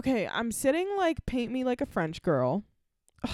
Okay, 0.00 0.26
I'm 0.26 0.50
sitting 0.50 0.88
like 0.96 1.26
paint 1.26 1.52
me 1.52 1.62
like 1.62 1.82
a 1.82 1.86
French 1.86 2.22
girl. 2.22 2.64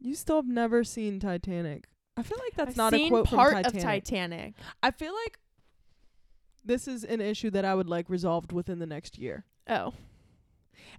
you 0.00 0.14
still 0.14 0.36
have 0.36 0.48
never 0.48 0.82
seen 0.82 1.20
Titanic. 1.20 1.84
I 2.16 2.22
feel 2.22 2.38
like 2.38 2.54
that's 2.54 2.70
I've 2.70 2.76
not 2.78 2.92
seen 2.94 3.08
a 3.08 3.10
quote 3.10 3.26
part 3.26 3.52
from 3.52 3.62
Titanic. 3.64 3.76
of 3.76 3.82
Titanic. 3.82 4.54
I 4.82 4.92
feel 4.92 5.12
like 5.12 5.38
this 6.64 6.88
is 6.88 7.04
an 7.04 7.20
issue 7.20 7.50
that 7.50 7.66
I 7.66 7.74
would 7.74 7.86
like 7.86 8.08
resolved 8.08 8.50
within 8.50 8.78
the 8.78 8.86
next 8.86 9.18
year. 9.18 9.44
Oh. 9.68 9.92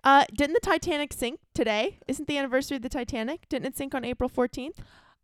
Uh, 0.04 0.26
didn't 0.36 0.54
the 0.54 0.60
Titanic 0.60 1.14
sink 1.14 1.40
today? 1.56 1.98
Isn't 2.08 2.28
the 2.28 2.38
anniversary 2.38 2.78
of 2.78 2.84
the 2.84 2.90
Titanic? 2.90 3.50
Didn't 3.50 3.66
it 3.66 3.76
sink 3.78 3.96
on 3.96 4.06
April 4.06 4.30
14th? 4.30 4.78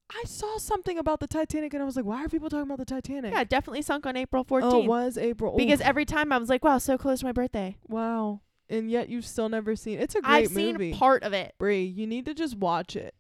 I 0.10 0.24
saw 0.26 0.58
something 0.58 0.98
about 0.98 1.20
the 1.20 1.28
Titanic 1.28 1.76
and 1.76 1.84
I 1.84 1.86
was 1.86 1.96
like, 1.96 2.06
why 2.06 2.26
are 2.26 2.30
people 2.30 2.50
talking 2.50 2.64
about 2.64 2.80
the 2.80 2.86
Titanic? 2.86 3.32
Yeah, 3.32 3.42
it 3.42 3.50
definitely 3.50 3.84
sunk 3.84 4.08
on 4.08 4.18
April 4.18 4.44
14th. 4.44 4.62
Oh, 4.64 4.82
it 4.82 4.88
was 4.88 5.20
April. 5.20 5.56
because 5.56 5.82
Oof. 5.82 5.86
every 5.86 6.06
time 6.06 6.32
I 6.32 6.40
was 6.40 6.50
like, 6.50 6.64
wow, 6.64 6.80
so 6.80 6.98
close 6.98 7.20
to 7.20 7.26
my 7.26 7.32
birthday. 7.32 7.78
wow. 7.88 8.42
And 8.70 8.92
yet 8.92 9.10
you've 9.10 9.26
still 9.26 9.50
never 9.50 9.76
seen 9.76 10.00
It's 10.00 10.16
a 10.16 10.22
great 10.22 10.52
movie. 10.52 10.70
I've 10.70 10.80
seen 10.80 10.94
part 10.96 11.24
of 11.24 11.34
it. 11.34 11.56
Bree, 11.58 11.84
you 11.86 12.06
need 12.06 12.26
to 12.26 12.34
just 12.34 12.58
watch 12.58 12.96
it. 12.96 13.14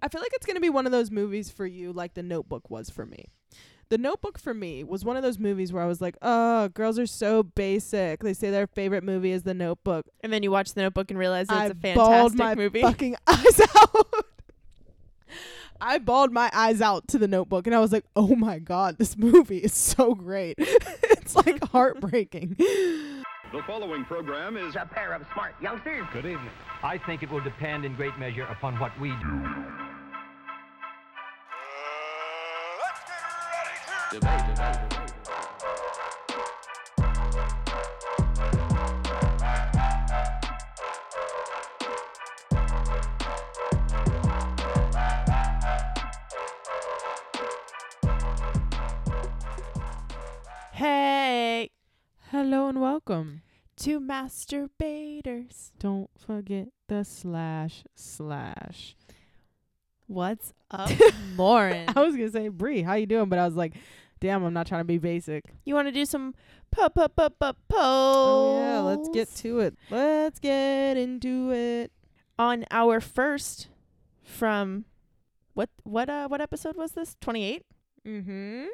I 0.00 0.08
feel 0.08 0.22
like 0.22 0.32
it's 0.32 0.46
going 0.46 0.56
to 0.56 0.60
be 0.60 0.70
one 0.70 0.86
of 0.86 0.92
those 0.92 1.10
movies 1.10 1.50
for 1.50 1.66
you 1.66 1.92
like 1.92 2.14
The 2.14 2.22
Notebook 2.22 2.70
was 2.70 2.88
for 2.88 3.04
me. 3.04 3.26
The 3.88 3.98
Notebook 3.98 4.38
for 4.38 4.52
me 4.54 4.82
was 4.82 5.04
one 5.04 5.16
of 5.16 5.22
those 5.22 5.38
movies 5.38 5.72
where 5.72 5.82
I 5.82 5.86
was 5.86 6.00
like, 6.00 6.16
"Oh, 6.20 6.68
girls 6.68 6.98
are 6.98 7.06
so 7.06 7.42
basic. 7.44 8.20
They 8.20 8.34
say 8.34 8.50
their 8.50 8.66
favorite 8.66 9.04
movie 9.04 9.30
is 9.30 9.44
The 9.44 9.54
Notebook." 9.54 10.06
And 10.22 10.32
then 10.32 10.42
you 10.42 10.50
watch 10.50 10.72
the 10.74 10.80
notebook 10.82 11.10
and 11.10 11.18
realize 11.18 11.46
that 11.48 11.56
I 11.56 11.64
it's 11.66 11.72
a 11.72 11.94
bawled 11.94 12.32
fantastic 12.32 12.38
my 12.38 12.54
movie. 12.56 12.80
fucking 12.82 13.16
eyes 13.28 13.60
out. 13.60 14.26
I 15.80 15.98
bawled 15.98 16.32
my 16.32 16.50
eyes 16.52 16.80
out 16.80 17.06
to 17.08 17.18
The 17.18 17.28
Notebook 17.28 17.66
and 17.66 17.76
I 17.76 17.80
was 17.80 17.92
like, 17.92 18.06
"Oh 18.16 18.34
my 18.34 18.58
god, 18.58 18.98
this 18.98 19.16
movie 19.16 19.58
is 19.58 19.74
so 19.74 20.14
great." 20.14 20.56
it's 20.58 21.36
like 21.36 21.62
heartbreaking. 21.70 22.56
The 23.52 23.62
following 23.62 24.04
program 24.04 24.56
is 24.56 24.74
a 24.74 24.84
pair 24.84 25.12
of 25.12 25.22
smart 25.32 25.54
youngsters. 25.62 26.04
Good 26.12 26.26
evening. 26.26 26.50
I 26.82 26.98
think 26.98 27.22
it 27.22 27.30
will 27.30 27.40
depend 27.40 27.84
in 27.84 27.94
great 27.94 28.18
measure 28.18 28.42
upon 28.42 28.76
what 28.80 28.98
we 29.00 29.10
do. 29.10 29.46
hey, 50.72 51.70
Hello 52.30 52.68
and 52.68 52.80
welcome. 52.80 53.42
To 53.80 54.00
Master 54.00 54.68
Debaters. 54.78 55.72
Don't 55.78 56.08
forget 56.18 56.68
the 56.88 57.04
slash 57.04 57.84
slash. 57.94 58.96
What's 60.06 60.54
up, 60.70 60.90
Lauren? 61.36 61.84
I 61.94 62.00
was 62.02 62.16
gonna 62.16 62.30
say, 62.30 62.48
Bree, 62.48 62.82
how 62.82 62.94
you 62.94 63.06
doing? 63.06 63.28
But 63.28 63.38
I 63.38 63.44
was 63.44 63.54
like, 63.54 63.74
damn, 64.20 64.44
I'm 64.44 64.54
not 64.54 64.66
trying 64.66 64.80
to 64.80 64.84
be 64.86 64.98
basic. 64.98 65.44
You 65.64 65.74
want 65.74 65.88
to 65.88 65.92
do 65.92 66.06
some 66.06 66.34
po 66.70 66.88
po 66.88 67.08
po 67.08 67.28
po 67.28 67.52
polls? 67.68 67.76
Oh 67.78 68.58
yeah, 68.60 68.80
let's 68.80 69.08
get 69.10 69.34
to 69.42 69.60
it. 69.60 69.76
Let's 69.90 70.38
get 70.38 70.96
into 70.96 71.52
it. 71.52 71.92
on 72.38 72.64
our 72.70 73.00
first 73.00 73.68
from 74.22 74.84
what 75.54 75.68
what 75.84 76.08
uh 76.08 76.28
what 76.28 76.40
episode 76.40 76.76
was 76.76 76.92
this? 76.92 77.16
28? 77.20 77.62
Mm-hmm. 78.06 78.64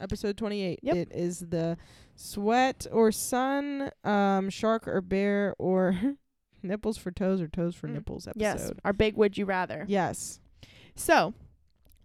Episode 0.00 0.36
28. 0.36 0.80
Yep. 0.82 0.96
It 0.96 1.08
is 1.12 1.40
the 1.40 1.76
sweat 2.20 2.86
or 2.92 3.10
sun, 3.10 3.90
um, 4.04 4.50
shark 4.50 4.86
or 4.86 5.00
bear 5.00 5.54
or 5.58 5.96
nipples 6.62 6.98
for 6.98 7.10
toes 7.10 7.40
or 7.40 7.48
toes 7.48 7.74
for 7.74 7.88
Mm. 7.88 7.94
nipples 7.94 8.28
Yes, 8.36 8.60
episode. 8.60 8.80
our 8.84 8.92
big 8.92 9.16
would 9.16 9.38
you 9.38 9.44
rather. 9.46 9.84
Yes. 9.88 10.38
So, 10.94 11.32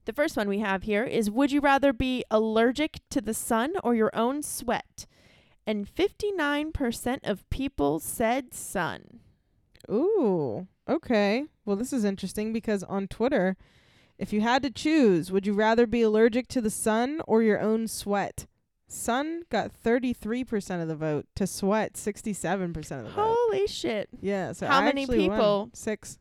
the 0.05 0.13
first 0.13 0.37
one 0.37 0.47
we 0.47 0.59
have 0.59 0.83
here 0.83 1.03
is 1.03 1.29
would 1.29 1.51
you 1.51 1.59
rather 1.59 1.91
be 1.91 2.23
allergic 2.31 2.99
to 3.09 3.19
the 3.21 3.33
sun 3.33 3.73
or 3.83 3.93
your 3.95 4.11
own 4.13 4.41
sweat? 4.41 5.05
And 5.67 5.87
59% 5.87 7.19
of 7.23 7.49
people 7.49 7.99
said 7.99 8.53
sun. 8.53 9.19
Ooh. 9.91 10.67
Okay. 10.87 11.45
Well, 11.65 11.75
this 11.75 11.91
is 11.91 12.05
interesting 12.05 12.53
because 12.53 12.83
on 12.83 13.07
Twitter, 13.07 13.57
if 14.19 14.31
you 14.31 14.41
had 14.41 14.61
to 14.63 14.69
choose, 14.69 15.31
would 15.31 15.47
you 15.47 15.53
rather 15.53 15.87
be 15.87 16.03
allergic 16.03 16.47
to 16.49 16.61
the 16.61 16.69
sun 16.69 17.19
or 17.27 17.41
your 17.41 17.59
own 17.59 17.87
sweat? 17.87 18.45
Sun 18.87 19.43
got 19.49 19.71
33% 19.73 20.81
of 20.81 20.87
the 20.87 20.95
vote 20.95 21.25
to 21.35 21.47
sweat 21.47 21.93
67% 21.93 22.75
of 22.75 22.87
the 22.89 22.95
vote. 23.09 23.11
Holy 23.15 23.67
shit. 23.67 24.09
Yeah, 24.21 24.51
so 24.53 24.67
How 24.67 24.79
I 24.79 24.85
many 24.85 25.03
actually 25.03 25.27
won. 25.27 25.37
people? 25.37 25.69
6. 25.73 26.19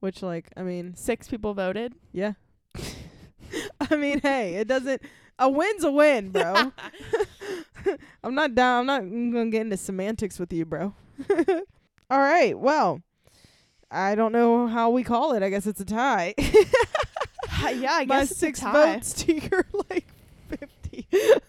Which 0.00 0.22
like, 0.22 0.50
I 0.56 0.62
mean, 0.62 0.94
6 0.96 1.28
people 1.28 1.54
voted. 1.54 1.94
yeah. 2.12 2.32
I 3.90 3.94
mean, 3.96 4.20
hey, 4.20 4.54
it 4.56 4.66
doesn't 4.66 5.00
a 5.38 5.48
win's 5.48 5.84
a 5.84 5.90
win, 5.92 6.30
bro. 6.30 6.72
I'm 8.24 8.34
not 8.34 8.54
down. 8.54 8.90
I'm 8.90 9.30
not 9.30 9.32
going 9.32 9.44
to 9.46 9.50
get 9.50 9.60
into 9.62 9.76
semantics 9.76 10.38
with 10.40 10.52
you, 10.52 10.64
bro. 10.64 10.94
All 12.10 12.18
right. 12.18 12.58
Well, 12.58 13.02
I 13.90 14.14
don't 14.16 14.32
know 14.32 14.66
how 14.66 14.90
we 14.90 15.04
call 15.04 15.32
it. 15.34 15.42
I 15.44 15.50
guess 15.50 15.66
it's 15.66 15.80
a 15.80 15.84
tie. 15.84 16.34
yeah, 16.38 17.92
I 17.92 18.04
My 18.06 18.18
guess 18.20 18.30
it's 18.32 18.32
a 18.32 18.34
six 18.34 18.60
tie. 18.60 18.72
votes 18.72 19.12
to 19.24 19.34
your 19.34 19.64
like 19.90 20.06
50. 21.02 21.08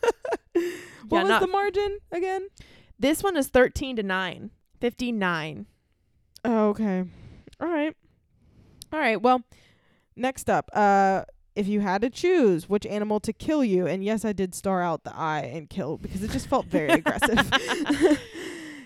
what 0.54 0.64
Yeah, 1.12 1.22
was 1.24 1.30
not- 1.30 1.42
the 1.42 1.48
margin 1.48 2.00
again? 2.12 2.48
This 3.00 3.22
one 3.24 3.38
is 3.38 3.48
13 3.48 3.96
to 3.98 4.04
9. 4.04 4.52
59. 4.80 5.66
Oh, 6.46 6.70
okay. 6.70 7.04
All 7.60 7.68
right. 7.68 7.96
All 8.94 9.00
right. 9.00 9.22
Well, 9.22 9.44
next 10.16 10.50
up, 10.50 10.70
uh 10.74 11.24
if 11.56 11.68
you 11.68 11.80
had 11.80 12.04
to 12.04 12.10
choose 12.12 12.70
which 12.70 12.86
animal 12.86 13.20
to 13.22 13.34
kill 13.34 13.64
you, 13.64 13.88
and 13.88 14.04
yes, 14.04 14.24
I 14.24 14.32
did 14.32 14.54
star 14.54 14.84
out 14.84 15.04
the 15.04 15.16
eye 15.16 15.42
and 15.42 15.68
kill 15.68 15.98
because 15.98 16.22
it 16.22 16.30
just 16.30 16.48
felt 16.48 16.68
very 16.68 16.90
aggressive. 16.92 17.50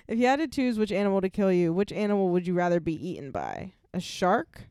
if 0.08 0.18
you 0.18 0.26
had 0.26 0.40
to 0.40 0.48
choose 0.48 0.80
which 0.80 0.92
animal 0.94 1.20
to 1.20 1.30
kill 1.30 1.52
you, 1.52 1.74
which 1.74 1.92
animal 1.92 2.30
would 2.30 2.48
you 2.48 2.54
rather 2.54 2.80
be 2.80 2.94
eaten 2.94 3.30
by? 3.30 3.74
A 3.94 4.00
shark, 4.00 4.70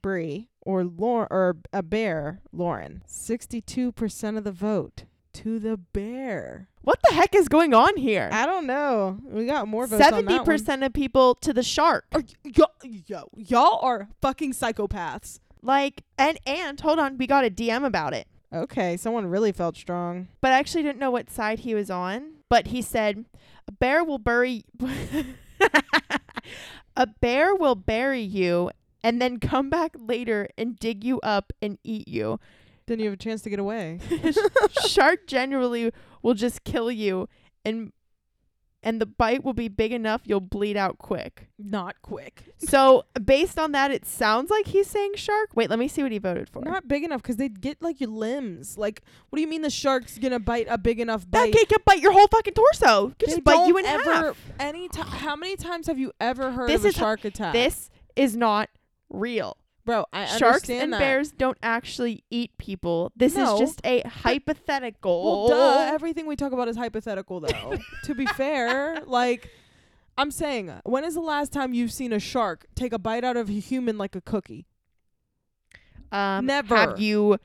Bree, 0.00 0.48
or 0.60 0.88
or 1.28 1.56
a 1.72 1.82
bear, 1.82 2.40
Lauren? 2.52 3.02
Sixty-two 3.06 3.90
percent 3.90 4.36
of 4.36 4.44
the 4.44 4.52
vote 4.52 5.02
to 5.34 5.58
the 5.58 5.76
bear. 5.76 6.68
What 6.82 6.98
the 7.06 7.14
heck 7.14 7.34
is 7.34 7.48
going 7.48 7.74
on 7.74 7.96
here? 7.96 8.28
I 8.32 8.46
don't 8.46 8.66
know. 8.66 9.18
We 9.24 9.46
got 9.46 9.68
more 9.68 9.86
votes. 9.86 10.02
Seventy 10.02 10.38
percent 10.40 10.82
of 10.82 10.92
people 10.92 11.34
to 11.36 11.52
the 11.52 11.62
shark. 11.62 12.06
Are 12.12 12.22
y- 12.44 12.52
yo, 12.56 12.64
yo, 13.06 13.28
y'all 13.36 13.78
are 13.82 14.08
fucking 14.22 14.52
psychopaths. 14.52 15.40
Like 15.62 16.02
and 16.16 16.38
and 16.46 16.80
hold 16.80 16.98
on, 16.98 17.18
we 17.18 17.26
got 17.26 17.44
a 17.44 17.50
DM 17.50 17.84
about 17.84 18.14
it. 18.14 18.26
Okay, 18.52 18.96
someone 18.96 19.26
really 19.26 19.52
felt 19.52 19.76
strong. 19.76 20.28
But 20.40 20.52
I 20.52 20.58
actually 20.58 20.82
didn't 20.82 20.98
know 20.98 21.10
what 21.10 21.30
side 21.30 21.60
he 21.60 21.74
was 21.74 21.90
on. 21.90 22.32
But 22.48 22.68
he 22.68 22.82
said 22.82 23.26
a 23.68 23.72
bear 23.72 24.02
will 24.02 24.18
bury 24.18 24.64
a 26.96 27.06
bear 27.06 27.54
will 27.54 27.74
bury 27.76 28.22
you 28.22 28.70
and 29.02 29.20
then 29.20 29.38
come 29.38 29.70
back 29.70 29.94
later 29.98 30.48
and 30.58 30.78
dig 30.78 31.04
you 31.04 31.20
up 31.20 31.52
and 31.62 31.78
eat 31.84 32.08
you. 32.08 32.40
Then 32.90 32.98
you 32.98 33.04
have 33.04 33.14
a 33.14 33.16
chance 33.16 33.42
to 33.42 33.50
get 33.50 33.60
away. 33.60 34.00
Shark 34.88 35.28
generally 35.28 35.92
will 36.22 36.34
just 36.34 36.64
kill 36.64 36.90
you 36.90 37.28
and 37.64 37.92
and 38.82 39.00
the 39.00 39.06
bite 39.06 39.44
will 39.44 39.52
be 39.52 39.68
big 39.68 39.92
enough 39.92 40.22
you'll 40.24 40.40
bleed 40.40 40.76
out 40.76 40.98
quick. 40.98 41.46
Not 41.56 42.02
quick. 42.02 42.42
So 42.58 43.04
based 43.24 43.60
on 43.60 43.70
that, 43.72 43.92
it 43.92 44.04
sounds 44.04 44.50
like 44.50 44.66
he's 44.66 44.88
saying 44.88 45.12
shark. 45.14 45.50
Wait, 45.54 45.70
let 45.70 45.78
me 45.78 45.86
see 45.86 46.02
what 46.02 46.10
he 46.10 46.18
voted 46.18 46.48
for. 46.48 46.64
Not 46.64 46.88
big 46.88 47.04
enough 47.04 47.22
because 47.22 47.36
they'd 47.36 47.60
get 47.60 47.80
like 47.80 48.00
your 48.00 48.10
limbs. 48.10 48.76
Like, 48.76 49.04
what 49.28 49.36
do 49.36 49.40
you 49.40 49.46
mean 49.46 49.62
the 49.62 49.70
shark's 49.70 50.18
gonna 50.18 50.40
bite 50.40 50.66
a 50.68 50.76
big 50.76 50.98
enough 50.98 51.22
that 51.30 51.30
bite? 51.30 51.52
kid 51.52 51.68
can 51.68 51.78
bite 51.86 52.00
your 52.00 52.10
whole 52.10 52.26
fucking 52.26 52.54
torso. 52.54 53.14
They 53.20 53.26
just 53.26 53.44
bite 53.44 53.68
you 53.68 53.78
in 53.78 53.86
ever, 53.86 54.12
half. 54.12 54.38
Any 54.58 54.88
time? 54.88 55.06
How 55.06 55.36
many 55.36 55.54
times 55.54 55.86
have 55.86 56.00
you 56.00 56.10
ever 56.20 56.50
heard 56.50 56.68
This 56.68 56.80
of 56.80 56.86
a 56.86 56.92
shark 56.92 57.24
attack? 57.24 57.52
This 57.52 57.88
is 58.16 58.34
not 58.34 58.68
real. 59.10 59.56
Bro. 59.90 60.06
I 60.12 60.26
Sharks 60.38 60.70
and 60.70 60.92
that. 60.92 60.98
bears 60.98 61.32
don't 61.32 61.58
actually 61.62 62.24
eat 62.30 62.56
people. 62.58 63.12
This 63.16 63.34
No, 63.34 63.54
is 63.54 63.60
just 63.60 63.80
a 63.84 64.02
hypothetical. 64.06 65.46
Well, 65.48 65.48
duh. 65.48 65.90
Everything 65.94 66.26
we 66.26 66.36
talk 66.36 66.52
about 66.52 66.68
is 66.68 66.76
hypothetical, 66.76 67.40
though. 67.40 67.76
to 68.04 68.14
be 68.14 68.26
fair, 68.26 69.02
like. 69.06 69.48
I'm 70.18 70.30
saying, 70.30 70.70
when 70.84 71.04
is 71.04 71.14
the 71.14 71.20
last 71.20 71.50
time 71.50 71.72
you've 71.72 71.92
seen 71.92 72.12
a 72.12 72.18
shark 72.18 72.66
take 72.74 72.92
a 72.92 72.98
bite 72.98 73.24
out 73.24 73.38
of 73.38 73.48
a 73.48 73.52
human 73.54 73.96
like 73.96 74.14
a 74.14 74.20
cookie? 74.20 74.66
um, 76.12 76.44
Never. 76.44 76.76
Have 76.76 77.00
you 77.00 77.38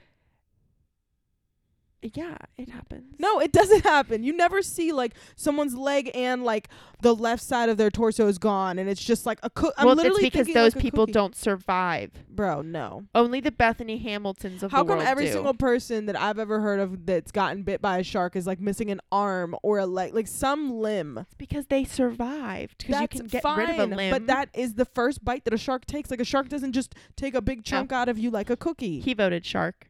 Yeah, 2.14 2.38
it 2.58 2.70
happens. 2.70 3.16
No, 3.20 3.40
it 3.40 3.52
doesn't 3.52 3.84
happen. 3.84 4.24
You 4.24 4.36
never 4.36 4.62
see 4.62 4.92
like 4.92 5.14
someone's 5.36 5.76
leg 5.76 6.12
and 6.14 6.44
like 6.44 6.70
the 7.02 7.16
left 7.16 7.44
side 7.44 7.70
of 7.70 7.78
their 7.78 7.90
torso 7.90 8.28
is 8.28 8.38
gone, 8.38 8.80
and 8.80 8.90
it's 8.90 9.04
just 9.04 9.26
like 9.26 9.40
a 9.44 9.50
cook. 9.50 9.74
I'm 9.78 9.86
well, 9.86 10.00
it's 10.00 10.20
because 10.20 10.48
those 10.48 10.76
like 10.76 10.82
people 10.82 11.06
don't 11.06 11.36
survive. 11.36 12.12
Bro, 12.30 12.64
no. 12.64 13.06
Only 13.14 13.40
the 13.40 13.52
Bethany 13.52 13.98
Hamiltons 13.98 14.64
of 14.64 14.72
How 14.72 14.84
the 14.84 14.90
world. 14.90 15.00
How 15.02 15.06
come 15.06 15.12
every 15.12 15.26
do. 15.26 15.34
single 15.34 15.54
person 15.54 16.06
that 16.08 16.20
I've 16.20 16.40
ever 16.40 16.60
heard 16.60 16.80
of 16.80 17.06
that's 17.06 17.32
gotten 17.32 17.64
bit 17.64 17.82
by 17.82 18.00
a 18.00 18.04
shark 18.04 18.36
is 18.36 18.46
like 18.46 18.60
missing 18.60 18.92
an 18.92 19.02
arm 19.12 19.56
or 19.64 19.80
a 19.80 19.86
leg, 19.86 20.14
like 20.14 20.28
some 20.28 20.80
limb? 20.80 21.20
It's 21.20 21.34
because 21.36 21.68
they 21.68 21.84
survived. 21.84 22.86
Because 22.86 23.02
you 23.02 23.08
can 23.08 23.28
get 23.28 23.44
fine, 23.44 23.60
rid 23.60 23.70
of 23.72 23.92
a 23.92 23.96
limb. 23.96 24.12
but 24.12 24.28
that 24.28 24.50
is 24.54 24.74
the 24.76 24.86
first 24.86 25.24
bite 25.24 25.46
that 25.46 25.54
a 25.54 25.58
shark 25.58 25.86
takes. 25.86 26.12
Like 26.12 26.22
a 26.22 26.26
shark 26.26 26.50
doesn't 26.50 26.74
just 26.74 26.96
take 27.16 27.34
a 27.34 27.42
big 27.42 27.64
chunk 27.64 27.92
oh. 27.92 27.96
out 27.96 28.10
of 28.10 28.18
you 28.18 28.30
like 28.30 28.50
a 28.50 28.58
cookie. 28.58 29.00
he 29.00 29.14
voted 29.14 29.46
shark. 29.46 29.90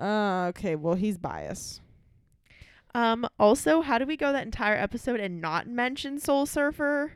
Uh, 0.00 0.46
okay, 0.50 0.76
well 0.76 0.94
he's 0.94 1.18
biased. 1.18 1.80
Um. 2.94 3.26
Also, 3.38 3.82
how 3.82 3.98
do 3.98 4.06
we 4.06 4.16
go 4.16 4.32
that 4.32 4.44
entire 4.44 4.74
episode 4.76 5.20
and 5.20 5.40
not 5.40 5.68
mention 5.68 6.18
Soul 6.18 6.44
Surfer? 6.46 7.12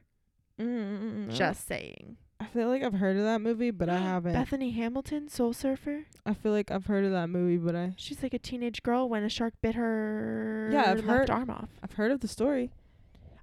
Mm, 0.60 1.32
Just 1.34 1.66
saying. 1.66 2.16
I 2.38 2.46
feel 2.46 2.69
like 2.69 2.82
I've 2.84 2.94
heard 2.94 3.16
of 3.16 3.25
that 3.25 3.40
movie, 3.40 3.70
but 3.72 3.88
I 3.88 3.98
haven't. 3.98 4.34
Bethany 4.34 4.70
Hamilton, 4.70 5.28
Soul 5.28 5.52
Surfer. 5.52 6.04
I 6.25 6.34
feel 6.34 6.52
like 6.52 6.70
I've 6.70 6.86
heard 6.86 7.04
of 7.04 7.10
that 7.10 7.28
movie, 7.28 7.56
but 7.56 7.75
I 7.75 7.94
She's 7.96 8.22
like 8.22 8.34
a 8.34 8.38
teenage 8.38 8.82
girl 8.84 9.08
when 9.08 9.25
a 9.25 9.28
shark 9.28 9.54
bit 9.62 9.75
her 9.75 10.69
Yeah, 10.72 10.92
I've 10.92 11.04
left 11.04 11.08
heard- 11.08 11.30
arm 11.30 11.50
off. 11.50 11.69
I've 11.82 11.92
heard 11.94 12.12
of 12.12 12.20
the 12.20 12.28
story. 12.28 12.70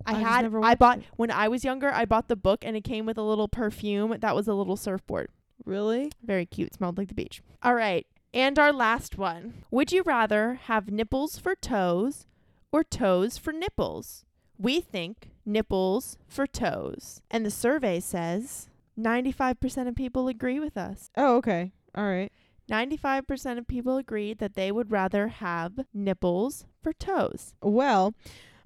I, 0.05 0.13
I 0.15 0.19
had 0.19 0.55
I 0.63 0.73
bought 0.75 0.99
it. 0.99 1.03
when 1.17 1.29
I 1.31 1.47
was 1.47 1.63
younger, 1.63 1.91
I 1.91 2.05
bought 2.05 2.27
the 2.27 2.35
book 2.35 2.63
and 2.65 2.75
it 2.77 2.83
came 2.83 3.05
with 3.05 3.17
a 3.17 3.21
little 3.23 3.47
perfume 3.47 4.15
that 4.19 4.35
was 4.35 4.47
a 4.47 4.53
little 4.53 4.75
surfboard. 4.77 5.29
Really? 5.65 6.11
Very 6.23 6.45
cute, 6.47 6.73
smelled 6.73 6.97
like 6.97 7.07
the 7.09 7.13
beach. 7.13 7.41
All 7.61 7.75
right. 7.75 8.07
And 8.33 8.57
our 8.57 8.71
last 8.71 9.17
one. 9.17 9.65
Would 9.71 9.91
you 9.91 10.03
rather 10.03 10.55
have 10.65 10.89
nipples 10.89 11.37
for 11.37 11.53
toes 11.53 12.25
or 12.71 12.83
toes 12.83 13.37
for 13.37 13.51
nipples? 13.51 14.23
We 14.57 14.79
think 14.79 15.31
nipples 15.45 16.17
for 16.27 16.47
toes. 16.47 17.21
And 17.29 17.45
the 17.45 17.51
survey 17.51 17.99
says 17.99 18.69
95% 18.97 19.87
of 19.87 19.95
people 19.95 20.27
agree 20.27 20.59
with 20.59 20.77
us. 20.77 21.09
Oh, 21.17 21.35
okay. 21.37 21.73
All 21.93 22.05
right. 22.05 22.31
95% 22.69 23.57
of 23.57 23.67
people 23.67 23.97
agreed 23.97 24.37
that 24.37 24.55
they 24.55 24.71
would 24.71 24.91
rather 24.91 25.27
have 25.27 25.81
nipples 25.93 26.65
for 26.81 26.93
toes. 26.93 27.53
Well, 27.61 28.13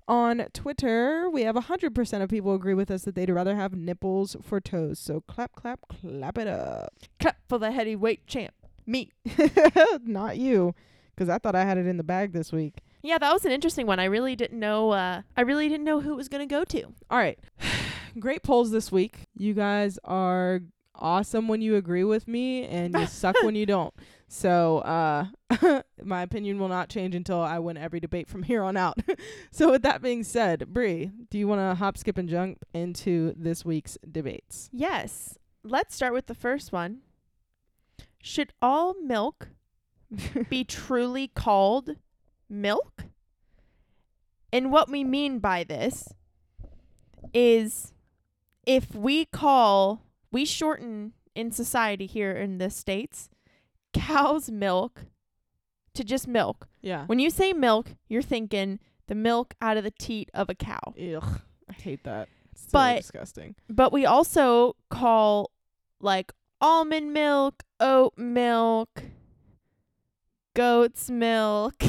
on 0.07 0.45
Twitter, 0.53 1.27
we 1.27 1.41
have 1.41 1.55
100% 1.55 2.21
of 2.21 2.29
people 2.29 2.53
agree 2.53 2.75
with 2.75 2.91
us 2.91 3.03
that 3.03 3.15
they'd 3.15 3.31
rather 3.31 3.55
have 3.55 3.73
nipples 3.73 4.35
for 4.43 4.61
toes. 4.61 4.99
So 4.99 5.21
clap, 5.21 5.53
clap, 5.53 5.79
clap 5.87 6.37
it 6.37 6.47
up. 6.47 6.93
Clap 7.19 7.37
for 7.49 7.57
the 7.57 7.71
heavyweight 7.71 8.27
champ. 8.27 8.53
Me. 8.85 9.11
Not 10.03 10.37
you, 10.37 10.75
because 11.15 11.29
I 11.29 11.37
thought 11.37 11.55
I 11.55 11.63
had 11.63 11.77
it 11.77 11.87
in 11.87 11.97
the 11.97 12.03
bag 12.03 12.33
this 12.33 12.51
week. 12.51 12.81
Yeah, 13.01 13.19
that 13.19 13.31
was 13.33 13.45
an 13.45 13.51
interesting 13.51 13.85
one. 13.85 13.99
I 13.99 14.05
really 14.05 14.35
didn't 14.35 14.59
know 14.59 14.91
uh 14.91 15.21
I 15.37 15.41
really 15.41 15.69
didn't 15.69 15.85
know 15.85 15.99
who 16.01 16.13
it 16.13 16.17
was 16.17 16.27
going 16.27 16.47
to 16.47 16.51
go 16.51 16.63
to. 16.65 16.83
All 17.09 17.17
right. 17.19 17.39
Great 18.19 18.41
polls 18.43 18.71
this 18.71 18.91
week. 18.91 19.19
You 19.37 19.53
guys 19.53 19.99
are 20.05 20.61
awesome 20.95 21.47
when 21.47 21.61
you 21.61 21.75
agree 21.75 22.03
with 22.03 22.27
me 22.27 22.65
and 22.65 22.95
you 22.97 23.05
suck 23.05 23.35
when 23.43 23.53
you 23.55 23.65
don't. 23.75 23.93
So, 24.27 24.79
uh 24.79 25.27
my 26.03 26.23
opinion 26.23 26.57
will 26.57 26.67
not 26.67 26.89
change 26.89 27.13
until 27.13 27.39
I 27.41 27.59
win 27.59 27.77
every 27.77 27.99
debate 27.99 28.27
from 28.27 28.41
here 28.43 28.63
on 28.63 28.75
out. 28.75 28.97
so, 29.51 29.71
with 29.71 29.83
that 29.83 30.01
being 30.01 30.23
said, 30.23 30.73
Bree, 30.73 31.11
do 31.29 31.37
you 31.37 31.47
want 31.47 31.61
to 31.61 31.75
hop, 31.75 31.97
skip, 31.97 32.17
and 32.17 32.27
jump 32.27 32.65
into 32.73 33.35
this 33.37 33.63
week's 33.63 33.97
debates? 34.11 34.69
Yes. 34.73 35.37
Let's 35.63 35.95
start 35.95 36.13
with 36.13 36.25
the 36.25 36.35
first 36.35 36.71
one. 36.71 37.01
Should 38.25 38.53
all 38.59 38.95
milk 39.03 39.49
be 40.49 40.63
truly 40.63 41.27
called 41.27 41.91
milk? 42.49 43.03
And 44.51 44.71
what 44.71 44.89
we 44.89 45.03
mean 45.03 45.37
by 45.37 45.63
this 45.63 46.09
is 47.35 47.93
if 48.65 48.95
we 48.95 49.25
call, 49.25 50.01
we 50.31 50.43
shorten 50.43 51.13
in 51.35 51.51
society 51.51 52.07
here 52.07 52.31
in 52.31 52.57
the 52.57 52.71
States, 52.71 53.29
cow's 53.93 54.49
milk 54.49 55.05
to 55.93 56.03
just 56.03 56.27
milk. 56.27 56.67
yeah. 56.81 57.05
When 57.05 57.19
you 57.19 57.29
say 57.29 57.53
milk, 57.53 57.91
you're 58.09 58.23
thinking 58.23 58.79
the 59.05 59.13
milk 59.15 59.53
out 59.61 59.77
of 59.77 59.83
the 59.83 59.91
teat 59.91 60.31
of 60.33 60.49
a 60.49 60.55
cow. 60.55 60.95
Ugh. 60.99 61.41
I 61.69 61.73
hate 61.73 62.03
that. 62.05 62.27
It's 62.53 62.63
so 62.63 62.69
But- 62.71 62.97
disgusting. 63.01 63.53
But 63.69 63.93
we 63.93 64.07
also 64.07 64.75
call 64.89 65.51
like 66.01 66.31
almond 66.59 67.13
milk, 67.13 67.63
oat 67.79 68.17
milk, 68.17 69.03
goat's 70.53 71.09
milk. 71.09 71.83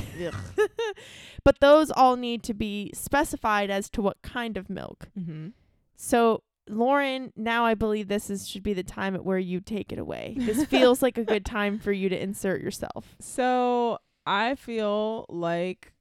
but 1.44 1.60
those 1.60 1.90
all 1.90 2.16
need 2.16 2.42
to 2.44 2.54
be 2.54 2.90
specified 2.94 3.70
as 3.70 3.88
to 3.90 4.02
what 4.02 4.22
kind 4.22 4.56
of 4.56 4.68
milk. 4.70 5.08
Mm-hmm. 5.18 5.48
So 5.96 6.42
Lauren, 6.68 7.32
now 7.36 7.64
I 7.64 7.74
believe 7.74 8.08
this 8.08 8.28
is 8.28 8.48
should 8.48 8.62
be 8.62 8.74
the 8.74 8.82
time 8.82 9.14
at 9.14 9.24
where 9.24 9.38
you 9.38 9.60
take 9.60 9.92
it 9.92 9.98
away. 9.98 10.34
This 10.38 10.64
feels 10.68 11.00
like 11.00 11.16
a 11.16 11.24
good 11.24 11.44
time 11.44 11.78
for 11.78 11.92
you 11.92 12.08
to 12.08 12.20
insert 12.20 12.60
yourself. 12.60 13.14
So 13.20 13.98
I 14.26 14.56
feel 14.56 15.26
like 15.28 15.92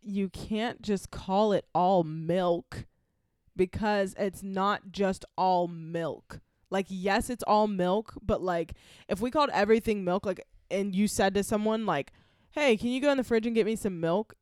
you 0.00 0.28
can't 0.28 0.80
just 0.82 1.10
call 1.10 1.52
it 1.52 1.66
all 1.74 2.04
milk 2.04 2.86
because 3.56 4.14
it's 4.18 4.42
not 4.42 4.90
just 4.90 5.24
all 5.36 5.68
milk. 5.68 6.40
Like, 6.70 6.86
yes, 6.88 7.30
it's 7.30 7.44
all 7.44 7.66
milk, 7.66 8.14
but 8.22 8.42
like, 8.42 8.74
if 9.08 9.20
we 9.20 9.30
called 9.30 9.50
everything 9.52 10.04
milk, 10.04 10.26
like, 10.26 10.44
and 10.70 10.94
you 10.94 11.08
said 11.08 11.34
to 11.34 11.42
someone, 11.42 11.86
like, 11.86 12.12
hey, 12.52 12.76
can 12.76 12.88
you 12.88 13.00
go 13.00 13.10
in 13.10 13.16
the 13.16 13.24
fridge 13.24 13.46
and 13.46 13.54
get 13.54 13.66
me 13.66 13.76
some 13.76 14.00
milk? 14.00 14.34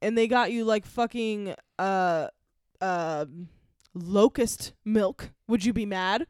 And 0.00 0.16
they 0.16 0.28
got 0.28 0.52
you, 0.52 0.64
like, 0.64 0.84
fucking, 0.86 1.54
uh, 1.78 2.28
uh, 2.80 3.24
locust 3.94 4.72
milk, 4.84 5.30
would 5.48 5.64
you 5.64 5.72
be 5.72 5.86
mad? 5.86 6.26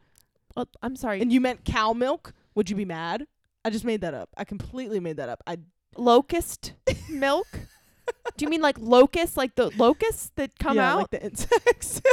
I'm 0.83 0.97
sorry. 0.97 1.21
And 1.21 1.33
you 1.33 1.41
meant 1.41 1.65
cow 1.65 1.93
milk, 1.93 2.33
would 2.55 2.71
you 2.71 2.77
be 2.77 2.85
mad? 2.85 3.27
I 3.65 3.71
just 3.71 3.85
made 3.85 4.03
that 4.03 4.15
up. 4.15 4.29
I 4.37 4.45
completely 4.45 5.01
made 5.01 5.17
that 5.17 5.29
up. 5.29 5.43
I 5.47 5.59
locust 5.97 6.75
milk? 7.09 7.47
Do 8.37 8.45
you 8.45 8.51
mean 8.51 8.61
like 8.61 8.79
locusts, 8.79 9.37
like 9.37 9.55
the 9.55 9.71
locusts 9.79 10.31
that 10.37 10.59
come 10.59 10.77
yeah, 10.77 10.93
out? 10.93 10.99
like 10.99 11.11
the 11.11 11.25
insects. 11.25 12.03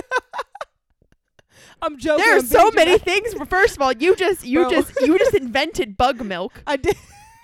I'm 1.82 1.98
joking. 1.98 2.24
There 2.26 2.36
are 2.36 2.40
I'm 2.40 2.46
so 2.46 2.72
many 2.72 2.98
things. 2.98 3.34
First 3.48 3.76
of 3.76 3.82
all, 3.82 3.92
you 3.94 4.16
just 4.16 4.46
you 4.46 4.62
Bro. 4.62 4.70
just 4.72 5.02
you 5.02 5.18
just 5.18 5.34
invented 5.34 5.98
bug 5.98 6.24
milk. 6.24 6.64
I 6.68 6.78
did 6.78 6.96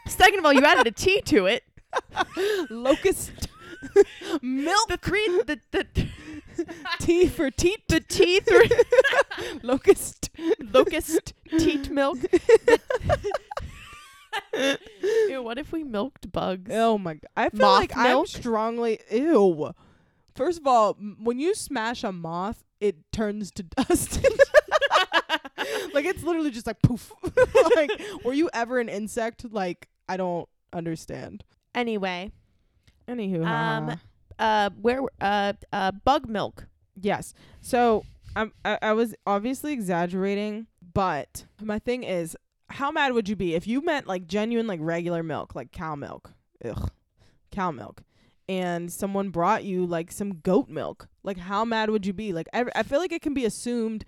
Second 0.08 0.40
of 0.40 0.46
all, 0.46 0.54
you 0.54 0.64
added 0.64 0.88
a 0.88 0.92
T 0.92 1.22
to 1.22 1.46
it. 1.48 1.64
locust 2.70 3.48
milk 4.42 4.88
The 4.90 4.98
three 4.98 5.28
the 5.46 5.60
the 5.72 5.86
tea 7.00 7.28
for 7.28 7.50
teat. 7.52 7.88
the 7.88 8.00
T 8.00 8.40
three 8.40 8.70
locust. 9.64 10.30
locust 10.74 11.34
teat 11.58 11.90
milk. 11.90 12.18
Ew, 15.30 15.42
what 15.42 15.58
if 15.58 15.72
we 15.72 15.84
milked 15.84 16.32
bugs? 16.32 16.72
Oh 16.74 16.98
my 16.98 17.16
god! 17.16 17.28
I 17.36 17.50
feel 17.50 17.60
Moth 17.62 17.80
like 17.80 17.98
I'm 17.98 18.26
strongly 18.26 19.00
ew. 19.12 19.74
First 20.38 20.60
of 20.60 20.68
all, 20.68 20.96
m- 21.00 21.18
when 21.22 21.40
you 21.40 21.54
smash 21.54 22.04
a 22.06 22.12
moth, 22.14 22.64
it 22.80 22.96
turns 23.12 23.52
to 23.52 23.64
dust. 23.76 24.24
like 25.94 26.06
it's 26.06 26.24
literally 26.24 26.52
just 26.52 26.68
like 26.68 26.82
poof. 26.82 27.12
like, 27.76 27.90
were 28.24 28.34
you 28.34 28.50
ever 28.54 28.80
an 28.80 28.88
insect? 28.90 29.46
Like, 29.52 29.90
I 30.08 30.16
don't 30.18 30.48
understand. 30.74 31.44
Anyway, 31.76 32.32
Anywho, 33.08 33.46
Um, 33.46 33.88
haha. 33.88 33.96
uh, 34.40 34.70
where 34.82 35.02
uh 35.22 35.54
uh 35.74 35.92
bug 35.92 36.28
milk. 36.30 36.68
Yes. 37.00 37.34
So 37.62 38.04
I'm, 38.36 38.52
I, 38.66 38.78
I 38.82 38.94
was 38.94 39.16
obviously 39.26 39.74
exaggerating, 39.74 40.68
but 40.94 41.46
my 41.62 41.80
thing 41.80 42.04
is, 42.04 42.36
how 42.70 42.92
mad 42.92 43.14
would 43.14 43.30
you 43.30 43.36
be 43.36 43.56
if 43.56 43.66
you 43.68 43.82
meant 43.84 44.08
like 44.08 44.28
genuine, 44.28 44.68
like 44.68 44.80
regular 44.84 45.24
milk, 45.24 45.56
like 45.56 45.72
cow 45.72 45.96
milk? 45.96 46.32
Ugh. 46.66 46.92
Cow 47.52 47.72
milk. 47.72 48.04
And 48.50 48.92
someone 48.92 49.30
brought 49.30 49.66
you 49.66 49.86
like 49.86 50.12
some 50.12 50.40
goat 50.40 50.70
milk. 50.70 51.08
Like, 51.24 51.38
how 51.38 51.66
mad 51.66 51.90
would 51.90 52.06
you 52.06 52.14
be? 52.14 52.32
Like, 52.32 52.48
every, 52.54 52.72
I 52.76 52.84
feel 52.84 53.00
like 53.00 53.12
it 53.12 53.22
can 53.22 53.34
be 53.34 53.46
assumed. 53.46 54.06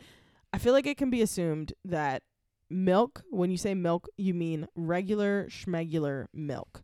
I 0.54 0.58
feel 0.58 0.74
like 0.74 0.88
it 0.88 0.98
can 0.98 1.10
be 1.10 1.22
assumed 1.22 1.74
that 1.84 2.24
milk, 2.70 3.22
when 3.30 3.52
you 3.52 3.58
say 3.58 3.74
milk, 3.74 4.08
you 4.18 4.34
mean 4.34 4.68
regular 4.76 5.48
schmegular 5.50 6.28
milk. 6.34 6.84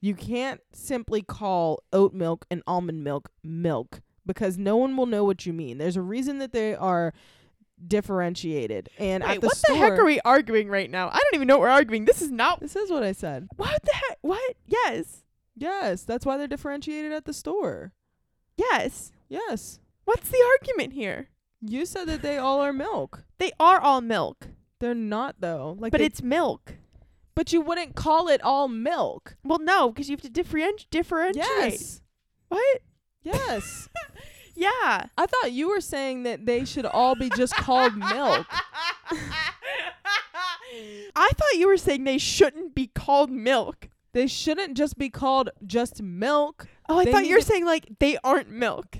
You 0.00 0.14
can't 0.14 0.60
simply 0.72 1.22
call 1.22 1.82
oat 1.92 2.12
milk 2.12 2.46
and 2.50 2.62
almond 2.66 3.04
milk 3.04 3.30
milk 3.42 4.02
because 4.26 4.58
no 4.58 4.76
one 4.76 4.96
will 4.96 5.06
know 5.06 5.24
what 5.24 5.46
you 5.46 5.52
mean. 5.52 5.78
There's 5.78 5.96
a 5.96 6.02
reason 6.02 6.38
that 6.38 6.52
they 6.52 6.74
are 6.74 7.12
differentiated. 7.86 8.88
And 8.98 9.24
Wait, 9.24 9.36
at 9.36 9.40
the 9.40 9.46
what 9.48 9.56
store, 9.56 9.76
the 9.76 9.82
heck 9.82 9.98
are 9.98 10.04
we 10.04 10.20
arguing 10.20 10.68
right 10.68 10.90
now? 10.90 11.08
I 11.08 11.18
don't 11.18 11.34
even 11.34 11.48
know 11.48 11.56
what 11.56 11.62
we're 11.62 11.70
arguing. 11.70 12.04
This 12.04 12.22
is 12.22 12.30
not. 12.30 12.60
This 12.60 12.76
is 12.76 12.90
what 12.90 13.02
I 13.02 13.12
said. 13.12 13.48
What 13.56 13.82
the 13.82 13.92
heck? 13.92 14.18
What? 14.20 14.56
Yes. 14.66 15.23
Yes, 15.56 16.02
that's 16.02 16.26
why 16.26 16.36
they're 16.36 16.46
differentiated 16.48 17.12
at 17.12 17.24
the 17.24 17.32
store. 17.32 17.92
Yes. 18.56 19.12
Yes. 19.28 19.78
What's 20.04 20.28
the 20.28 20.42
argument 20.60 20.92
here? 20.92 21.28
You 21.60 21.86
said 21.86 22.06
that 22.08 22.22
they 22.22 22.36
all 22.38 22.60
are 22.60 22.72
milk. 22.72 23.24
They 23.38 23.52
are 23.58 23.80
all 23.80 24.00
milk, 24.00 24.48
They're 24.80 24.94
not 24.94 25.36
though. 25.40 25.76
Like 25.78 25.92
but 25.92 25.98
they- 25.98 26.06
it's 26.06 26.22
milk. 26.22 26.74
But 27.34 27.52
you 27.52 27.60
wouldn't 27.60 27.96
call 27.96 28.28
it 28.28 28.40
all 28.42 28.68
milk. 28.68 29.36
Well, 29.42 29.58
no, 29.58 29.88
because 29.90 30.08
you 30.08 30.14
have 30.16 30.22
to 30.22 30.30
differenti- 30.30 30.86
differentiate. 30.90 31.44
Yes. 31.46 32.00
What? 32.48 32.80
Yes. 33.22 33.88
Yeah. 34.56 35.06
I 35.18 35.26
thought 35.26 35.50
you 35.50 35.66
were 35.68 35.80
saying 35.80 36.22
that 36.22 36.46
they 36.46 36.64
should 36.64 36.86
all 36.86 37.16
be 37.16 37.28
just 37.30 37.56
called 37.56 37.96
milk. 37.96 38.46
I 41.16 41.30
thought 41.34 41.54
you 41.58 41.66
were 41.66 41.76
saying 41.76 42.04
they 42.04 42.18
shouldn't 42.18 42.72
be 42.74 42.86
called 42.88 43.30
milk. 43.30 43.88
They 44.14 44.26
shouldn't 44.28 44.76
just 44.76 44.96
be 44.96 45.10
called 45.10 45.50
just 45.66 46.00
milk. 46.00 46.68
Oh, 46.88 46.98
I 47.00 47.04
They 47.04 47.12
thought 47.12 47.26
you 47.26 47.34
were 47.34 47.40
saying 47.42 47.66
like 47.66 47.98
they 47.98 48.16
aren't 48.24 48.48
milk. 48.48 48.98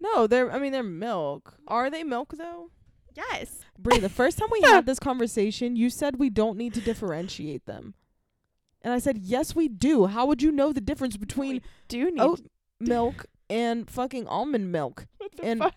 No, 0.00 0.26
they're 0.26 0.50
I 0.50 0.58
mean 0.58 0.72
they're 0.72 0.82
milk. 0.82 1.54
Are 1.68 1.90
they 1.90 2.02
milk 2.02 2.34
though? 2.36 2.70
Yes. 3.14 3.60
Bree, 3.78 3.98
the 3.98 4.08
first 4.08 4.38
time 4.38 4.48
we 4.50 4.62
had 4.62 4.86
this 4.86 4.98
conversation, 4.98 5.76
you 5.76 5.90
said 5.90 6.16
we 6.18 6.30
don't 6.30 6.56
need 6.56 6.74
to 6.74 6.80
differentiate 6.80 7.66
them. 7.66 7.94
And 8.82 8.94
I 8.94 8.98
said, 8.98 9.18
"Yes, 9.18 9.54
we 9.54 9.68
do. 9.68 10.06
How 10.06 10.24
would 10.24 10.42
you 10.42 10.50
know 10.50 10.72
the 10.72 10.80
difference 10.80 11.18
between 11.18 11.60
Do 11.88 12.02
need 12.10 12.18
oat 12.18 12.40
milk 12.80 13.26
and 13.50 13.90
fucking 13.90 14.26
almond 14.26 14.72
milk?" 14.72 15.06
what 15.18 15.32
the 15.36 15.44
and- 15.44 15.60
fuck? 15.60 15.74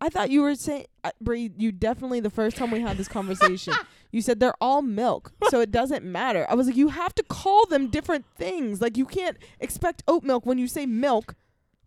I 0.00 0.08
thought 0.10 0.28
you 0.28 0.42
were 0.42 0.56
saying, 0.56 0.86
uh, 1.04 1.12
Bree, 1.20 1.50
you 1.56 1.72
definitely 1.72 2.20
the 2.20 2.28
first 2.28 2.56
time 2.56 2.70
we 2.72 2.80
had 2.80 2.98
this 2.98 3.08
conversation, 3.08 3.72
you 4.14 4.22
said 4.22 4.38
they're 4.38 4.54
all 4.60 4.80
milk, 4.80 5.32
so 5.48 5.60
it 5.60 5.72
doesn't 5.72 6.04
matter. 6.20 6.46
I 6.48 6.54
was 6.54 6.68
like, 6.68 6.76
you 6.76 6.88
have 6.88 7.14
to 7.16 7.24
call 7.24 7.66
them 7.66 7.88
different 7.88 8.24
things. 8.36 8.80
Like 8.80 8.96
you 8.96 9.06
can't 9.06 9.36
expect 9.58 10.04
oat 10.06 10.22
milk 10.22 10.46
when 10.46 10.56
you 10.56 10.68
say 10.68 10.86
milk. 10.86 11.34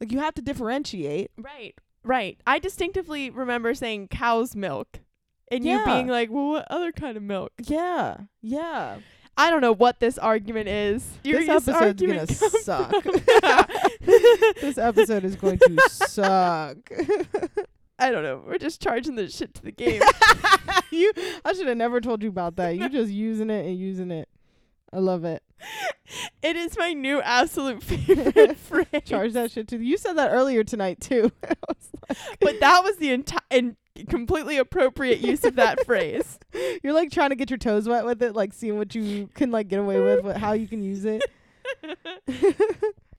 Like 0.01 0.11
you 0.11 0.19
have 0.19 0.35
to 0.35 0.41
differentiate. 0.41 1.31
Right. 1.37 1.73
Right. 2.03 2.37
I 2.45 2.59
distinctively 2.59 3.29
remember 3.29 3.73
saying 3.73 4.09
cow's 4.09 4.57
milk. 4.57 4.99
And 5.49 5.63
you 5.63 5.83
being 5.85 6.07
like, 6.07 6.29
well, 6.29 6.49
what 6.49 6.67
other 6.69 6.91
kind 6.91 7.15
of 7.15 7.23
milk? 7.23 7.53
Yeah, 7.63 8.17
yeah. 8.41 8.97
I 9.37 9.49
don't 9.49 9.61
know 9.61 9.71
what 9.71 10.01
this 10.01 10.17
argument 10.17 10.67
is. 10.67 11.07
Your 11.23 11.39
this 11.39 11.63
this 11.63 11.75
episode's 11.75 12.01
gonna 12.01 12.27
suck. 12.27 12.91
this 14.01 14.77
episode 14.77 15.23
is 15.23 15.37
going 15.37 15.59
to 15.59 15.89
suck. 15.89 16.77
I 17.97 18.11
don't 18.11 18.23
know. 18.23 18.43
We're 18.45 18.57
just 18.57 18.81
charging 18.81 19.15
this 19.15 19.35
shit 19.35 19.53
to 19.55 19.61
the 19.63 19.71
game. 19.71 20.01
you, 20.91 21.11
I 21.45 21.53
should 21.53 21.67
have 21.67 21.77
never 21.77 22.01
told 22.01 22.23
you 22.23 22.29
about 22.29 22.55
that. 22.57 22.77
You 22.77 22.89
just 22.89 23.11
using 23.11 23.49
it 23.49 23.65
and 23.65 23.77
using 23.77 24.11
it. 24.11 24.29
I 24.93 24.99
love 24.99 25.25
it. 25.25 25.43
it 26.41 26.55
is 26.55 26.77
my 26.77 26.93
new 26.93 27.21
absolute 27.21 27.83
favorite 27.83 28.57
phrase. 28.57 28.87
Charge 29.05 29.33
that 29.33 29.51
shit 29.51 29.67
to 29.69 29.77
you. 29.77 29.97
Said 29.97 30.13
that 30.13 30.31
earlier 30.31 30.63
tonight 30.63 30.99
too. 31.01 31.31
Like, 32.09 32.17
But 32.39 32.59
that 32.61 32.85
was 32.85 32.95
the 32.97 33.11
entire 33.11 33.41
and 33.51 33.75
completely 34.07 34.57
appropriate 34.57 35.19
use 35.19 35.43
of 35.43 35.55
that 35.57 35.85
phrase. 35.85 36.39
You're 36.81 36.93
like 36.93 37.11
trying 37.11 37.31
to 37.31 37.35
get 37.35 37.49
your 37.49 37.57
toes 37.57 37.85
wet 37.85 38.05
with 38.05 38.23
it, 38.23 38.33
like 38.33 38.53
seeing 38.53 38.77
what 38.77 38.95
you 38.95 39.27
can 39.33 39.51
like 39.51 39.67
get 39.67 39.79
away 39.79 39.99
with, 39.99 40.23
what, 40.23 40.37
how 40.37 40.53
you 40.53 40.67
can 40.69 40.81
use 40.81 41.03
it. 41.03 41.21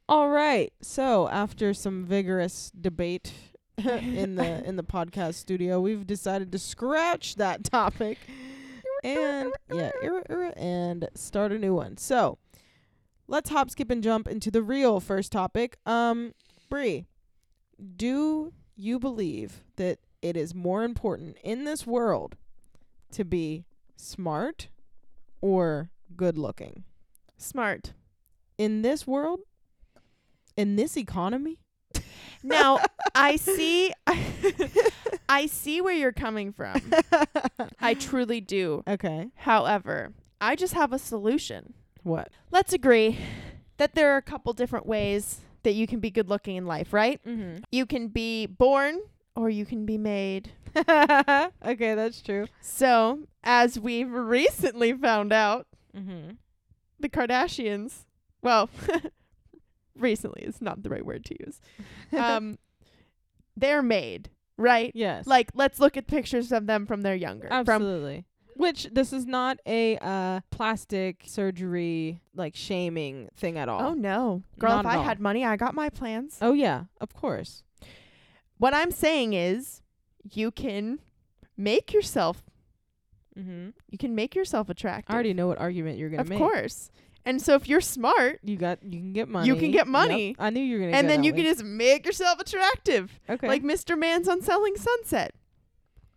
All 0.08 0.30
right. 0.30 0.72
So 0.80 1.28
after 1.28 1.74
some 1.74 2.06
vigorous 2.06 2.72
debate 2.80 3.32
in 4.02 4.34
the 4.34 4.64
in 4.64 4.76
the 4.76 4.82
podcast 4.82 5.34
studio, 5.34 5.80
we've 5.80 6.06
decided 6.06 6.50
to 6.52 6.58
scratch 6.58 7.36
that 7.36 7.62
topic 7.64 8.18
and 9.04 9.52
yeah, 9.72 9.90
and 10.56 11.08
start 11.14 11.52
a 11.52 11.58
new 11.58 11.74
one. 11.74 11.96
So 11.96 12.38
let's 13.28 13.50
hop, 13.50 13.70
skip, 13.70 13.90
and 13.90 14.02
jump 14.02 14.26
into 14.26 14.50
the 14.50 14.62
real 14.62 14.98
first 14.98 15.30
topic. 15.30 15.76
Um, 15.86 16.34
Bree, 16.68 17.06
do 17.96 18.52
you 18.74 18.98
believe 18.98 19.62
that 19.76 19.98
it 20.22 20.36
is 20.36 20.54
more 20.54 20.82
important 20.82 21.36
in 21.44 21.64
this 21.64 21.86
world 21.86 22.36
to 23.12 23.24
be 23.24 23.64
smart 23.96 24.68
or 25.40 25.90
good 26.16 26.36
looking? 26.36 26.82
Smart. 27.36 27.92
In 28.56 28.82
this 28.82 29.06
world? 29.06 29.40
In 30.56 30.74
this 30.74 30.96
economy? 30.96 31.60
Now, 32.42 32.78
I 33.14 33.36
see 33.36 33.92
I 35.28 35.46
see 35.46 35.80
where 35.80 35.94
you're 35.94 36.12
coming 36.12 36.52
from. 36.52 36.80
I 37.80 37.94
truly 37.94 38.40
do. 38.40 38.82
okay. 38.86 39.28
However, 39.36 40.12
I 40.40 40.56
just 40.56 40.74
have 40.74 40.92
a 40.92 40.98
solution. 40.98 41.74
What? 42.02 42.30
Let's 42.50 42.72
agree 42.72 43.18
that 43.76 43.94
there 43.94 44.12
are 44.14 44.16
a 44.16 44.22
couple 44.22 44.52
different 44.52 44.86
ways 44.86 45.40
that 45.64 45.72
you 45.72 45.86
can 45.86 46.00
be 46.00 46.10
good 46.10 46.28
looking 46.28 46.56
in 46.56 46.66
life, 46.66 46.92
right? 46.92 47.20
Mm-hmm. 47.26 47.58
You 47.72 47.84
can 47.86 48.08
be 48.08 48.46
born 48.46 49.00
or 49.36 49.50
you 49.50 49.66
can 49.66 49.84
be 49.84 49.98
made. 49.98 50.52
okay, 50.76 51.94
that's 51.94 52.22
true. 52.22 52.46
So, 52.60 53.20
as 53.42 53.78
we've 53.78 54.10
recently 54.10 54.92
found 54.92 55.32
out, 55.32 55.66
Mm-hmm. 55.96 56.32
the 57.00 57.08
Kardashians, 57.08 58.04
well, 58.42 58.70
recently 59.98 60.42
is 60.42 60.60
not 60.60 60.82
the 60.82 60.88
right 60.88 61.04
word 61.04 61.24
to 61.26 61.36
use. 61.44 61.60
Um, 62.18 62.58
they're 63.56 63.82
made, 63.82 64.30
right? 64.56 64.92
yes. 64.94 65.26
Like, 65.26 65.50
let's 65.54 65.80
look 65.80 65.96
at 65.96 66.06
pictures 66.06 66.52
of 66.52 66.66
them 66.66 66.86
from 66.86 67.02
their 67.02 67.14
younger. 67.16 67.48
From 67.48 67.58
Absolutely. 67.58 68.24
Which 68.54 68.88
this 68.92 69.12
is 69.12 69.24
not 69.26 69.58
a 69.66 69.96
uh, 69.98 70.40
plastic 70.50 71.22
surgery 71.26 72.20
like 72.34 72.56
shaming 72.56 73.28
thing 73.36 73.56
at 73.56 73.68
all. 73.68 73.80
oh 73.82 73.94
no, 73.94 74.42
girl! 74.58 74.70
Not 74.70 74.84
if 74.84 74.86
at 74.90 74.94
I 74.94 74.96
all. 74.98 75.04
had 75.04 75.20
money, 75.20 75.44
I 75.44 75.56
got 75.56 75.74
my 75.74 75.88
plans. 75.90 76.38
Oh 76.42 76.52
yeah, 76.54 76.84
of 77.00 77.14
course. 77.14 77.62
What 78.56 78.74
I'm 78.74 78.90
saying 78.90 79.32
is, 79.34 79.82
you 80.24 80.50
can 80.50 80.98
make 81.56 81.92
yourself. 81.92 82.42
Mm-hmm. 83.38 83.68
You 83.90 83.98
can 83.98 84.16
make 84.16 84.34
yourself 84.34 84.68
attractive. 84.68 85.12
I 85.12 85.14
already 85.14 85.34
know 85.34 85.46
what 85.46 85.58
argument 85.58 85.98
you're 85.98 86.10
gonna 86.10 86.24
make. 86.24 86.40
of 86.40 86.40
make. 86.40 86.52
course. 86.52 86.90
And 87.28 87.42
so, 87.42 87.54
if 87.54 87.68
you're 87.68 87.82
smart, 87.82 88.40
You 88.42 88.56
got 88.56 88.82
you 88.82 88.98
can 88.98 89.12
get 89.12 89.28
money. 89.28 89.46
You 89.46 89.54
can 89.56 89.70
get 89.70 89.80
Yep, 89.80 89.86
money. 89.88 90.34
I 90.38 90.48
knew 90.48 90.60
you 90.60 90.76
were 90.78 90.84
gonna. 90.86 90.96
and 90.96 91.06
go 91.06 91.12
then 91.12 91.24
you 91.24 91.32
way. 91.32 91.42
can 91.42 91.46
just 91.52 91.62
make 91.64 92.06
yourself 92.06 92.40
attractive, 92.40 93.20
okay. 93.28 93.46
like 93.46 93.62
Mr. 93.62 93.98
Man's 93.98 94.28
on 94.28 94.40
Selling 94.40 94.76
Sunset. 94.76 95.34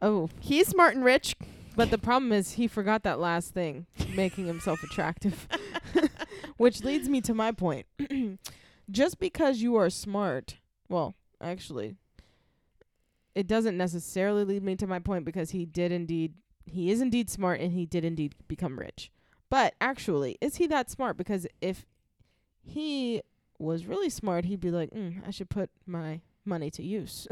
oh, 0.01 0.29
He's 0.39 0.67
smart 0.69 0.95
and 0.95 1.03
rich. 1.03 1.35
but 1.75 1.91
the 1.91 1.97
problem 1.97 2.31
is 2.31 2.53
he 2.53 2.65
forgot 2.67 3.03
that 3.03 3.19
last 3.19 3.53
thing, 3.53 3.87
making 4.15 4.45
himself 4.47 4.81
attractive. 4.89 5.47
Which 6.57 6.83
leads 6.83 7.09
me 7.09 7.19
to 7.21 7.33
my 7.33 7.51
point. 7.51 7.87
Just 8.89 9.19
because 9.19 9.61
you 9.61 9.75
are 9.75 9.89
smart, 9.89 10.57
well, 10.89 11.15
actually, 11.41 11.95
it 13.35 13.47
doesn't 13.47 13.77
necessarily 13.77 14.43
lead 14.45 14.63
me 14.63 14.75
to 14.77 14.87
my 14.87 14.99
point 14.99 15.25
because 15.25 15.51
he 15.51 15.65
did 15.65 15.91
indeed, 15.91 16.35
he 16.65 16.89
is 16.91 17.01
indeed 17.01 17.29
smart 17.29 17.59
and 17.59 17.73
he 17.73 17.85
did 17.85 18.03
indeed 18.05 18.33
become 18.47 18.79
rich. 18.79 19.11
But 19.51 19.75
actually, 19.81 20.37
is 20.39 20.55
he 20.55 20.65
that 20.67 20.89
smart? 20.89 21.17
Because 21.17 21.45
if 21.59 21.85
he 22.63 23.21
was 23.59 23.85
really 23.85 24.09
smart, 24.09 24.45
he'd 24.45 24.61
be 24.61 24.71
like, 24.71 24.89
mm, 24.91 25.21
I 25.27 25.31
should 25.31 25.49
put 25.49 25.69
my 25.85 26.21
money 26.45 26.71
to 26.71 26.81
use. 26.83 27.27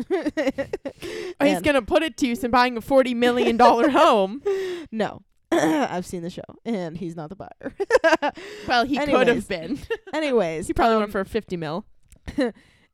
Oh, 1.41 1.45
he's 1.45 1.61
gonna 1.61 1.81
put 1.81 2.03
it 2.03 2.17
to 2.17 2.27
use 2.27 2.43
in 2.43 2.51
buying 2.51 2.75
a 2.75 2.81
forty 2.81 3.13
million 3.13 3.55
dollar 3.55 3.89
home. 4.01 4.43
No. 4.91 5.23
I've 5.51 6.05
seen 6.05 6.21
the 6.21 6.29
show 6.29 6.43
and 6.65 6.97
he's 6.97 7.15
not 7.15 7.29
the 7.29 7.35
buyer. 7.35 8.33
Well, 8.67 8.85
he 8.85 8.97
could 8.99 9.27
have 9.27 9.47
been. 9.47 9.79
Anyways, 10.13 10.67
he 10.67 10.73
probably 10.73 10.95
um, 10.95 10.99
went 11.03 11.11
for 11.13 11.23
fifty 11.23 11.55
mil. 11.55 11.85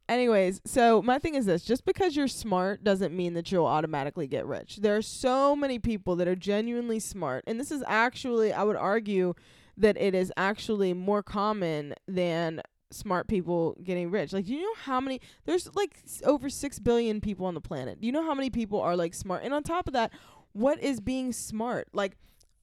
Anyways, 0.07 0.61
so 0.65 1.01
my 1.01 1.17
thing 1.17 1.33
is 1.33 1.47
this 1.47 1.63
just 1.63 1.83
because 1.83 2.15
you're 2.15 2.27
smart 2.27 2.83
doesn't 2.83 3.15
mean 3.15 3.33
that 3.33 3.51
you'll 3.51 3.65
automatically 3.65 4.27
get 4.27 4.45
rich. 4.45 4.77
There 4.77 4.95
are 4.95 5.01
so 5.01 5.55
many 5.55 5.79
people 5.79 6.15
that 6.17 6.27
are 6.27 6.35
genuinely 6.35 6.99
smart, 6.99 7.43
and 7.47 7.59
this 7.59 7.71
is 7.71 7.83
actually, 7.87 8.53
I 8.53 8.63
would 8.63 8.75
argue, 8.75 9.33
that 9.77 9.97
it 9.97 10.13
is 10.13 10.31
actually 10.37 10.93
more 10.93 11.23
common 11.23 11.95
than 12.07 12.61
smart 12.91 13.27
people 13.27 13.75
getting 13.83 14.11
rich. 14.11 14.31
Like, 14.31 14.45
do 14.45 14.53
you 14.53 14.61
know 14.61 14.75
how 14.83 15.01
many? 15.01 15.21
There's 15.45 15.73
like 15.75 15.97
over 16.23 16.49
six 16.49 16.79
billion 16.79 17.19
people 17.19 17.45
on 17.45 17.55
the 17.55 17.61
planet. 17.61 17.99
Do 17.99 18.05
you 18.07 18.13
know 18.13 18.23
how 18.23 18.35
many 18.35 18.49
people 18.49 18.79
are 18.79 18.95
like 18.95 19.13
smart? 19.13 19.43
And 19.43 19.53
on 19.53 19.63
top 19.63 19.87
of 19.87 19.93
that, 19.93 20.11
what 20.53 20.81
is 20.81 21.01
being 21.01 21.33
smart? 21.33 21.89
Like, 21.93 22.15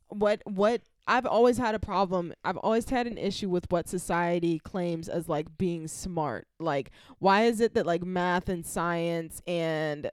what 0.08 0.42
what 0.44 0.82
I've 1.06 1.26
always 1.26 1.58
had 1.58 1.74
a 1.74 1.80
problem. 1.80 2.32
I've 2.44 2.56
always 2.58 2.88
had 2.88 3.06
an 3.06 3.18
issue 3.18 3.48
with 3.48 3.66
what 3.70 3.88
society 3.88 4.58
claims 4.60 5.08
as 5.08 5.28
like 5.28 5.58
being 5.58 5.88
smart. 5.88 6.46
Like, 6.60 6.90
why 7.18 7.44
is 7.44 7.60
it 7.60 7.74
that 7.74 7.86
like 7.86 8.04
math 8.04 8.48
and 8.48 8.64
science 8.64 9.42
and 9.46 10.10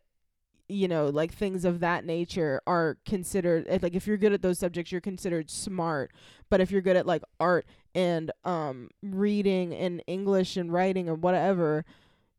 you 0.69 0.87
know 0.87 1.07
like 1.07 1.33
things 1.33 1.65
of 1.65 1.79
that 1.79 2.05
nature 2.05 2.61
are 2.67 2.97
considered 3.03 3.65
like 3.81 3.95
if 3.95 4.05
you're 4.05 4.17
good 4.17 4.33
at 4.33 4.43
those 4.43 4.59
subjects 4.59 4.91
you're 4.91 5.01
considered 5.01 5.49
smart 5.49 6.11
but 6.47 6.61
if 6.61 6.69
you're 6.69 6.79
good 6.79 6.95
at 6.95 7.07
like 7.07 7.23
art 7.39 7.65
and 7.95 8.31
um 8.45 8.87
reading 9.01 9.73
and 9.73 10.03
english 10.05 10.55
and 10.57 10.71
writing 10.71 11.09
and 11.09 11.23
whatever 11.23 11.83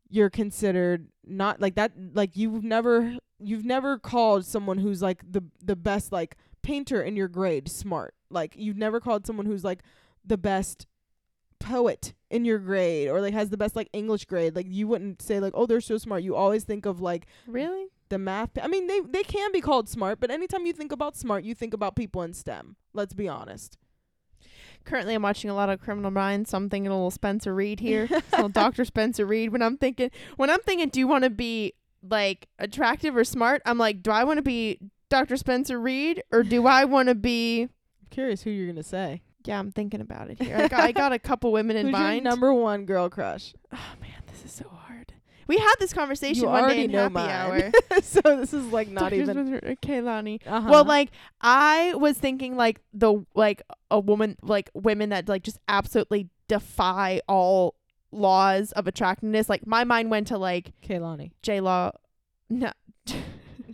you're 0.09 0.30
considered 0.30 1.09
not 1.26 1.61
like 1.61 1.75
that 1.75 1.90
like 2.14 2.37
you've 2.37 2.62
never 2.62 3.16
you've 3.40 3.64
never 3.64 3.99
called 3.99 4.45
someone 4.45 4.78
who's 4.78 5.02
like 5.02 5.21
the 5.28 5.42
the 5.62 5.76
best 5.76 6.12
like 6.12 6.37
painter 6.62 7.02
in 7.02 7.17
your 7.17 7.29
grade 7.29 7.69
smart 7.69 8.14
like 8.31 8.55
you've 8.57 8.76
never 8.76 9.00
called 9.00 9.26
someone 9.26 9.47
who's 9.47 9.64
like 9.64 9.81
the 10.25 10.38
best 10.38 10.87
poet 11.59 12.14
in 12.31 12.45
your 12.45 12.59
grade 12.59 13.09
or 13.09 13.21
like 13.21 13.35
has 13.35 13.50
the 13.50 13.57
best 13.57 13.76
like 13.76 13.88
english 13.93 14.25
grade 14.25 14.57
like 14.57 14.67
you 14.69 14.87
wouldn't 14.88 15.21
say 15.21 15.40
like 15.40 15.52
oh 15.57 15.67
they're 15.67 15.81
so 15.81 15.99
smart 15.99 16.23
you 16.23 16.35
always 16.35 16.64
think 16.64 16.87
of 16.87 17.00
like 17.00 17.26
Really? 17.47 17.87
the 18.09 18.19
math 18.19 18.50
i 18.62 18.67
mean 18.67 18.87
they 18.87 19.00
they 19.00 19.23
can 19.23 19.52
be 19.52 19.61
called 19.61 19.88
smart 19.88 20.21
but 20.21 20.31
anytime 20.31 20.64
you 20.64 20.73
think 20.73 20.90
about 20.90 21.17
smart 21.17 21.45
you 21.45 21.55
think 21.55 21.75
about 21.75 21.97
people 21.97 22.23
in 22.23 22.33
stem 22.33 22.76
let's 22.95 23.12
be 23.14 23.29
honest 23.29 23.76
currently 24.85 25.14
I'm 25.14 25.23
watching 25.23 25.50
a 25.50 25.55
lot 25.55 25.69
of 25.69 25.79
Criminal 25.81 26.11
Minds, 26.11 26.50
so 26.50 26.57
I'm 26.57 26.71
thinking 26.71 26.90
a 26.90 26.95
little 26.95 27.11
Spencer 27.11 27.55
Reid 27.55 27.81
here, 27.88 28.09
a 28.11 28.23
little 28.33 28.49
Dr. 28.49 28.87
Spencer 28.87 29.26
Reid. 29.26 29.52
When 29.52 29.61
I'm 29.61 29.76
thinking, 29.76 30.11
when 30.37 30.49
I'm 30.49 30.61
thinking, 30.61 30.88
do 30.88 30.99
you 30.99 31.07
want 31.07 31.25
to 31.25 31.31
be 31.31 31.75
like 32.02 32.49
attractive 32.59 33.14
or 33.14 33.25
smart? 33.25 33.61
I'm 33.67 33.76
like, 33.76 34.02
do 34.02 34.11
I 34.11 34.25
want 34.25 34.38
to 34.38 34.43
be 34.43 34.79
Dr. 35.11 35.37
Spencer 35.37 35.79
Reid 35.79 36.23
or 36.33 36.43
do 36.43 36.67
I 36.67 36.85
want 36.87 37.09
to 37.09 37.14
be? 37.14 37.62
I'm 37.64 37.69
curious 38.11 38.43
who 38.43 38.50
you're 38.50 38.67
gonna 38.69 38.83
say. 38.83 39.23
Yeah, 39.45 39.59
I'm 39.59 39.73
thinking 39.73 40.00
about 40.00 40.31
it 40.31 40.40
here. 40.43 40.57
I 40.57 40.69
got, 40.69 40.81
I 40.81 40.93
got 40.93 41.12
a 41.12 41.19
couple 41.19 41.50
women 41.52 41.76
in 41.76 41.87
Who's 41.87 41.93
your 41.93 42.00
mind. 42.00 42.25
number 42.25 42.52
one 42.55 42.85
girl 42.87 43.09
crush? 43.09 43.55
oh 43.73 43.93
man, 44.00 44.23
this 44.26 44.45
is 44.45 44.52
so 44.52 44.69
hard. 44.69 45.12
We 45.47 45.57
had 45.59 45.75
this 45.81 45.93
conversation 45.93 46.45
you 46.45 46.49
one 46.49 46.69
day 46.69 46.85
in 46.85 46.93
know 46.93 47.02
happy 47.02 47.14
mine. 47.14 47.29
hour. 47.29 47.73
so 48.02 48.21
this 48.23 48.55
is 48.55 48.67
like 48.67 48.88
not 48.88 49.11
Dr. 49.11 49.14
even. 49.17 49.35
Spencer 49.35 49.61
or 49.71 49.75
Kehlani. 49.76 50.40
Uh-huh. 50.47 50.69
Well, 50.71 50.85
like 50.85 51.11
I 51.40 51.93
was 51.97 52.17
thinking 52.17 52.57
like 52.57 52.81
the 52.95 53.25
like 53.35 53.62
a 53.90 53.99
woman 53.99 54.37
like 54.43 54.71
women 54.75 55.09
that 55.09 55.29
like 55.29 55.43
just 55.43 55.59
absolutely 55.69 56.29
defy 56.47 57.21
all 57.29 57.75
laws 58.12 58.71
of 58.73 58.87
attractiveness. 58.87 59.49
Like 59.49 59.67
my 59.67 59.83
mind 59.83 60.09
went 60.11 60.29
to 60.29 60.38
like 60.38 60.73
Kehlani, 60.83 61.33
J 61.43 61.61
Law, 61.61 61.93
no 62.49 62.71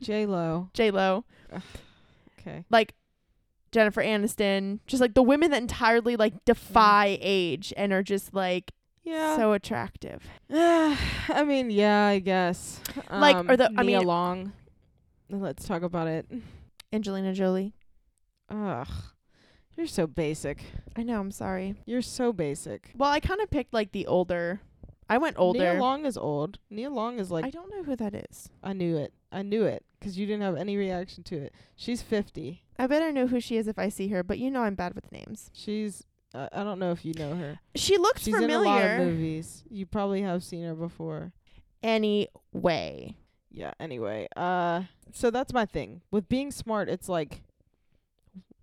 J 0.00 0.26
Lo. 0.26 0.70
J 0.74 0.90
Lo, 0.90 1.24
Okay. 2.40 2.64
like 2.70 2.94
Jennifer 3.72 4.02
Aniston, 4.02 4.80
just 4.86 5.00
like 5.00 5.14
the 5.14 5.22
women 5.22 5.50
that 5.50 5.60
entirely 5.60 6.16
like 6.16 6.44
defy 6.44 7.18
age 7.20 7.72
and 7.76 7.92
are 7.92 8.02
just 8.02 8.32
like 8.34 8.72
Yeah. 9.02 9.36
so 9.36 9.52
attractive. 9.52 10.22
I 10.50 11.44
mean, 11.46 11.70
yeah, 11.70 12.06
I 12.06 12.18
guess. 12.20 12.80
Like, 13.10 13.36
Um, 13.36 13.50
or 13.50 13.56
the- 13.56 13.72
I 13.76 13.82
Nia 13.82 13.98
mean- 13.98 14.06
Long. 14.06 14.52
Let's 15.28 15.66
talk 15.66 15.82
about 15.82 16.06
it. 16.06 16.26
Angelina 16.92 17.32
Jolie. 17.34 17.74
Ugh, 18.48 18.86
you're 19.76 19.88
so 19.88 20.06
basic. 20.06 20.62
I 20.94 21.02
know. 21.02 21.18
I'm 21.18 21.32
sorry. 21.32 21.74
You're 21.84 22.00
so 22.00 22.32
basic. 22.32 22.92
Well, 22.96 23.10
I 23.10 23.18
kind 23.20 23.40
of 23.40 23.50
picked 23.50 23.74
like 23.74 23.90
the 23.92 24.06
older. 24.06 24.60
I 25.10 25.18
went 25.18 25.36
older. 25.38 25.58
Nia 25.58 25.80
Long 25.80 26.06
is 26.06 26.16
old. 26.16 26.58
Nia 26.70 26.90
Long 26.90 27.18
is 27.18 27.30
like 27.30 27.44
I 27.44 27.50
don't 27.50 27.70
know 27.70 27.82
who 27.82 27.96
that 27.96 28.14
is. 28.14 28.48
I 28.62 28.72
knew 28.72 28.96
it. 28.96 29.12
I 29.36 29.42
knew 29.42 29.64
it 29.64 29.84
because 30.00 30.18
you 30.18 30.24
didn't 30.26 30.42
have 30.42 30.56
any 30.56 30.78
reaction 30.78 31.22
to 31.24 31.36
it. 31.36 31.52
She's 31.76 32.00
50. 32.00 32.62
I 32.78 32.86
better 32.86 33.12
know 33.12 33.26
who 33.26 33.38
she 33.38 33.58
is 33.58 33.68
if 33.68 33.78
I 33.78 33.90
see 33.90 34.08
her, 34.08 34.22
but 34.22 34.38
you 34.38 34.50
know 34.50 34.62
I'm 34.62 34.74
bad 34.74 34.94
with 34.94 35.12
names. 35.12 35.50
She's. 35.52 36.04
Uh, 36.34 36.48
I 36.52 36.64
don't 36.64 36.78
know 36.78 36.90
if 36.90 37.04
you 37.04 37.12
know 37.14 37.34
her. 37.36 37.58
She 37.74 37.98
looks 37.98 38.22
She's 38.22 38.34
familiar. 38.34 38.56
in 38.56 38.62
a 38.62 38.68
lot 38.68 38.82
of 38.84 38.98
movies. 39.06 39.62
You 39.68 39.84
probably 39.84 40.22
have 40.22 40.42
seen 40.42 40.64
her 40.64 40.74
before. 40.74 41.32
Anyway, 41.82 43.14
Yeah. 43.50 43.72
Anyway, 43.78 44.26
uh, 44.36 44.82
so 45.12 45.30
that's 45.30 45.52
my 45.52 45.66
thing 45.66 46.00
with 46.10 46.28
being 46.28 46.50
smart. 46.50 46.88
It's 46.88 47.08
like 47.08 47.42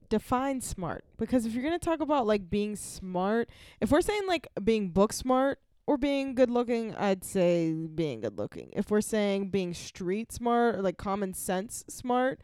define 0.09 0.61
smart 0.61 1.03
because 1.17 1.45
if 1.45 1.53
you're 1.53 1.63
gonna 1.63 1.79
talk 1.79 1.99
about 2.01 2.25
like 2.27 2.49
being 2.49 2.75
smart, 2.75 3.49
if 3.79 3.91
we're 3.91 4.01
saying 4.01 4.27
like 4.27 4.47
being 4.63 4.89
book 4.89 5.13
smart 5.13 5.59
or 5.85 5.97
being 5.97 6.35
good 6.35 6.49
looking, 6.49 6.95
I'd 6.95 7.23
say 7.23 7.73
being 7.73 8.21
good 8.21 8.37
looking. 8.37 8.69
If 8.73 8.89
we're 8.89 9.01
saying 9.01 9.49
being 9.49 9.73
street 9.73 10.31
smart 10.31 10.75
or 10.75 10.81
like 10.81 10.97
common 10.97 11.33
sense 11.33 11.83
smart 11.89 12.39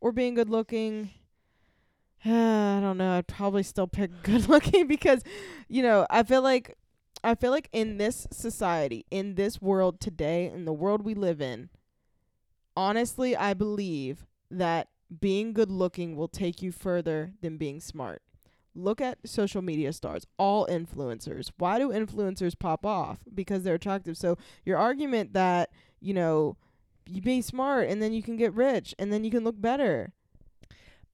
or 0.00 0.12
being 0.12 0.34
good 0.34 0.50
looking. 0.50 1.10
uh, 2.24 2.30
I 2.32 2.80
don't 2.80 2.98
know. 2.98 3.12
I'd 3.12 3.26
probably 3.26 3.62
still 3.62 3.86
pick 3.86 4.10
good 4.22 4.48
looking 4.48 4.86
because, 4.86 5.22
you 5.68 5.82
know, 5.82 6.06
I 6.10 6.22
feel 6.22 6.42
like 6.42 6.76
I 7.24 7.34
feel 7.34 7.52
like 7.52 7.68
in 7.72 7.98
this 7.98 8.26
society, 8.32 9.06
in 9.10 9.36
this 9.36 9.62
world 9.62 10.00
today, 10.00 10.46
in 10.46 10.64
the 10.64 10.72
world 10.72 11.02
we 11.02 11.14
live 11.14 11.40
in, 11.40 11.70
honestly, 12.76 13.36
I 13.36 13.54
believe 13.54 14.26
that 14.50 14.88
being 15.20 15.52
good 15.52 15.70
looking 15.70 16.16
will 16.16 16.28
take 16.28 16.62
you 16.62 16.72
further 16.72 17.32
than 17.40 17.58
being 17.58 17.80
smart. 17.80 18.22
Look 18.74 19.00
at 19.00 19.18
social 19.26 19.62
media 19.62 19.92
stars, 19.92 20.26
all 20.38 20.66
influencers. 20.66 21.50
Why 21.58 21.78
do 21.78 21.90
influencers 21.90 22.58
pop 22.58 22.86
off? 22.86 23.18
Because 23.34 23.62
they're 23.62 23.74
attractive. 23.74 24.16
So, 24.16 24.38
your 24.64 24.78
argument 24.78 25.34
that, 25.34 25.70
you 26.00 26.14
know, 26.14 26.56
you 27.06 27.20
be 27.20 27.42
smart 27.42 27.88
and 27.88 28.00
then 28.00 28.12
you 28.12 28.22
can 28.22 28.36
get 28.36 28.54
rich 28.54 28.94
and 28.98 29.12
then 29.12 29.24
you 29.24 29.30
can 29.30 29.44
look 29.44 29.60
better 29.60 30.12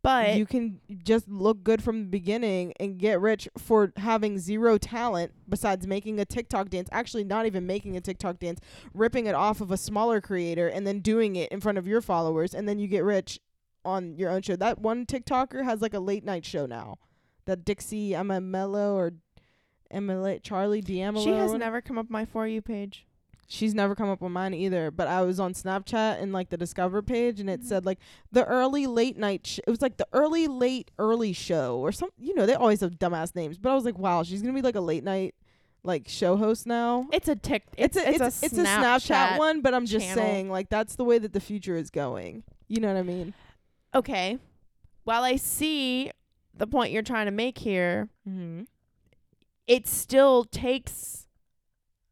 but 0.03 0.37
you 0.37 0.47
can 0.47 0.81
just 1.05 1.29
look 1.29 1.65
good 1.65 1.83
from 1.83 2.01
the 2.01 2.07
beginning 2.07 2.73
and 2.79 2.99
get 2.99 3.21
rich 3.21 3.49
for 3.59 3.93
having 3.97 4.39
zero 4.39 4.79
talent 4.79 5.33
besides 5.49 5.87
making 5.87 6.21
a 6.21 6.25
TikTok 6.25 6.71
dance, 6.71 6.89
actually 6.93 7.25
not 7.25 7.47
even 7.47 7.67
making 7.67 7.97
a 7.97 8.01
TikTok 8.01 8.39
dance, 8.39 8.61
ripping 8.95 9.27
it 9.27 9.35
off 9.35 9.61
of 9.61 9.71
a 9.71 9.77
smaller 9.77 10.21
creator 10.21 10.69
and 10.69 10.87
then 10.87 11.01
doing 11.01 11.37
it 11.37 11.51
in 11.51 11.61
front 11.61 11.79
of 11.79 11.87
your 11.87 12.01
followers 12.01 12.55
and 12.55 12.69
then 12.69 12.79
you 12.79 12.87
get 12.87 13.05
rich 13.05 13.41
on 13.85 14.17
your 14.17 14.31
own 14.31 14.43
show. 14.43 14.55
That 14.55 14.79
one 14.79 15.05
TikToker 15.05 15.65
has 15.65 15.83
like 15.83 15.95
a 15.95 16.01
late 16.01 16.25
night 16.25 16.45
show 16.45 16.67
now. 16.67 16.99
That 17.49 17.65
Dixie 17.65 18.13
D'Amelio 18.13 18.93
or 18.93 19.15
Emily 19.91 20.39
Charli 20.45 20.85
D'Amelio. 20.85 21.25
she 21.25 21.31
has 21.31 21.55
never 21.55 21.81
come 21.81 21.97
up 21.97 22.11
my 22.11 22.27
for 22.27 22.47
you 22.47 22.61
page. 22.61 23.07
She's 23.47 23.75
never 23.75 23.95
come 23.95 24.11
up 24.11 24.23
on 24.23 24.33
mine 24.33 24.53
either. 24.53 24.91
But 24.91 25.09
I 25.09 25.23
was 25.23 25.41
on 25.41 25.55
Snapchat 25.55 26.21
and 26.21 26.31
like 26.31 26.51
the 26.51 26.59
Discover 26.59 27.01
page, 27.01 27.41
and 27.41 27.49
it 27.49 27.65
said 27.65 27.79
mm-hmm. 27.79 27.87
like 27.87 27.99
the 28.31 28.45
early 28.45 28.87
late 28.87 29.17
night. 29.17 29.47
Sh- 29.47 29.61
it 29.67 29.71
was 29.71 29.81
like 29.81 29.97
the 29.97 30.07
early 30.13 30.47
late 30.47 30.91
early 30.99 31.33
show 31.33 31.79
or 31.79 31.91
some. 31.91 32.11
You 32.19 32.35
know, 32.35 32.45
they 32.45 32.53
always 32.53 32.83
have 32.83 32.99
dumbass 32.99 33.35
names. 33.35 33.57
But 33.57 33.71
I 33.71 33.75
was 33.75 33.87
like, 33.87 33.99
wow, 33.99 34.25
she's 34.25 34.43
gonna 34.43 34.53
be 34.53 34.61
like 34.61 34.77
a 34.77 34.83
late 34.83 35.05
night 35.05 35.35
like 35.83 36.07
show 36.07 36.37
host 36.37 36.67
now. 36.67 37.09
It's 37.15 37.29
a 37.29 37.37
tick. 37.37 37.65
It's, 37.79 37.97
a 37.97 38.07
it's, 38.07 38.21
a, 38.21 38.27
it's 38.27 38.59
a 38.59 38.65
Snapchat 38.65 39.39
one, 39.39 39.63
but 39.63 39.73
I'm 39.73 39.87
just 39.87 40.05
channel. 40.05 40.23
saying 40.23 40.51
like 40.51 40.69
that's 40.69 40.97
the 40.97 41.05
way 41.05 41.17
that 41.17 41.33
the 41.33 41.41
future 41.41 41.77
is 41.77 41.89
going. 41.89 42.43
You 42.69 42.81
know 42.81 42.89
what 42.89 42.99
I 42.99 43.03
mean? 43.03 43.33
Okay. 43.95 44.39
While 45.05 45.23
I 45.23 45.37
see 45.37 46.11
the 46.59 46.67
point 46.67 46.93
you're 46.93 47.03
trying 47.03 47.27
to 47.27 47.33
make 47.33 47.59
here, 47.59 48.09
Mm-hmm. 48.29 48.63
it 49.67 49.87
still 49.87 50.45
takes 50.45 51.27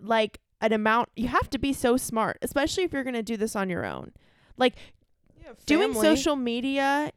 like 0.01 0.39
an 0.61 0.73
amount. 0.73 1.11
You 1.17 1.29
have 1.29 1.51
to 1.51 1.59
be 1.59 1.73
so 1.73 1.97
smart, 1.97 2.39
especially 2.43 2.85
if 2.85 2.93
you're 2.93 3.05
going 3.05 3.15
to 3.15 3.23
do 3.23 3.37
this 3.37 3.55
on 3.57 3.69
your 3.71 3.85
own. 3.85 4.13
Like 4.57 4.75
Yeah, 5.43 5.53
doing 5.67 5.93
social 5.95 6.37
media 6.37 7.13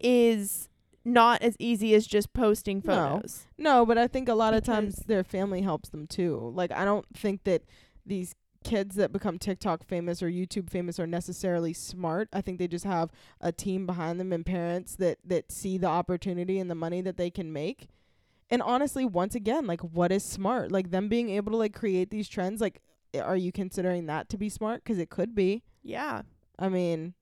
is 0.00 0.68
not 1.04 1.40
as 1.42 1.56
easy 1.58 1.94
as 1.94 2.06
just 2.06 2.32
posting 2.32 2.82
No. 2.84 2.92
photos. 3.18 3.46
No, 3.56 3.86
but 3.86 3.96
I 3.98 4.06
think 4.08 4.28
a 4.28 4.34
lot 4.34 4.54
of 4.54 4.64
times 4.64 4.96
their 5.06 5.22
family 5.24 5.62
helps 5.62 5.88
them 5.90 6.06
too. 6.06 6.52
Like 6.54 6.72
I 6.72 6.84
don't 6.84 7.06
think 7.16 7.44
that 7.44 7.62
these 8.04 8.34
kids 8.66 8.96
that 8.96 9.12
become 9.12 9.38
TikTok 9.38 9.84
famous 9.84 10.22
or 10.22 10.28
YouTube 10.30 10.68
famous 10.70 10.98
are 10.98 11.06
necessarily 11.06 11.72
smart. 11.72 12.28
I 12.32 12.40
think 12.40 12.58
they 12.58 12.68
just 12.68 12.84
have 12.84 13.10
a 13.40 13.52
team 13.52 13.86
behind 13.86 14.18
them 14.20 14.32
and 14.32 14.44
parents 14.44 14.96
that 14.96 15.18
that 15.24 15.52
see 15.52 15.78
the 15.78 15.86
opportunity 15.86 16.58
and 16.58 16.70
the 16.70 16.74
money 16.74 17.00
that 17.02 17.16
they 17.16 17.30
can 17.30 17.52
make. 17.52 17.88
And 18.50 18.62
honestly, 18.62 19.04
once 19.04 19.34
again, 19.34 19.66
like 19.66 19.80
what 19.80 20.12
is 20.12 20.24
smart? 20.24 20.70
Like 20.72 20.90
them 20.90 21.08
being 21.08 21.30
able 21.30 21.52
to 21.52 21.58
like 21.58 21.74
create 21.74 22.10
these 22.10 22.28
trends, 22.28 22.60
like 22.60 22.80
i- 23.14 23.18
are 23.20 23.36
you 23.36 23.52
considering 23.52 24.06
that 24.06 24.28
to 24.30 24.38
be 24.38 24.48
smart? 24.48 24.84
'Cause 24.84 24.98
it 24.98 25.10
could 25.10 25.34
be. 25.34 25.62
Yeah. 25.82 26.22
I 26.58 26.68
mean, 26.68 27.14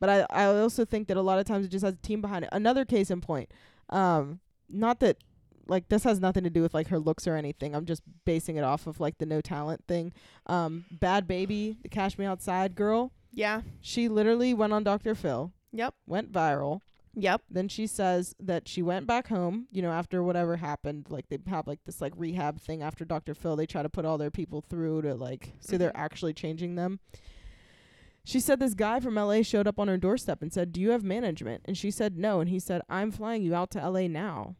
but 0.00 0.08
I 0.10 0.26
I 0.30 0.44
also 0.46 0.84
think 0.84 1.08
that 1.08 1.16
a 1.16 1.22
lot 1.22 1.38
of 1.38 1.44
times 1.46 1.64
it 1.66 1.70
just 1.70 1.84
has 1.84 1.94
a 1.94 1.98
team 2.08 2.20
behind 2.20 2.44
it. 2.44 2.50
Another 2.52 2.84
case 2.84 3.10
in 3.10 3.20
point, 3.20 3.50
um, 3.90 4.40
not 4.68 5.00
that 5.00 5.18
like 5.66 5.88
this 5.88 6.04
has 6.04 6.20
nothing 6.20 6.44
to 6.44 6.50
do 6.50 6.62
with 6.62 6.74
like 6.74 6.88
her 6.88 6.98
looks 6.98 7.26
or 7.26 7.36
anything. 7.36 7.74
I'm 7.74 7.84
just 7.86 8.02
basing 8.24 8.56
it 8.56 8.64
off 8.64 8.86
of 8.86 9.00
like 9.00 9.18
the 9.18 9.26
no 9.26 9.40
talent 9.40 9.84
thing. 9.86 10.12
Um, 10.46 10.84
Bhad 10.96 11.26
Bhabie, 11.26 11.80
the 11.82 11.88
Cash 11.88 12.18
Me 12.18 12.24
Outside 12.26 12.74
girl, 12.74 13.12
Yeah. 13.32 13.62
she 13.80 14.08
literally 14.08 14.54
went 14.54 14.72
on 14.72 14.84
Dr. 14.84 15.14
Phil, 15.14 15.52
Yep. 15.72 15.94
went 16.06 16.32
viral. 16.32 16.80
Yep. 17.16 17.42
Then 17.48 17.68
she 17.68 17.86
says 17.86 18.34
that 18.40 18.66
she 18.66 18.82
went 18.82 19.06
back 19.06 19.28
home, 19.28 19.68
you 19.70 19.82
know, 19.82 19.92
after 19.92 20.20
whatever 20.22 20.56
happened. 20.56 21.06
Like 21.08 21.28
they 21.28 21.38
have 21.48 21.66
like 21.68 21.78
this 21.84 22.00
like 22.00 22.12
rehab 22.16 22.60
thing 22.60 22.82
after 22.82 23.04
Dr. 23.04 23.34
Phil. 23.34 23.54
They 23.54 23.66
try 23.66 23.82
to 23.84 23.88
put 23.88 24.04
all 24.04 24.18
their 24.18 24.32
people 24.32 24.60
through 24.60 25.02
to 25.02 25.14
like 25.14 25.52
so 25.60 25.78
they're 25.78 25.90
Mhm. 25.90 26.00
actually 26.00 26.32
changing 26.34 26.74
them. 26.74 26.98
She 28.24 28.40
said 28.40 28.58
this 28.58 28.74
guy 28.74 29.00
from 29.00 29.16
LA 29.18 29.42
showed 29.42 29.66
up 29.66 29.78
on 29.78 29.86
her 29.88 29.98
doorstep 29.98 30.40
and 30.40 30.52
said, 30.52 30.72
"Do 30.72 30.80
you 30.80 30.90
have 30.90 31.04
management?" 31.04 31.62
And 31.66 31.76
she 31.76 31.90
said 31.90 32.16
no, 32.16 32.40
and 32.40 32.48
he 32.48 32.58
said, 32.58 32.80
"I'm 32.88 33.10
flying 33.10 33.42
you 33.42 33.54
out 33.54 33.70
to 33.72 33.78
LA 33.86 34.08
now." 34.08 34.56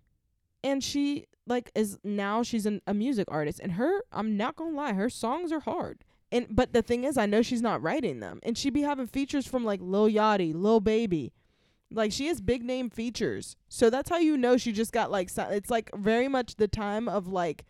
And 0.64 0.82
she 0.82 1.26
like 1.46 1.70
is 1.74 1.98
now 2.02 2.42
she's 2.42 2.64
an, 2.66 2.80
a 2.86 2.94
music 2.94 3.26
artist, 3.30 3.60
and 3.62 3.72
her 3.72 4.00
I'm 4.10 4.36
not 4.36 4.56
gonna 4.56 4.74
lie, 4.76 4.94
her 4.94 5.10
songs 5.10 5.52
are 5.52 5.60
hard. 5.60 6.02
And 6.32 6.46
but 6.50 6.72
the 6.72 6.82
thing 6.82 7.04
is, 7.04 7.16
I 7.16 7.26
know 7.26 7.42
she's 7.42 7.62
not 7.62 7.82
writing 7.82 8.18
them, 8.20 8.40
and 8.42 8.56
she 8.58 8.70
be 8.70 8.82
having 8.82 9.06
features 9.06 9.46
from 9.46 9.64
like 9.64 9.80
Lil 9.82 10.08
Yachty, 10.08 10.52
Lil 10.54 10.80
Baby, 10.80 11.32
like 11.92 12.10
she 12.12 12.26
has 12.28 12.40
big 12.40 12.64
name 12.64 12.88
features. 12.90 13.56
So 13.68 13.90
that's 13.90 14.08
how 14.08 14.16
you 14.16 14.36
know 14.36 14.56
she 14.56 14.72
just 14.72 14.90
got 14.92 15.10
like 15.10 15.30
it's 15.36 15.70
like 15.70 15.90
very 15.94 16.26
much 16.28 16.56
the 16.56 16.66
time 16.66 17.08
of 17.08 17.28
like 17.28 17.64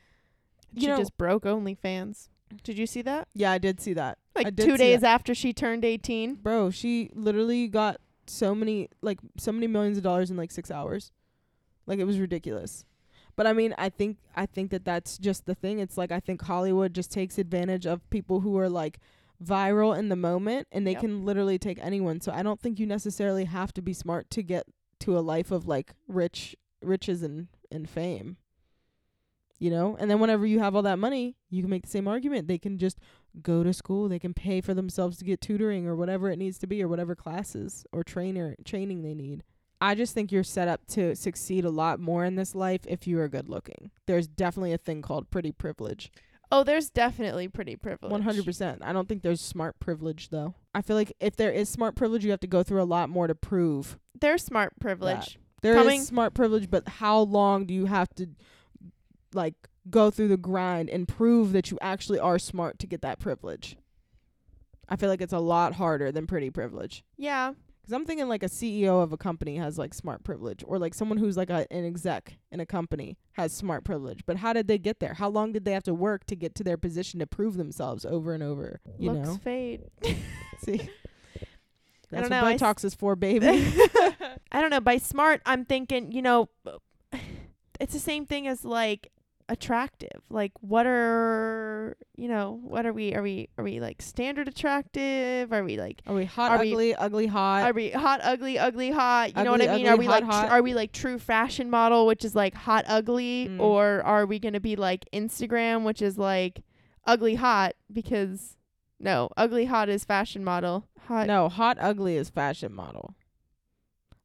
you 0.72 0.82
she 0.82 0.86
know 0.86 0.96
just 0.96 1.16
broke 1.18 1.42
OnlyFans. 1.44 2.28
Did 2.62 2.78
you 2.78 2.86
see 2.86 3.02
that? 3.02 3.26
yeah 3.34 3.50
I 3.50 3.58
did 3.58 3.80
see 3.80 3.94
that 3.94 4.18
Like 4.36 4.54
two 4.56 4.76
days 4.76 5.00
that. 5.00 5.08
after 5.08 5.34
she 5.34 5.52
turned 5.52 5.84
18. 5.84 6.36
bro 6.36 6.70
she 6.70 7.10
literally 7.12 7.66
got 7.66 7.96
so 8.28 8.54
many 8.54 8.88
like 9.02 9.18
so 9.36 9.50
many 9.50 9.66
millions 9.66 9.96
of 9.96 10.04
dollars 10.04 10.30
in 10.30 10.36
like 10.36 10.52
six 10.52 10.70
hours 10.70 11.10
like 11.86 11.98
it 11.98 12.04
was 12.04 12.18
ridiculous 12.18 12.84
but 13.36 13.46
i 13.46 13.52
mean 13.52 13.74
i 13.78 13.88
think 13.88 14.18
i 14.36 14.46
think 14.46 14.70
that 14.70 14.84
that's 14.84 15.18
just 15.18 15.46
the 15.46 15.54
thing 15.54 15.78
it's 15.78 15.96
like 15.98 16.12
i 16.12 16.20
think 16.20 16.42
hollywood 16.42 16.94
just 16.94 17.10
takes 17.12 17.38
advantage 17.38 17.86
of 17.86 18.08
people 18.10 18.40
who 18.40 18.56
are 18.58 18.68
like 18.68 18.98
viral 19.44 19.96
in 19.96 20.08
the 20.08 20.16
moment 20.16 20.66
and 20.70 20.86
they 20.86 20.92
Yep. 20.92 21.00
can 21.00 21.24
literally 21.24 21.58
take 21.58 21.78
anyone 21.80 22.20
so 22.20 22.32
i 22.32 22.42
don't 22.42 22.60
think 22.60 22.78
you 22.78 22.86
necessarily 22.86 23.44
have 23.44 23.72
to 23.74 23.82
be 23.82 23.92
smart 23.92 24.30
to 24.30 24.42
get 24.42 24.64
to 25.00 25.18
a 25.18 25.20
life 25.20 25.50
of 25.50 25.66
like 25.66 25.94
rich 26.08 26.56
riches 26.82 27.22
and 27.22 27.48
and 27.70 27.88
fame. 27.88 28.36
You 29.58 29.70
know? 29.70 29.96
And 29.98 30.10
then 30.10 30.20
whenever 30.20 30.46
you 30.46 30.58
have 30.60 30.74
all 30.74 30.82
that 30.82 30.98
money, 30.98 31.36
you 31.48 31.62
can 31.62 31.70
make 31.70 31.82
the 31.82 31.88
same 31.88 32.06
argument. 32.08 32.48
They 32.48 32.58
can 32.58 32.76
just 32.76 32.98
go 33.40 33.62
to 33.62 33.72
school, 33.72 34.08
they 34.08 34.18
can 34.18 34.34
pay 34.34 34.60
for 34.60 34.74
themselves 34.74 35.16
to 35.18 35.24
get 35.24 35.40
tutoring 35.40 35.86
or 35.86 35.96
whatever 35.96 36.30
it 36.30 36.38
needs 36.38 36.58
to 36.58 36.66
be 36.66 36.82
or 36.82 36.88
whatever 36.88 37.14
classes 37.14 37.84
or 37.92 38.04
trainer 38.04 38.56
training 38.64 39.02
they 39.02 39.14
need. 39.14 39.42
I 39.80 39.94
just 39.94 40.14
think 40.14 40.32
you're 40.32 40.42
set 40.44 40.68
up 40.68 40.86
to 40.88 41.14
succeed 41.14 41.64
a 41.64 41.70
lot 41.70 42.00
more 42.00 42.24
in 42.24 42.36
this 42.36 42.54
life 42.54 42.80
if 42.86 43.06
you 43.06 43.20
are 43.20 43.28
good 43.28 43.48
looking. 43.48 43.90
There's 44.06 44.26
definitely 44.26 44.72
a 44.72 44.78
thing 44.78 45.02
called 45.02 45.30
pretty 45.30 45.52
privilege. 45.52 46.10
Oh, 46.52 46.62
there's 46.62 46.88
definitely 46.88 47.48
pretty 47.48 47.74
privilege. 47.76 48.12
One 48.12 48.22
hundred 48.22 48.44
percent. 48.44 48.80
I 48.84 48.92
don't 48.92 49.08
think 49.08 49.22
there's 49.22 49.40
smart 49.40 49.80
privilege 49.80 50.28
though. 50.30 50.54
I 50.74 50.82
feel 50.82 50.96
like 50.96 51.12
if 51.20 51.36
there 51.36 51.50
is 51.50 51.68
smart 51.68 51.96
privilege, 51.96 52.24
you 52.24 52.30
have 52.30 52.40
to 52.40 52.46
go 52.46 52.62
through 52.62 52.82
a 52.82 52.84
lot 52.84 53.08
more 53.08 53.26
to 53.26 53.34
prove 53.34 53.98
There's 54.20 54.44
smart 54.44 54.78
privilege. 54.80 55.38
there 55.62 55.72
is 55.72 55.78
Coming- 55.82 56.02
smart 56.02 56.34
privilege. 56.34 56.70
But 56.70 56.88
how 56.88 57.18
long 57.20 57.66
do 57.66 57.74
you 57.74 57.86
have 57.86 58.14
to 58.16 58.28
like 59.32 59.54
go 59.90 60.10
through 60.10 60.28
the 60.28 60.36
grind 60.36 60.88
and 60.88 61.08
prove 61.08 61.52
that 61.52 61.70
you 61.70 61.78
actually 61.82 62.20
are 62.20 62.38
smart 62.38 62.78
to 62.78 62.86
get 62.86 63.02
that 63.02 63.18
privilege? 63.18 63.76
I 64.88 64.96
feel 64.96 65.08
like 65.08 65.22
it's 65.22 65.32
a 65.32 65.38
lot 65.40 65.72
harder 65.74 66.12
than 66.12 66.26
pretty 66.26 66.50
privilege. 66.50 67.04
Yeah. 67.16 67.54
Cause 67.84 67.92
I'm 67.92 68.06
thinking 68.06 68.28
like 68.30 68.42
a 68.42 68.48
CEO 68.48 69.02
of 69.02 69.12
a 69.12 69.18
company 69.18 69.58
has 69.58 69.76
like 69.76 69.92
smart 69.92 70.24
privilege, 70.24 70.64
or 70.66 70.78
like 70.78 70.94
someone 70.94 71.18
who's 71.18 71.36
like 71.36 71.50
a, 71.50 71.66
an 71.70 71.84
exec 71.84 72.38
in 72.50 72.58
a 72.60 72.64
company 72.64 73.18
has 73.32 73.52
smart 73.52 73.84
privilege. 73.84 74.20
But 74.24 74.38
how 74.38 74.54
did 74.54 74.68
they 74.68 74.78
get 74.78 75.00
there? 75.00 75.12
How 75.12 75.28
long 75.28 75.52
did 75.52 75.66
they 75.66 75.72
have 75.72 75.82
to 75.82 75.92
work 75.92 76.24
to 76.26 76.34
get 76.36 76.54
to 76.54 76.64
their 76.64 76.78
position 76.78 77.20
to 77.20 77.26
prove 77.26 77.58
themselves 77.58 78.06
over 78.06 78.32
and 78.32 78.42
over? 78.42 78.80
You 78.98 79.12
Looks 79.12 79.28
know, 79.28 79.36
fade. 79.36 79.82
see, 80.64 80.76
that's 82.10 82.28
don't 82.28 82.30
what 82.30 82.30
know, 82.30 82.44
I 82.46 82.54
Botox 82.54 82.84
is 82.86 82.94
for, 82.94 83.16
baby. 83.16 83.48
I 84.50 84.60
don't 84.62 84.70
know. 84.70 84.80
By 84.80 84.96
smart, 84.96 85.42
I'm 85.44 85.66
thinking, 85.66 86.10
you 86.10 86.22
know, 86.22 86.48
it's 87.80 87.92
the 87.92 88.00
same 88.00 88.24
thing 88.24 88.48
as 88.48 88.64
like 88.64 89.12
attractive. 89.48 90.22
Like, 90.30 90.52
what 90.60 90.86
are 90.86 91.96
you 92.16 92.28
know? 92.28 92.60
What 92.62 92.86
are 92.86 92.92
we? 92.92 93.14
Are 93.14 93.22
we? 93.22 93.48
Are 93.58 93.64
we 93.64 93.80
like 93.80 94.00
standard 94.02 94.48
attractive? 94.48 95.52
Are 95.52 95.62
we 95.64 95.76
like? 95.76 96.02
Are 96.06 96.14
we 96.14 96.24
hot, 96.24 96.52
Are 96.52 96.58
we- 96.60 96.72
ugly, 96.72 96.94
ugly, 96.94 97.26
hot? 97.26 97.62
Are 97.64 97.72
we 97.72 97.90
hot, 97.90 98.20
ugly, 98.22 98.58
ugly, 98.58 98.90
hot? 98.90 99.36
You 99.36 99.44
know 99.44 99.50
what 99.52 99.60
I 99.60 99.66
Ugly, 99.66 99.76
mean? 99.82 99.86
ugly, 99.86 99.88
are 99.88 99.96
we 99.98 100.06
hot, 100.06 100.22
like? 100.28 100.48
tr- 100.48 100.52
are 100.54 100.62
we 100.62 100.74
like 100.74 100.92
true 100.92 101.18
fashion 101.18 101.70
model, 101.70 102.06
which 102.06 102.24
is 102.24 102.34
like 102.34 102.54
hot, 102.54 102.84
ugly, 102.88 103.48
Mm. 103.50 103.60
or 103.60 104.02
are 104.04 104.26
we 104.26 104.38
gonna 104.38 104.60
be 104.60 104.76
like 104.76 105.04
Instagram, 105.12 105.84
which 105.84 106.00
is 106.02 106.16
like 106.18 106.62
ugly, 107.06 107.34
hot? 107.34 107.74
Because 107.92 108.56
no, 108.98 109.28
ugly, 109.36 109.66
hot 109.66 109.88
is 109.88 110.04
fashion 110.04 110.42
model. 110.44 110.88
Hot. 111.08 111.26
no, 111.26 111.50
hot, 111.50 111.76
ugly 111.80 112.16
is 112.16 112.30
fashion 112.30 112.72
model. 112.72 113.14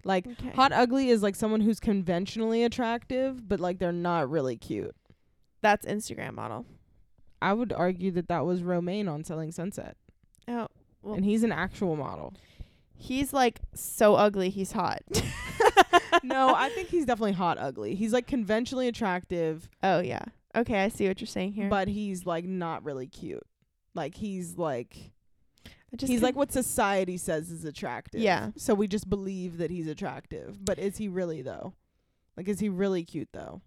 Like 0.05 0.25
Okay. 0.25 0.51
hot, 0.51 0.71
ugly 0.71 1.10
is 1.10 1.21
like 1.21 1.36
someone 1.36 1.60
who's 1.60 1.82
conventionally 1.82 2.63
attractive, 2.63 3.49
but 3.49 3.60
like 3.60 3.79
they're 3.79 3.91
not 3.91 4.29
really 4.29 4.55
cute. 4.55 4.95
That's 5.62 5.86
Instagram 5.86 6.36
model. 6.36 6.65
I 7.41 7.54
would 7.54 7.72
argue 7.74 8.12
that 8.12 8.28
that 8.28 8.45
was 8.45 8.62
Romain 8.63 9.08
on 9.08 9.24
Selling 9.24 9.52
Sunset, 9.52 9.95
Oh, 10.48 10.67
Well- 11.02 11.15
and 11.15 11.24
he's 11.26 11.43
an 11.43 11.52
actual 11.52 11.95
model. 11.95 12.34
he's 12.95 13.32
like 13.34 13.62
so 13.74 14.15
ugly. 14.15 14.50
He's 14.50 14.74
hot. 14.74 15.00
no, 16.24 16.54
I 16.54 16.69
think 16.76 16.89
he's 16.89 17.06
definitely 17.06 17.34
hot 17.34 17.58
ugly. 17.58 17.95
He's 17.95 18.12
like 18.13 18.28
conventionally 18.28 18.88
attractive, 18.88 19.69
Oh 19.84 20.00
yeah. 20.00 20.24
Okay, 20.56 20.80
I 20.84 20.89
see 20.89 21.08
what 21.08 21.22
you're 21.22 21.28
saying 21.28 21.54
here. 21.54 21.69
but 21.69 21.88
he's 21.88 22.26
like 22.26 22.45
not 22.45 22.84
really 22.84 23.08
cute. 23.08 23.45
Like 23.93 24.15
he's 24.15 24.58
like 24.58 24.98
he's 26.00 26.22
like 26.22 26.36
what 26.36 26.52
society 26.52 27.17
says 27.17 27.50
is 27.50 27.63
attractive. 27.65 28.22
Yeah. 28.22 28.50
So 28.58 28.74
we 28.74 28.88
just 28.88 29.10
believe 29.10 29.58
that 29.60 29.72
he's 29.72 29.88
attractive. 29.88 30.63
But 30.63 30.78
is 30.80 30.98
he 30.98 31.08
really 31.08 31.41
though? 31.41 31.74
Like 32.36 32.48
is 32.48 32.60
he 32.60 32.67
really 32.69 33.04
cute 33.04 33.30
though? 33.32 33.62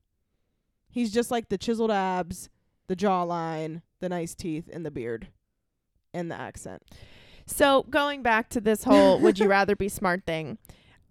He's 0.92 1.10
just 1.10 1.30
like 1.30 1.48
the 1.48 1.56
chiseled 1.56 1.90
abs, 1.90 2.50
the 2.86 2.94
jawline, 2.94 3.80
the 4.00 4.10
nice 4.10 4.34
teeth, 4.34 4.68
and 4.70 4.84
the 4.84 4.90
beard. 4.90 5.28
And 6.12 6.30
the 6.30 6.38
accent. 6.38 6.82
So 7.46 7.84
going 7.88 8.22
back 8.22 8.50
to 8.50 8.60
this 8.60 8.84
whole 8.84 9.18
would 9.20 9.38
you 9.38 9.48
rather 9.48 9.74
be 9.74 9.88
smart 9.88 10.24
thing, 10.26 10.58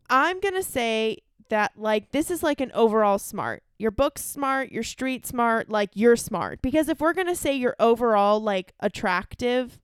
I'm 0.10 0.40
gonna 0.40 0.62
say 0.62 1.18
that 1.50 1.72
like 1.76 2.12
this 2.12 2.30
is 2.30 2.44
like 2.44 2.62
an 2.62 2.72
overall 2.76 3.18
smart. 3.18 3.64
Your 3.80 3.90
book's 3.90 4.24
smart, 4.24 4.72
your 4.72 4.84
street 4.84 5.26
smart, 5.26 5.70
like 5.70 5.90
you're 5.96 6.16
smart. 6.16 6.62
Because 6.62 6.88
if 6.88 7.00
we're 7.02 7.14
gonna 7.14 7.36
say 7.36 7.56
you're 7.56 7.76
overall 7.80 8.40
like 8.40 8.74
attractive, 8.80 9.80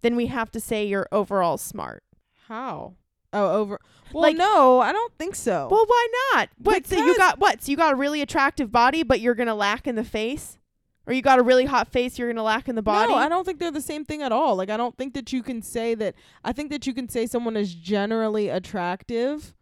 then 0.00 0.16
we 0.16 0.26
have 0.26 0.50
to 0.52 0.60
say 0.60 0.86
you're 0.86 1.08
overall 1.12 1.58
smart. 1.58 2.02
How? 2.48 2.94
Oh, 3.32 3.60
over. 3.60 3.78
Well, 4.12 4.22
Like- 4.22 4.36
no, 4.36 4.80
I 4.80 4.92
don't 4.92 5.12
think 5.18 5.34
so. 5.36 5.68
Well, 5.70 5.84
why 5.86 6.06
not? 6.34 6.48
What? 6.58 6.86
So 6.86 6.96
you 6.96 7.16
got 7.16 7.38
what? 7.38 7.62
So 7.62 7.70
you 7.70 7.76
got 7.76 7.92
a 7.92 7.96
really 7.96 8.20
attractive 8.22 8.72
body, 8.72 9.02
but 9.04 9.20
you're 9.20 9.34
gonna 9.36 9.54
lack 9.54 9.86
in 9.86 9.94
the 9.94 10.02
face, 10.04 10.58
or 11.06 11.12
you 11.12 11.22
got 11.22 11.38
a 11.38 11.42
really 11.42 11.64
hot 11.66 11.86
face, 11.92 12.18
you're 12.18 12.28
gonna 12.28 12.42
lack 12.42 12.68
in 12.68 12.74
the 12.74 12.82
body. 12.82 13.12
No, 13.12 13.18
I 13.18 13.28
don't 13.28 13.44
think 13.44 13.60
they're 13.60 13.70
the 13.70 13.80
same 13.80 14.04
thing 14.04 14.20
at 14.22 14.32
all. 14.32 14.56
Like 14.56 14.68
I 14.68 14.76
don't 14.76 14.96
think 14.98 15.14
that 15.14 15.32
you 15.32 15.42
can 15.44 15.62
say 15.62 15.94
that 15.94 16.16
I 16.44 16.52
think 16.52 16.70
that 16.70 16.86
you 16.88 16.92
can 16.94 17.08
say 17.08 17.26
someone 17.26 17.56
is 17.56 17.72
generally 17.74 18.48
attractive. 18.48 19.54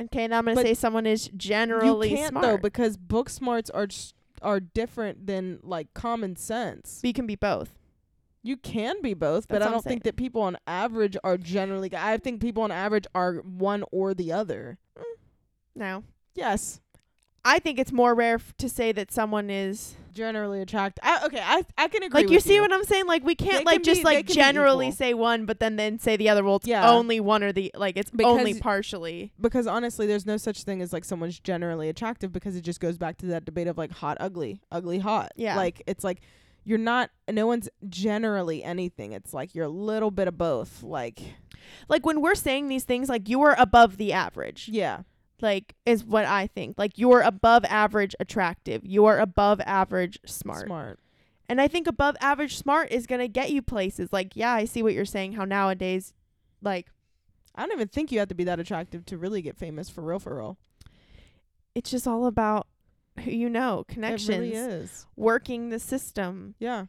Okay, 0.00 0.26
now 0.28 0.38
I'm 0.38 0.44
gonna 0.44 0.60
say 0.62 0.74
someone 0.74 1.06
is 1.06 1.28
generally 1.36 2.10
you 2.10 2.16
can't 2.16 2.30
smart. 2.30 2.44
though 2.44 2.58
because 2.58 2.96
book 2.96 3.28
smarts 3.28 3.70
are 3.70 3.88
are 4.42 4.60
different 4.60 5.26
than 5.26 5.58
like 5.62 5.92
common 5.94 6.36
sense. 6.36 6.98
But 7.02 7.08
you 7.08 7.14
can 7.14 7.26
be 7.26 7.36
both. 7.36 7.70
You 8.46 8.56
can 8.58 9.00
be 9.02 9.14
both, 9.14 9.48
but 9.48 9.54
That's 9.54 9.64
I 9.64 9.66
I'm 9.68 9.72
don't 9.72 9.84
think 9.84 10.02
that 10.04 10.16
people 10.16 10.42
on 10.42 10.56
average 10.66 11.16
are 11.24 11.36
generally 11.38 11.90
I 11.96 12.18
think 12.18 12.40
people 12.40 12.62
on 12.62 12.70
average 12.70 13.06
are 13.14 13.36
one 13.36 13.84
or 13.90 14.12
the 14.14 14.30
other. 14.32 14.78
Mm. 14.96 15.02
No, 15.74 16.04
Yes. 16.36 16.80
I 17.46 17.58
think 17.58 17.78
it's 17.78 17.92
more 17.92 18.14
rare 18.14 18.36
f- 18.36 18.54
to 18.56 18.70
say 18.70 18.90
that 18.92 19.12
someone 19.12 19.50
is 19.50 19.96
Generally 20.14 20.60
attractive. 20.62 21.00
I, 21.04 21.26
okay, 21.26 21.40
I 21.42 21.62
I 21.76 21.88
can 21.88 22.02
agree 22.04 22.22
like 22.22 22.30
you 22.30 22.38
see 22.38 22.60
what 22.60 22.72
I'm 22.72 22.84
saying. 22.84 23.06
Like 23.06 23.24
we 23.24 23.34
can't 23.34 23.58
They 23.58 23.64
like 23.64 23.74
can 23.76 23.82
just 23.82 24.00
be- 24.02 24.04
like 24.04 24.26
generally 24.28 24.90
say 24.92 25.12
one, 25.12 25.44
but 25.44 25.58
then 25.58 25.74
then 25.76 25.98
say 25.98 26.16
the 26.16 26.28
other. 26.28 26.44
Well, 26.44 26.56
it's 26.56 26.66
Yeah. 26.68 26.88
only 26.88 27.18
one 27.20 27.42
or 27.42 27.52
the 27.52 27.70
like 27.74 27.96
it's 27.96 28.12
only 28.22 28.54
partially. 28.60 29.32
because 29.40 29.66
honestly 29.66 30.06
there's 30.06 30.24
no 30.24 30.36
such 30.36 30.62
thing 30.62 30.80
as 30.82 30.92
like 30.92 31.04
someone's 31.04 31.40
generally 31.40 31.88
attractive 31.88 32.30
because 32.32 32.54
it 32.56 32.60
just 32.62 32.78
goes 32.80 32.96
back 32.96 33.16
to 33.18 33.26
that 33.26 33.44
debate 33.44 33.66
of 33.66 33.76
like 33.76 33.90
hot 33.90 34.16
ugly 34.20 34.60
ugly 34.70 35.00
hot 35.00 35.32
Yeah. 35.36 35.56
like 35.56 35.82
it's 35.86 36.04
like 36.04 36.20
you're 36.64 36.78
not 36.78 37.10
no 37.30 37.46
one's 37.46 37.68
generally 37.88 38.64
anything 38.64 39.12
it's 39.12 39.34
like 39.34 39.54
you're 39.54 39.66
a 39.66 39.68
little 39.68 40.10
bit 40.10 40.28
of 40.28 40.36
both 40.38 40.82
like 40.82 41.20
Like 41.88 42.04
when 42.06 42.20
we're 42.20 42.34
saying 42.34 42.68
these 42.68 42.84
things, 42.84 43.08
like 43.08 43.28
you 43.28 43.42
are 43.42 43.54
above 43.58 43.96
the 43.96 44.12
average. 44.12 44.68
yeah 44.68 45.02
Like 45.40 45.74
is 45.86 46.04
what 46.04 46.24
I 46.24 46.46
think. 46.46 46.76
Like 46.78 46.98
you're 46.98 47.20
above 47.22 47.64
average 47.66 48.14
attractive. 48.20 48.82
You're 48.84 49.18
above 49.18 49.60
average 49.62 50.18
smart. 50.24 50.66
smart 50.66 51.00
And 51.48 51.60
I 51.60 51.68
think 51.68 51.86
above 51.86 52.16
average 52.20 52.56
smart 52.56 52.90
is 52.90 53.06
gonna 53.06 53.28
get 53.28 53.50
you 53.50 53.62
places. 53.62 54.12
Like 54.12 54.36
yeah, 54.36 54.52
I 54.52 54.64
see 54.64 54.82
what 54.82 54.94
you're 54.94 55.04
saying. 55.04 55.34
How 55.34 55.44
nowadays, 55.44 56.12
like 56.62 56.88
i 57.54 57.62
don't 57.62 57.72
even 57.72 57.86
think 57.86 58.10
you 58.10 58.18
have 58.18 58.28
to 58.28 58.34
be 58.34 58.44
that 58.44 58.58
attractive 58.58 59.06
to 59.06 59.16
really 59.16 59.40
get 59.40 59.56
famous 59.56 59.88
for 59.88 60.00
real 60.02 60.18
for 60.18 60.36
real 60.36 60.58
it's 61.74 61.90
just 61.90 62.06
all 62.06 62.26
about 62.26 62.66
who 63.22 63.30
you 63.30 63.48
know, 63.48 63.84
connections, 63.88 64.28
it 64.28 64.38
really 64.38 64.52
is 64.54 65.06
working 65.16 65.70
the 65.70 65.78
system. 65.78 66.54
yeah 66.58 66.86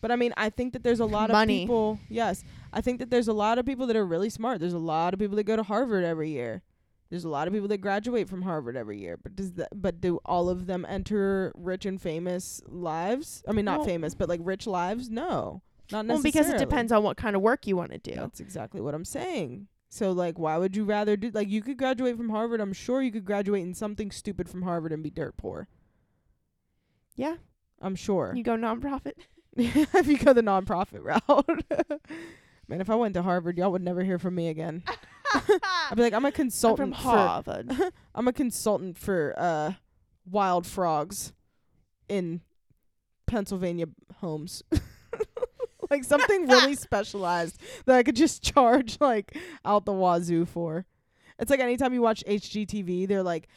but 0.00 0.10
i 0.12 0.16
mean 0.16 0.32
i 0.36 0.48
think 0.48 0.72
that 0.72 0.82
there's 0.84 1.00
a 1.00 1.04
lot 1.16 1.30
Money. 1.30 1.62
of 1.62 1.66
people 1.66 1.98
yes 2.08 2.44
i 2.72 2.80
think 2.80 3.00
that 3.00 3.10
there's 3.10 3.28
a 3.28 3.32
lot 3.32 3.58
of 3.58 3.66
people 3.66 3.86
that 3.88 3.96
are 3.96 4.06
really 4.06 4.30
smart 4.30 4.60
there's 4.60 4.72
a 4.72 4.78
lot 4.78 5.12
of 5.12 5.18
people 5.18 5.36
that 5.36 5.44
go 5.44 5.56
to 5.56 5.62
harvard 5.64 6.04
every 6.04 6.30
year 6.30 6.62
there's 7.10 7.24
a 7.24 7.28
lot 7.28 7.48
of 7.48 7.54
people 7.54 7.68
that 7.68 7.78
graduate 7.78 8.28
from 8.28 8.42
Harvard 8.42 8.76
every 8.76 8.98
year, 9.00 9.16
but 9.16 9.34
does 9.34 9.52
that 9.52 9.68
but 9.74 9.98
do 9.98 10.20
all 10.26 10.50
of 10.50 10.66
them 10.66 10.84
enter 10.86 11.52
rich 11.56 11.86
and 11.86 11.98
famous 11.98 12.60
lives? 12.66 13.42
I 13.48 13.52
mean 13.52 13.64
not 13.64 13.78
Well- 13.78 13.86
famous, 13.86 14.14
but 14.14 14.28
like 14.28 14.40
rich 14.42 14.66
lives? 14.66 15.08
No. 15.08 15.62
Not 15.90 16.04
necessarily. 16.04 16.14
Well, 16.16 16.22
because 16.22 16.50
it 16.50 16.58
depends 16.58 16.92
on 16.92 17.02
what 17.02 17.16
kind 17.16 17.34
of 17.34 17.40
work 17.40 17.66
you 17.66 17.78
want 17.78 17.92
to 17.92 17.98
do. 17.98 18.14
That's 18.14 18.40
exactly 18.40 18.82
what 18.82 18.94
I'm 18.94 19.06
saying. 19.06 19.68
So 19.88 20.12
like 20.12 20.38
why 20.38 20.58
would 20.58 20.76
you 20.76 20.84
rather 20.84 21.16
do 21.16 21.30
like 21.30 21.48
you 21.48 21.62
could 21.62 21.78
graduate 21.78 22.16
from 22.16 22.30
Harvard, 22.30 22.60
I'm 22.60 22.72
sure 22.72 23.02
you 23.02 23.12
could 23.12 23.24
graduate 23.24 23.62
in 23.62 23.74
something 23.74 24.10
stupid 24.10 24.48
from 24.48 24.62
Harvard 24.62 24.92
and 24.92 25.02
be 25.02 25.10
dirt 25.10 25.36
poor. 25.36 25.68
Yeah, 27.16 27.36
I'm 27.80 27.96
sure. 27.96 28.32
you 28.36 28.42
go 28.42 28.56
nonprofit. 28.56 29.14
if 29.56 30.06
you 30.06 30.18
go 30.18 30.32
the 30.32 30.42
nonprofit 30.42 31.02
route. 31.02 31.64
Man, 32.68 32.80
if 32.80 32.90
I 32.90 32.94
went 32.94 33.14
to 33.14 33.22
Harvard, 33.22 33.58
y'all 33.58 33.72
would 33.72 33.82
never 33.82 34.04
hear 34.04 34.18
from 34.18 34.34
me 34.34 34.48
again. 34.48 34.84
I'd 35.34 35.96
be 35.96 36.02
like, 36.02 36.12
I'm 36.12 36.24
a 36.24 36.28
I'm 36.28 36.32
consultant 36.32 36.94
from 36.94 37.02
for 37.02 37.08
Harvard. 37.08 37.72
I'm 38.14 38.28
a 38.28 38.32
consultant 38.32 38.98
for 38.98 39.34
uh 39.36 39.72
wild 40.30 40.66
frogs 40.66 41.32
in 42.08 42.42
Pennsylvania 43.26 43.86
homes. 44.20 44.62
like 45.90 46.04
something 46.04 46.46
really 46.46 46.74
specialized 46.88 47.60
that 47.86 47.96
I 47.96 48.02
could 48.02 48.16
just 48.16 48.42
charge 48.42 48.98
like 49.00 49.36
out 49.64 49.84
the 49.84 49.92
wazoo 49.92 50.44
for. 50.44 50.86
It's 51.38 51.50
like 51.50 51.60
anytime 51.60 51.94
you 51.94 52.02
watch 52.02 52.24
HGTV, 52.26 53.06
they're 53.06 53.22
like, 53.22 53.48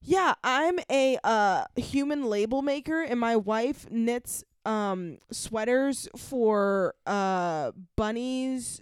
"Yeah, 0.00 0.34
I'm 0.44 0.78
a 0.90 1.18
uh 1.24 1.64
human 1.76 2.24
label 2.24 2.62
maker 2.62 3.02
and 3.02 3.18
my 3.18 3.36
wife 3.36 3.90
knits 3.90 4.44
um 4.64 5.18
sweaters 5.32 6.08
for 6.16 6.94
uh 7.06 7.72
bunnies 7.96 8.80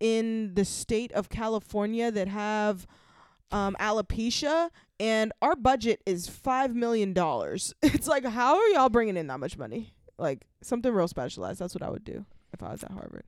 in 0.00 0.54
the 0.54 0.64
state 0.64 1.12
of 1.12 1.28
California 1.28 2.10
that 2.10 2.26
have 2.28 2.86
um, 3.52 3.76
alopecia, 3.78 4.70
and 4.98 5.32
our 5.40 5.54
budget 5.54 6.02
is 6.06 6.28
five 6.28 6.74
million 6.74 7.12
dollars. 7.12 7.72
It's 7.82 8.08
like, 8.08 8.24
how 8.24 8.56
are 8.56 8.68
y'all 8.68 8.88
bringing 8.88 9.16
in 9.16 9.28
that 9.28 9.38
much 9.38 9.56
money? 9.56 9.94
Like 10.22 10.46
something 10.62 10.92
real 10.92 11.08
specialized. 11.08 11.58
That's 11.60 11.74
what 11.74 11.82
I 11.82 11.90
would 11.90 12.04
do 12.04 12.24
if 12.52 12.62
I 12.62 12.70
was 12.72 12.82
at 12.84 12.92
Harvard. 12.92 13.24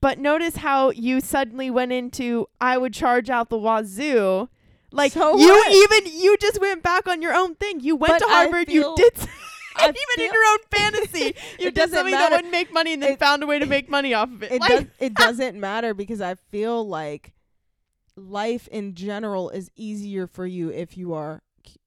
But 0.00 0.18
notice 0.18 0.56
how 0.56 0.90
you 0.90 1.20
suddenly 1.20 1.70
went 1.70 1.92
into 1.92 2.46
I 2.60 2.76
would 2.78 2.92
charge 2.92 3.30
out 3.30 3.48
the 3.48 3.58
wazoo. 3.58 4.48
Like 4.92 5.12
So 5.12 5.36
you 5.38 5.48
what? 5.48 5.72
even 5.72 6.12
you 6.20 6.36
just 6.36 6.60
went 6.60 6.82
back 6.82 7.08
on 7.08 7.22
your 7.22 7.32
own 7.34 7.54
thing. 7.56 7.80
You 7.80 7.96
went 7.96 8.12
But 8.14 8.18
to 8.20 8.26
Harvard. 8.26 8.68
you 8.70 8.94
did. 8.96 9.12
Even 9.80 9.94
in 10.18 10.32
your 10.32 10.44
own 10.52 10.58
fantasy, 10.70 11.34
you 11.58 11.64
did 11.72 11.74
doesn't 11.74 11.96
something 11.96 12.12
matter. 12.14 12.30
that 12.30 12.36
wouldn't 12.36 12.52
make 12.52 12.72
money, 12.72 12.92
and 12.92 13.02
then 13.02 13.14
It- 13.14 13.18
found 13.18 13.42
a 13.42 13.46
way 13.46 13.58
to 13.58 13.66
make 13.66 13.88
money 13.90 14.14
off 14.14 14.28
of 14.30 14.42
it. 14.44 14.52
it 14.52 14.60
Like- 14.60 14.70
does 14.70 14.84
it 15.00 15.14
doesn't 15.14 15.58
matter 15.58 15.94
because 15.94 16.20
I 16.20 16.36
feel 16.36 16.86
like 16.86 17.32
life 18.14 18.68
in 18.68 18.94
general 18.94 19.50
is 19.50 19.70
easier 19.74 20.26
for 20.28 20.46
you 20.46 20.68
if 20.70 20.96
you 20.96 21.12
are 21.14 21.42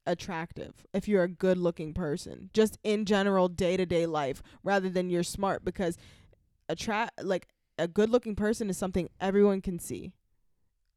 attractive, 0.05 0.85
if 0.93 1.07
you're 1.07 1.23
a 1.23 1.29
good 1.29 1.57
looking 1.57 1.93
person. 1.93 2.49
Just 2.53 2.77
in 2.83 3.05
general 3.05 3.47
day 3.47 3.77
to 3.77 3.85
day 3.85 4.05
life 4.05 4.41
rather 4.63 4.89
than 4.89 5.09
you're 5.09 5.23
smart 5.23 5.63
because 5.65 5.97
attract 6.69 7.23
like 7.23 7.47
a 7.77 7.87
good 7.87 8.09
looking 8.09 8.35
person 8.35 8.69
is 8.69 8.77
something 8.77 9.09
everyone 9.19 9.61
can 9.61 9.79
see. 9.79 10.13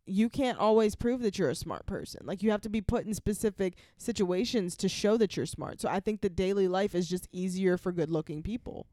You 0.06 0.28
can't 0.28 0.58
always 0.58 0.96
prove 0.96 1.20
that 1.22 1.38
you're 1.38 1.50
a 1.50 1.54
smart 1.54 1.86
person. 1.86 2.22
Like 2.24 2.42
you 2.42 2.50
have 2.50 2.62
to 2.62 2.68
be 2.68 2.80
put 2.80 3.06
in 3.06 3.14
specific 3.14 3.76
situations 3.96 4.76
to 4.78 4.88
show 4.88 5.16
that 5.18 5.36
you're 5.36 5.46
smart. 5.46 5.80
So 5.80 5.88
I 5.88 6.00
think 6.00 6.20
that 6.22 6.34
daily 6.34 6.66
life 6.66 6.94
is 6.94 7.08
just 7.08 7.28
easier 7.32 7.76
for 7.76 7.92
good 7.92 8.10
looking 8.10 8.42
people. 8.42 8.86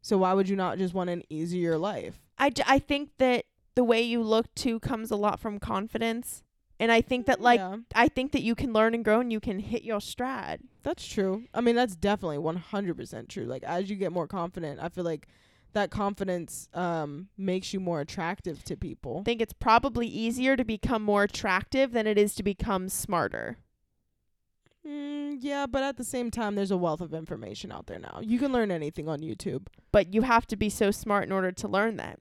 So 0.00 0.18
why 0.18 0.32
would 0.32 0.48
you 0.48 0.56
not 0.56 0.78
just 0.78 0.94
want 0.94 1.10
an 1.10 1.22
easier 1.30 1.78
life? 1.78 2.20
I, 2.38 2.50
j- 2.50 2.64
I 2.66 2.80
think 2.80 3.10
that 3.18 3.44
the 3.76 3.84
way 3.84 4.02
you 4.02 4.22
look 4.22 4.52
too 4.54 4.80
comes 4.80 5.10
a 5.10 5.16
lot 5.16 5.38
from 5.38 5.60
confidence. 5.60 6.42
And 6.82 6.90
I 6.90 7.00
think 7.00 7.26
that 7.26 7.40
like 7.40 7.60
Yeah, 7.60 7.76
I 7.94 8.08
think 8.08 8.32
that 8.32 8.42
you 8.42 8.56
can 8.56 8.72
learn 8.72 8.92
and 8.92 9.04
grow 9.04 9.20
and 9.20 9.30
you 9.32 9.38
can 9.38 9.60
hit 9.60 9.84
your 9.84 10.00
stride. 10.00 10.60
that's 10.82 11.06
true. 11.06 11.44
I 11.54 11.60
mean, 11.60 11.76
that's 11.76 11.94
definitely 11.94 12.38
100% 12.38 13.28
true. 13.28 13.44
Like 13.44 13.62
as 13.62 13.88
you 13.88 13.94
get 13.94 14.10
more 14.10 14.26
confident, 14.26 14.80
I 14.82 14.88
feel 14.88 15.04
like 15.04 15.28
that 15.74 15.90
confidence 15.92 16.68
um 16.74 17.28
makes 17.38 17.72
you 17.72 17.78
more 17.78 18.00
attractive 18.00 18.64
to 18.64 18.76
people. 18.76 19.20
I 19.20 19.22
think 19.22 19.40
it's 19.40 19.52
probably 19.52 20.08
easier 20.08 20.56
to 20.56 20.64
become 20.64 21.02
more 21.04 21.22
attractive 21.22 21.92
than 21.92 22.08
it 22.08 22.18
is 22.18 22.34
to 22.34 22.42
become 22.42 22.88
smarter. 22.88 23.58
Mm, 24.84 25.36
yeah, 25.38 25.66
but 25.68 25.84
at 25.84 25.96
the 25.96 26.04
same 26.04 26.32
time 26.32 26.56
there's 26.56 26.72
a 26.72 26.76
wealth 26.76 27.00
of 27.00 27.14
information 27.14 27.70
out 27.70 27.86
there 27.86 28.00
now. 28.00 28.18
You 28.20 28.40
can 28.40 28.52
learn 28.52 28.72
anything 28.72 29.08
on 29.08 29.20
YouTube. 29.20 29.68
But 29.92 30.12
you 30.12 30.22
have 30.22 30.46
to 30.48 30.56
be 30.56 30.68
so 30.68 30.90
smart 30.90 31.24
in 31.24 31.32
order 31.32 31.52
to 31.52 31.68
learn 31.68 31.96
that. 31.98 32.18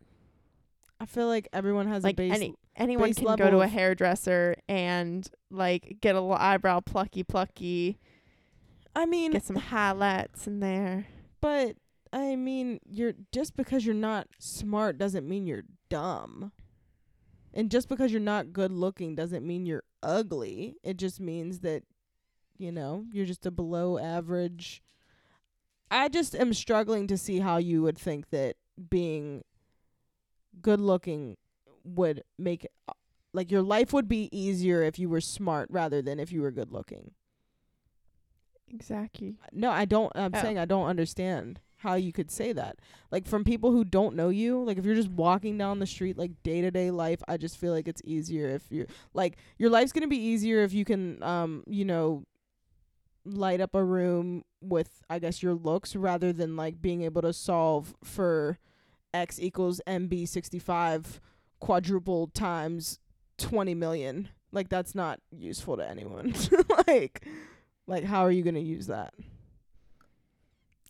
I 1.02 1.06
feel 1.06 1.26
like 1.26 1.50
everyone 1.52 1.88
has 1.88 2.04
like 2.04 2.14
a 2.14 2.16
base 2.18 2.34
any 2.36 2.54
anyone 2.76 3.10
base 3.10 3.18
can 3.18 3.36
go 3.36 3.50
to 3.50 3.62
a 3.62 3.68
hairdresser 3.68 4.56
and 4.70 5.28
like 5.50 5.98
get 6.00 6.16
a 6.16 6.22
little 6.22 6.36
eyebrow 6.36 6.80
plucky 6.80 7.24
plucky, 7.24 7.98
I 8.96 9.08
mean, 9.08 9.32
get 9.32 9.44
some 9.44 9.56
highlights 9.56 10.46
in 10.46 10.60
there. 10.60 11.08
but 11.42 11.76
I 12.14 12.36
mean, 12.36 12.80
you're 12.86 13.14
just 13.32 13.56
because 13.56 13.84
you're 13.84 13.96
not 13.96 14.28
smart 14.38 15.00
doesn't 15.00 15.28
mean 15.28 15.48
you're 15.48 15.64
dumb. 15.90 16.52
And 17.52 17.72
just 17.72 17.90
because 17.90 18.12
you're 18.12 18.22
not 18.22 18.54
good 18.54 18.72
looking 18.72 19.16
doesn't 19.16 19.46
mean 19.46 19.66
you're 19.66 19.84
ugly. 20.04 20.76
It 20.84 20.98
just 20.98 21.20
means 21.20 21.62
that 21.62 21.82
you 22.60 22.72
know, 22.72 23.06
you're 23.12 23.26
just 23.26 23.48
a 23.48 23.52
below 23.52 23.98
average 23.98 24.84
I 25.90 26.10
just 26.10 26.36
am 26.36 26.54
struggling 26.54 27.08
to 27.08 27.18
see 27.18 27.40
how 27.40 27.58
you 27.58 27.82
would 27.82 27.98
think 27.98 28.30
that 28.30 28.56
being 28.90 29.44
good 30.62 30.80
looking 30.80 31.38
would 31.84 32.24
make 32.38 32.68
uh, 32.88 32.94
like 33.34 33.52
your 33.52 33.62
life 33.62 33.94
would 33.94 34.08
be 34.08 34.30
easier 34.32 34.84
if 34.84 35.00
you 35.00 35.10
were 35.10 35.22
smart 35.22 35.68
rather 35.72 36.02
than 36.02 36.20
if 36.20 36.32
you 36.32 36.42
were 36.42 36.52
good 36.52 36.72
looking. 36.72 37.12
Exactly. 38.70 39.36
No, 39.52 39.70
I 39.70 39.86
don't. 39.86 40.12
I'm 40.16 40.32
Oh. 40.34 40.42
saying 40.42 40.58
I 40.58 40.66
don't 40.66 40.88
understand 40.88 41.60
how 41.78 41.96
you 41.96 42.14
could 42.14 42.30
say 42.32 42.54
that. 42.54 42.78
Like 43.12 43.28
from 43.28 43.44
people 43.44 43.72
who 43.72 43.84
don't 43.84 44.16
know 44.16 44.30
you, 44.30 44.64
like 44.64 44.78
if 44.78 44.86
you're 44.86 44.96
just 44.96 45.10
walking 45.10 45.58
down 45.58 45.80
the 45.80 45.86
street, 45.88 46.18
like 46.18 46.32
day 46.44 46.62
to 46.62 46.72
day 46.72 46.92
life, 46.92 47.22
I 47.28 47.38
just 47.38 47.58
feel 47.58 47.74
like 47.74 47.88
it's 47.88 48.02
easier 48.06 48.48
if 48.50 48.64
you 48.72 48.86
like 49.14 49.38
your 49.58 49.70
life's 49.70 49.92
gonna 49.92 50.08
be 50.08 50.18
easier 50.22 50.62
if 50.64 50.74
you 50.74 50.86
can, 50.86 51.22
um, 51.24 51.64
you 51.68 51.84
know, 51.84 52.24
light 53.26 53.62
up 53.62 53.76
a 53.76 53.84
room 53.84 54.44
with 54.62 55.02
I 55.10 55.20
guess 55.20 55.44
your 55.44 55.54
looks 55.54 55.96
rather 55.96 56.32
than 56.32 56.56
like 56.56 56.82
being 56.82 57.02
able 57.02 57.22
to 57.24 57.34
solve 57.34 57.94
for 58.04 58.58
x 59.14 59.40
equals 59.40 59.82
mb 59.88 60.28
sixty 60.28 60.60
five 60.60 61.20
quadruple 61.60 62.28
times 62.28 63.00
twenty 63.38 63.74
million. 63.76 64.30
Like 64.52 64.70
that's 64.70 64.94
not 64.96 65.20
useful 65.32 65.78
to 65.78 65.88
anyone. 65.90 66.34
like 66.88 67.26
like 67.88 68.04
how 68.04 68.22
are 68.22 68.32
you 68.32 68.44
gonna 68.44 68.60
use 68.60 68.88
that? 68.88 69.14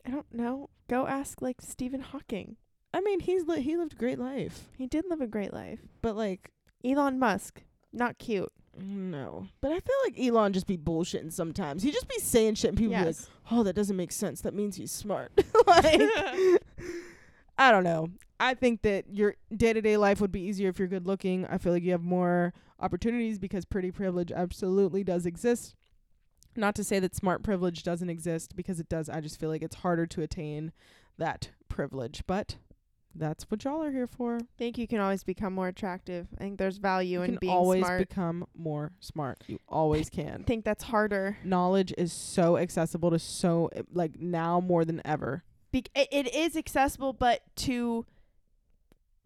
I 0.06 0.10
don't 0.10 0.32
know. 0.34 0.70
Go 0.90 1.08
ask 1.08 1.42
like 1.42 1.62
Stephen 1.62 2.02
Hawking. 2.02 2.58
I 2.94 3.02
mean, 3.02 3.20
he's 3.22 3.44
li- 3.48 3.62
he 3.62 3.78
lived 3.78 3.94
a 3.94 3.96
great 3.98 4.20
life, 4.20 4.68
He 4.78 4.86
did 4.88 5.06
live 5.10 5.22
a 5.22 5.28
great 5.28 5.54
life. 5.54 5.80
but 6.02 6.16
like 6.18 6.52
Elon 6.84 7.20
Musk, 7.20 7.64
not 7.94 8.18
cute. 8.18 8.52
no. 8.78 9.48
But 9.62 9.72
I 9.72 9.80
feel 9.80 9.96
like 10.04 10.20
Elon 10.20 10.52
just 10.54 10.68
be 10.68 10.78
bullshitting 10.78 11.32
sometimes. 11.32 11.84
He 11.84 11.92
just 11.92 12.08
be 12.10 12.18
saying 12.20 12.56
shit, 12.56 12.70
and 12.70 12.78
people 12.78 12.98
be 12.98 13.06
like, 13.06 13.16
"Oh, 13.52 13.64
that 13.64 13.74
doesn't 13.74 13.96
make 13.96 14.12
sense. 14.12 14.42
That 14.42 14.54
means 14.56 14.76
he's 14.76 14.92
smart." 14.92 15.32
like, 15.68 16.02
I 17.62 17.72
don't 17.72 17.84
know. 17.84 18.08
I 18.40 18.56
think 18.56 18.82
that 18.82 19.06
your 19.14 19.36
day 19.56 19.72
to 19.72 19.82
day 19.82 19.96
life 19.98 20.20
would 20.20 20.32
be 20.32 20.42
easier 20.42 20.70
if 20.70 20.80
you're 20.80 20.88
good 20.88 21.06
looking. 21.06 21.46
I 21.46 21.60
feel 21.60 21.72
like 21.74 21.84
you 21.84 21.92
have 21.92 22.02
more 22.02 22.54
opportunities 22.80 23.38
because 23.38 23.66
pretty 23.66 23.92
privilege 23.92 24.32
absolutely 24.32 25.04
does 25.04 25.28
exist. 25.28 25.76
Not 26.56 26.74
to 26.76 26.84
say 26.84 26.98
that 27.00 27.16
smart 27.16 27.44
privilege 27.44 27.84
doesn't 27.84 28.10
exist 28.10 28.56
because 28.56 28.80
it 28.80 28.90
does. 28.90 29.10
I 29.10 29.22
just 29.22 29.40
feel 29.40 29.50
like 29.50 29.62
it's 29.62 29.76
harder 29.76 30.08
to 30.08 30.24
attain 30.24 30.72
that 31.20 31.52
privilege, 31.70 32.24
but 32.26 32.56
that's 33.14 33.44
what 33.52 33.64
y'all 33.64 33.84
are 33.84 33.92
here 33.92 34.08
for. 34.08 34.38
I 34.38 34.46
think 34.58 34.80
you 34.80 34.88
can 34.88 35.00
always 35.00 35.24
become 35.24 35.54
more 35.54 35.68
attractive. 35.68 36.28
I 36.40 36.44
think 36.44 36.58
there's 36.58 36.78
value 36.78 37.20
You 37.20 37.22
in 37.22 37.30
can 37.34 37.38
being 37.40 37.54
always 37.54 37.84
smart. 37.86 38.00
become 38.10 38.48
more 38.58 38.92
smart. 39.02 39.38
You 39.46 39.60
always 39.70 40.10
can. 40.10 40.28
I 40.28 40.32
can. 40.32 40.44
think 40.46 40.66
that's 40.66 40.86
harder. 40.86 41.38
Knowledge 41.44 41.94
is 41.96 42.12
so 42.12 42.58
accessible 42.58 43.12
to 43.12 43.20
so 43.20 43.70
like 43.94 44.20
now 44.20 44.60
more 44.60 44.84
than 44.84 45.00
ever. 45.06 45.44
Be- 45.72 45.86
it, 45.96 46.08
it 46.12 46.36
is 46.36 46.56
accessible, 46.58 47.14
but 47.14 47.42
to 47.58 48.06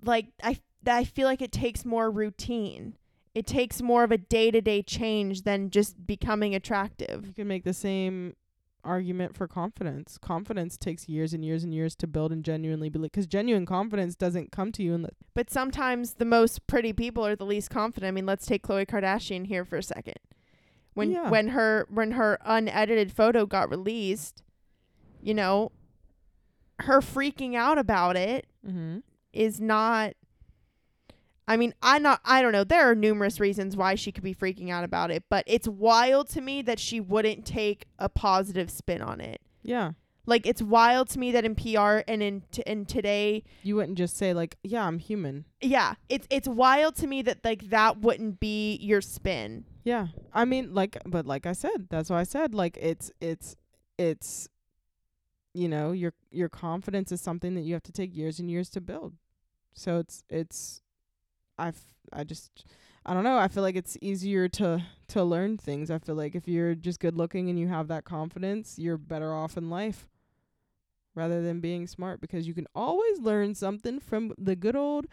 like 0.04 0.28
I 0.44 0.60
I 0.88 1.04
feel 1.04 1.26
like 1.28 1.42
it 1.42 1.52
takes 1.52 1.84
more 1.86 2.12
routine. 2.12 2.98
It 3.34 3.46
takes 3.48 3.82
more 3.82 4.04
of 4.04 4.12
a 4.12 4.18
day 4.18 4.52
to 4.52 4.62
day 4.62 4.82
change 4.82 5.42
than 5.42 5.70
just 5.70 6.06
becoming 6.08 6.56
attractive. 6.56 7.26
You 7.28 7.34
can 7.34 7.48
make 7.48 7.64
the 7.64 7.74
same 7.74 8.36
argument 8.84 9.36
for 9.36 9.48
confidence. 9.48 10.18
Confidence 10.20 10.78
takes 10.78 11.10
years 11.10 11.34
and 11.34 11.44
years 11.44 11.64
and 11.64 11.74
years 11.74 11.96
to 11.96 12.08
build 12.08 12.32
and 12.32 12.46
genuinely 12.46 12.88
believe 12.88 13.12
because 13.12 13.26
genuine 13.26 13.66
confidence 13.66 14.16
doesn't 14.16 14.52
come 14.52 14.72
to 14.74 14.84
you 14.84 14.94
in 14.94 15.02
the 15.02 15.10
But 15.34 15.50
sometimes 15.50 16.14
the 16.14 16.26
most 16.26 16.68
pretty 16.68 16.94
people 16.94 17.26
are 17.26 17.36
the 17.36 17.46
least 17.46 17.72
confident. 17.72 18.08
I 18.08 18.12
mean, 18.12 18.28
let's 18.28 18.46
take 18.46 18.62
Khloe 18.64 18.86
Kardashian 18.86 19.48
here 19.48 19.66
for 19.66 19.78
a 19.78 19.84
second. 19.84 20.20
When 20.94 21.12
Yeah. 21.12 21.30
when 21.30 21.50
her 21.50 21.88
when 21.90 22.12
her 22.12 22.38
unedited 22.46 23.12
photo 23.12 23.46
got 23.46 23.70
released, 23.70 24.44
you 25.20 25.34
know, 25.34 25.72
her 26.80 27.02
freaking 27.02 27.56
out 27.56 27.78
about 27.78 28.16
it 28.18 28.48
mm-hmm. 28.66 29.00
is 29.34 29.60
not 29.60 30.14
I 31.48 31.58
mean, 31.58 31.74
I 31.82 32.00
not 32.00 32.22
I 32.26 32.42
don't 32.42 32.52
know. 32.52 32.64
There 32.64 32.90
are 32.90 32.96
numerous 32.96 33.40
reasons 33.40 33.78
why 33.78 33.96
she 33.96 34.12
could 34.12 34.24
be 34.24 34.34
freaking 34.34 34.72
out 34.72 34.84
about 34.84 35.12
it, 35.12 35.24
but 35.30 35.44
it's 35.48 35.68
wild 35.68 36.30
to 36.30 36.42
me 36.42 36.62
that 36.64 36.80
she 36.80 37.00
wouldn't 37.00 37.46
take 37.46 37.86
a 38.00 38.10
positive 38.10 38.72
spin 38.72 39.02
on 39.02 39.22
it. 39.22 39.42
Yeah. 39.62 39.92
Like 40.26 40.48
it's 40.48 40.62
wild 40.62 41.10
to 41.10 41.20
me 41.20 41.32
that 41.34 41.46
in 41.46 41.54
PR 41.54 42.00
and 42.08 42.24
in 42.24 42.42
t- 42.52 42.64
in 42.66 42.86
today, 42.86 43.44
You 43.62 43.76
wouldn't 43.76 43.98
just 43.98 44.18
say 44.18 44.34
like, 44.34 44.58
"Yeah, 44.64 44.86
I'm 44.86 44.98
human." 44.98 45.46
yeah, 45.62 45.96
it's 46.10 46.26
it's 46.32 46.48
wild 46.48 46.96
to 46.96 47.08
me 47.08 47.22
that 47.22 47.46
like 47.46 47.70
that 47.70 48.00
wouldn't 48.00 48.40
be 48.40 48.78
your 48.78 49.02
spin. 49.02 49.66
Yeah. 49.84 50.08
I 50.34 50.46
mean, 50.46 50.74
like 50.74 50.98
but 51.06 51.28
like 51.28 51.46
I 51.46 51.54
said, 51.54 51.90
that's 51.92 52.10
why 52.10 52.22
I 52.22 52.24
said 52.24 52.56
like 52.56 52.76
it's 52.82 53.12
it's 53.22 53.56
it's 54.00 54.50
you 55.56 55.70
know, 55.70 55.92
your 55.92 56.14
your 56.32 56.50
confidence 56.50 57.12
is 57.12 57.22
something 57.22 57.56
that 57.56 57.62
you 57.62 57.74
have 57.74 57.84
to 57.84 57.92
take 57.92 58.16
years 58.16 58.40
and 58.40 58.52
years 58.52 58.70
to 58.72 58.82
build. 58.82 59.14
So 59.74 60.00
it's 60.00 60.24
it's 60.30 60.82
I've 61.58 61.80
I 62.12 62.24
just 62.24 62.66
I 63.06 63.14
don't 63.14 63.24
know, 63.24 63.38
I 63.38 63.48
feel 63.48 63.64
like 63.64 63.76
it's 63.76 63.98
easier 64.02 64.48
to 64.50 64.84
to 65.10 65.24
learn 65.24 65.58
things. 65.58 65.90
I 65.90 66.00
feel 66.00 66.16
like 66.16 66.36
if 66.36 66.48
you're 66.48 66.76
just 66.76 67.00
good 67.00 67.16
looking 67.16 67.50
and 67.50 67.58
you 67.58 67.68
have 67.70 67.88
that 67.88 68.04
confidence, 68.04 68.78
you're 68.78 68.98
better 68.98 69.34
off 69.34 69.58
in 69.58 69.70
life 69.70 70.08
rather 71.16 71.42
than 71.42 71.62
being 71.62 71.88
smart 71.88 72.20
because 72.20 72.48
you 72.48 72.54
can 72.54 72.68
always 72.76 73.20
learn 73.20 73.56
something 73.56 74.00
from 74.02 74.34
the 74.38 74.56
good 74.56 74.76
old 74.76 75.06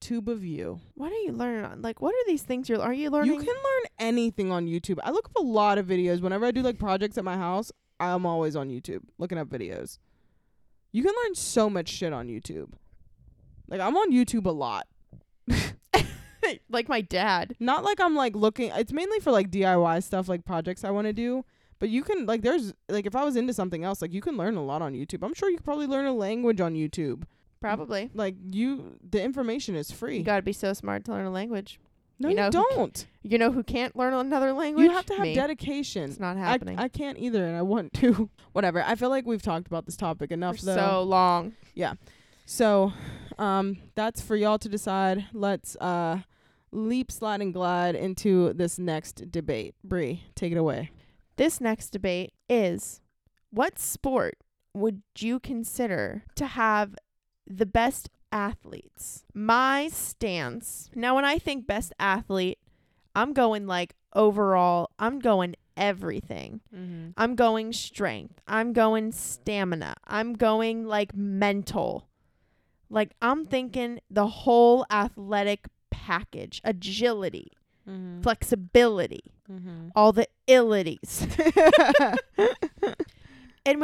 tube 0.00 0.28
of 0.28 0.42
you. 0.42 0.80
What 0.94 1.12
are 1.12 1.20
you 1.26 1.32
learning? 1.32 1.82
Like, 1.82 2.00
what 2.00 2.14
are 2.14 2.26
these 2.26 2.42
things 2.42 2.68
you're? 2.68 2.80
Are 2.80 2.94
you 2.94 3.10
learning? 3.10 3.34
You 3.34 3.38
can 3.38 3.48
learn 3.48 3.84
anything 3.98 4.50
on 4.50 4.66
YouTube. 4.66 4.98
I 5.04 5.10
look 5.10 5.26
up 5.26 5.36
a 5.36 5.46
lot 5.46 5.76
of 5.76 5.86
videos. 5.86 6.22
Whenever 6.22 6.46
I 6.46 6.50
do 6.50 6.62
like 6.62 6.78
projects 6.78 7.18
at 7.18 7.24
my 7.24 7.36
house, 7.36 7.70
I'm 8.00 8.26
always 8.26 8.56
on 8.56 8.70
YouTube 8.70 9.02
looking 9.18 9.38
up 9.38 9.48
videos. 9.48 9.98
You 10.92 11.02
can 11.04 11.14
learn 11.24 11.34
so 11.34 11.70
much 11.70 11.88
shit 11.88 12.12
on 12.12 12.28
YouTube. 12.28 12.72
Like 13.68 13.80
I'm 13.80 13.96
on 13.96 14.12
YouTube 14.12 14.46
a 14.46 14.50
lot. 14.50 14.88
like 16.68 16.88
my 16.88 17.00
dad. 17.00 17.54
Not 17.60 17.84
like 17.84 18.00
I'm 18.00 18.16
like 18.16 18.34
looking. 18.34 18.72
It's 18.74 18.92
mainly 18.92 19.20
for 19.20 19.30
like 19.30 19.50
DIY 19.50 20.02
stuff, 20.02 20.28
like 20.28 20.44
projects 20.44 20.82
I 20.82 20.90
want 20.90 21.06
to 21.06 21.12
do. 21.12 21.44
But 21.78 21.88
you 21.88 22.02
can 22.02 22.26
like 22.26 22.42
there's 22.42 22.74
like 22.88 23.06
if 23.06 23.14
I 23.14 23.24
was 23.24 23.36
into 23.36 23.54
something 23.54 23.84
else, 23.84 24.02
like 24.02 24.12
you 24.12 24.20
can 24.20 24.36
learn 24.36 24.56
a 24.56 24.64
lot 24.64 24.82
on 24.82 24.94
YouTube. 24.94 25.24
I'm 25.24 25.34
sure 25.34 25.48
you 25.48 25.56
could 25.56 25.64
probably 25.64 25.86
learn 25.86 26.06
a 26.06 26.12
language 26.12 26.60
on 26.60 26.74
YouTube. 26.74 27.24
Probably. 27.60 28.10
Like 28.14 28.36
you, 28.50 28.96
the 29.08 29.22
information 29.22 29.74
is 29.74 29.90
free. 29.90 30.18
You 30.18 30.24
got 30.24 30.36
to 30.36 30.42
be 30.42 30.52
so 30.52 30.72
smart 30.72 31.04
to 31.04 31.12
learn 31.12 31.26
a 31.26 31.30
language. 31.30 31.78
No, 32.20 32.28
you 32.28 32.34
you, 32.34 32.36
know 32.36 32.46
who 32.46 32.52
ca- 32.52 32.76
don't. 32.76 33.06
You 33.22 33.38
know 33.38 33.50
who 33.50 33.62
can't 33.62 33.96
learn 33.96 34.14
another 34.14 34.52
language? 34.52 34.84
You 34.84 34.92
have 34.92 35.06
to 35.06 35.14
have 35.14 35.22
Me. 35.22 35.34
dedication. 35.34 36.10
It's 36.10 36.20
not 36.20 36.36
I, 36.36 36.40
happening. 36.40 36.78
I 36.78 36.88
can't 36.88 37.18
either, 37.18 37.44
and 37.44 37.56
I 37.56 37.62
want 37.62 37.92
to. 37.94 38.30
Whatever. 38.52 38.82
I 38.82 38.94
feel 38.94 39.08
like 39.08 39.26
we've 39.26 39.42
talked 39.42 39.66
about 39.66 39.86
this 39.86 39.96
topic 39.96 40.30
enough, 40.30 40.58
for 40.58 40.66
though. 40.66 40.76
so 40.76 41.02
long. 41.02 41.54
Yeah. 41.74 41.94
So, 42.46 42.92
um, 43.38 43.78
that's 43.94 44.20
for 44.20 44.36
y'all 44.36 44.58
to 44.58 44.68
decide. 44.68 45.26
Let's 45.32 45.76
uh 45.76 46.20
leap, 46.72 47.10
slide, 47.10 47.40
and 47.40 47.52
glide 47.52 47.94
into 47.94 48.52
this 48.52 48.78
next 48.78 49.30
debate. 49.30 49.74
Bree, 49.82 50.24
take 50.34 50.52
it 50.52 50.58
away. 50.58 50.90
This 51.36 51.60
next 51.60 51.90
debate 51.90 52.32
is 52.48 53.00
what 53.50 53.78
sport 53.78 54.34
would 54.74 55.02
you 55.18 55.40
consider 55.40 56.22
to 56.36 56.46
have 56.46 56.94
the 57.46 57.66
best 57.66 58.08
athletes? 58.32 59.24
My 59.34 59.88
stance. 59.88 60.90
Now 60.94 61.14
when 61.16 61.24
I 61.24 61.38
think 61.38 61.66
best 61.66 61.92
athlete, 61.98 62.58
I'm 63.14 63.32
going 63.32 63.66
like 63.66 63.94
overall, 64.14 64.90
I'm 64.98 65.18
going 65.18 65.56
everything. 65.76 66.60
Mm-hmm. 66.74 67.10
I'm 67.16 67.34
going 67.34 67.72
strength. 67.72 68.40
I'm 68.46 68.72
going 68.72 69.12
stamina. 69.12 69.94
I'm 70.06 70.34
going 70.34 70.86
like 70.86 71.14
mental. 71.14 72.08
Like 72.88 73.12
I'm 73.22 73.46
thinking 73.46 74.00
the 74.10 74.26
whole 74.26 74.84
athletic 74.90 75.66
package, 75.90 76.60
agility, 76.64 77.52
Mm-hmm. 77.88 78.20
flexibility, 78.20 79.32
mm-hmm. 79.50 79.88
all 79.96 80.12
the 80.12 80.28
illities. 80.46 81.26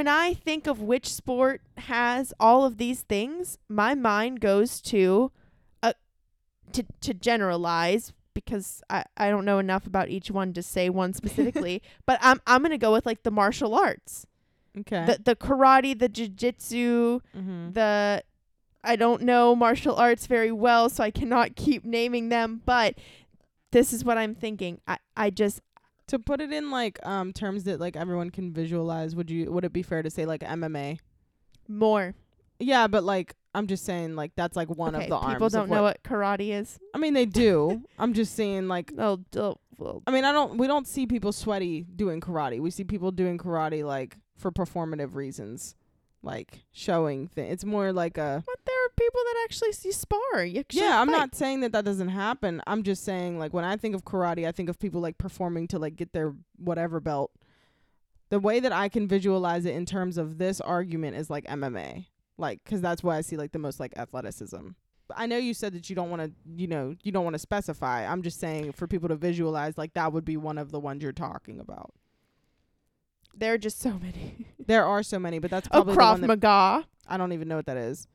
when 0.06 0.14
I 0.14 0.34
think 0.34 0.68
of 0.68 0.80
which 0.80 1.12
sport 1.12 1.62
has 1.78 2.32
all 2.38 2.64
of 2.64 2.78
these 2.78 3.00
things, 3.00 3.58
my 3.68 3.96
mind 3.96 4.40
goes 4.40 4.80
to 4.82 5.32
uh 5.82 5.94
to 6.72 6.84
to 7.00 7.12
generalize 7.12 8.12
because 8.32 8.82
I, 8.88 9.04
I 9.16 9.30
don't 9.30 9.44
know 9.44 9.58
enough 9.58 9.84
about 9.84 10.08
each 10.08 10.30
one 10.30 10.52
to 10.52 10.62
say 10.62 10.88
one 10.90 11.12
specifically, 11.12 11.82
but 12.06 12.20
I'm 12.22 12.40
I'm 12.46 12.62
gonna 12.62 12.78
go 12.78 12.92
with 12.92 13.04
like 13.04 13.24
the 13.24 13.32
martial 13.32 13.74
arts. 13.74 14.26
okay. 14.78 15.06
The 15.06 15.22
the 15.24 15.34
karate, 15.34 15.98
the 15.98 16.08
jiu-jitsu, 16.08 17.20
mm-hmm. 17.36 17.72
the 17.72 18.22
I 18.84 18.94
don't 18.94 19.22
know 19.22 19.56
martial 19.56 19.96
arts 19.96 20.28
very 20.28 20.52
well, 20.52 20.88
so 20.88 21.02
I 21.02 21.10
cannot 21.10 21.56
keep 21.56 21.84
naming 21.84 22.28
them, 22.28 22.62
but 22.64 22.94
this 23.72 23.92
is 23.92 24.04
what 24.04 24.18
I'm 24.18 24.36
thinking. 24.36 24.80
I, 24.86 24.98
I 25.16 25.30
just 25.30 25.62
To 26.08 26.18
put 26.18 26.40
it 26.40 26.52
in 26.52 26.70
like 26.70 27.04
um 27.04 27.32
terms 27.32 27.64
that 27.64 27.80
like 27.80 27.96
everyone 27.96 28.30
can 28.30 28.52
visualize, 28.52 29.16
would 29.16 29.30
you 29.30 29.50
would 29.50 29.64
it 29.64 29.72
be 29.72 29.82
fair 29.82 30.02
to 30.02 30.10
say 30.10 30.24
like 30.26 30.40
MMA? 30.42 30.98
more. 31.68 32.14
Yeah, 32.58 32.86
but 32.86 33.04
like 33.04 33.34
I'm 33.54 33.66
just 33.66 33.84
saying 33.84 34.16
like 34.16 34.32
that's 34.34 34.56
like 34.56 34.68
one 34.70 34.94
okay, 34.94 35.04
of 35.04 35.10
the 35.10 35.16
arms. 35.16 35.34
people 35.34 35.48
don't 35.48 35.70
know 35.70 35.82
what 35.82 36.02
karate 36.02 36.58
is. 36.58 36.78
I 36.94 36.98
mean, 36.98 37.14
they 37.14 37.26
do. 37.26 37.82
I'm 37.98 38.14
just 38.14 38.34
saying 38.34 38.68
like 38.68 38.92
Oh, 38.98 39.20
oh, 39.36 39.56
well, 39.78 40.02
I 40.06 40.10
mean, 40.10 40.24
I 40.24 40.32
don't. 40.32 40.56
We 40.56 40.66
don't 40.66 40.86
see 40.86 41.06
people 41.06 41.32
sweaty 41.32 41.82
doing 41.82 42.20
karate. 42.20 42.60
We 42.60 42.70
see 42.70 42.84
people 42.84 43.10
doing 43.10 43.36
karate 43.38 43.84
like 43.84 44.16
for 44.36 44.50
performative 44.50 45.14
reasons, 45.14 45.74
like 46.22 46.64
showing 46.72 47.28
things. 47.28 47.52
It's 47.52 47.64
more 47.64 47.92
like 47.92 48.16
a. 48.16 48.42
but 48.46 48.56
there 48.64 48.86
people 48.96 49.20
that 49.24 49.37
actually 49.44 49.72
see 49.72 49.92
spar. 49.92 50.44
You 50.44 50.61
actually 50.61 50.80
Yeah, 50.82 51.00
I'm 51.00 51.09
fight. 51.09 51.16
not 51.16 51.35
saying 51.35 51.61
that 51.61 51.72
that 51.72 51.85
doesn't 51.85 52.09
happen. 52.09 52.62
I'm 52.66 52.82
just 52.82 53.04
saying 53.04 53.38
like 53.38 53.52
when 53.52 53.64
I 53.64 53.76
think 53.76 53.94
of 53.94 54.04
karate, 54.04 54.46
I 54.46 54.52
think 54.52 54.68
of 54.68 54.78
people 54.78 55.00
like 55.00 55.18
performing 55.18 55.68
to 55.68 55.78
like 55.78 55.96
get 55.96 56.12
their 56.12 56.35
whatever 56.56 57.00
belt. 57.00 57.30
The 58.30 58.40
way 58.40 58.59
that 58.61 58.72
I 58.72 58.88
can 58.88 59.06
visualize 59.06 59.64
it 59.66 59.74
in 59.74 59.87
terms 59.87 60.18
of 60.18 60.38
this 60.38 60.61
argument 60.61 61.16
is 61.16 61.30
like 61.30 61.44
MMA, 61.46 62.06
like 62.38 62.64
because 62.64 62.80
that's 62.80 63.02
why 63.02 63.16
I 63.16 63.20
see 63.20 63.37
like 63.37 63.52
the 63.52 63.59
most 63.59 63.78
like 63.78 63.92
athleticism. 63.96 64.68
I 65.14 65.26
know 65.26 65.37
you 65.37 65.54
said 65.54 65.72
that 65.74 65.88
you 65.88 65.94
don't 65.94 66.11
want 66.11 66.22
to, 66.22 66.32
you 66.56 66.66
know, 66.66 66.96
you 67.04 67.12
don't 67.12 67.22
want 67.22 67.35
to 67.35 67.38
specify. 67.38 68.04
I'm 68.04 68.22
just 68.22 68.40
saying 68.40 68.72
for 68.72 68.88
people 68.88 69.09
to 69.11 69.14
visualize, 69.14 69.78
like 69.78 69.94
that 69.94 70.12
would 70.12 70.24
be 70.24 70.37
one 70.37 70.59
of 70.59 70.72
the 70.72 70.80
ones 70.80 71.02
you're 71.02 71.12
talking 71.12 71.61
about. 71.61 71.92
There 73.32 73.52
are 73.52 73.59
just 73.59 73.80
so 73.80 73.98
many. 74.00 74.46
There 74.59 74.85
are 74.85 75.02
so 75.04 75.18
many, 75.20 75.38
but 75.38 75.50
that's 75.52 75.68
Oh, 75.72 75.85
probably 75.85 76.22
the 76.26 76.26
Krav 76.37 76.42
Maga. 76.42 76.87
I 77.06 77.16
don't 77.16 77.32
even 77.32 77.46
know 77.46 77.54
what 77.56 77.66
that 77.66 77.76
is. 77.76 78.09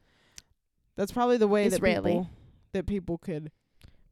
That's 1.01 1.11
probably 1.11 1.37
the 1.37 1.47
way 1.47 1.67
that 1.67 1.81
people 1.81 2.29
that 2.73 2.85
people 2.85 3.17
could. 3.17 3.51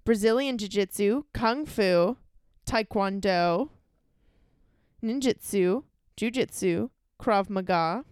Brazilian 0.05 0.57
Jiu 0.57 0.67
Jitsu, 0.67 1.25
Kung 1.35 1.67
Fu, 1.67 2.17
Taekwondo, 2.65 3.69
Ninjutsu, 5.03 5.83
Jiu 6.17 6.31
Jitsu, 6.31 6.89
Krav 7.21 7.47
Maga. 7.47 8.05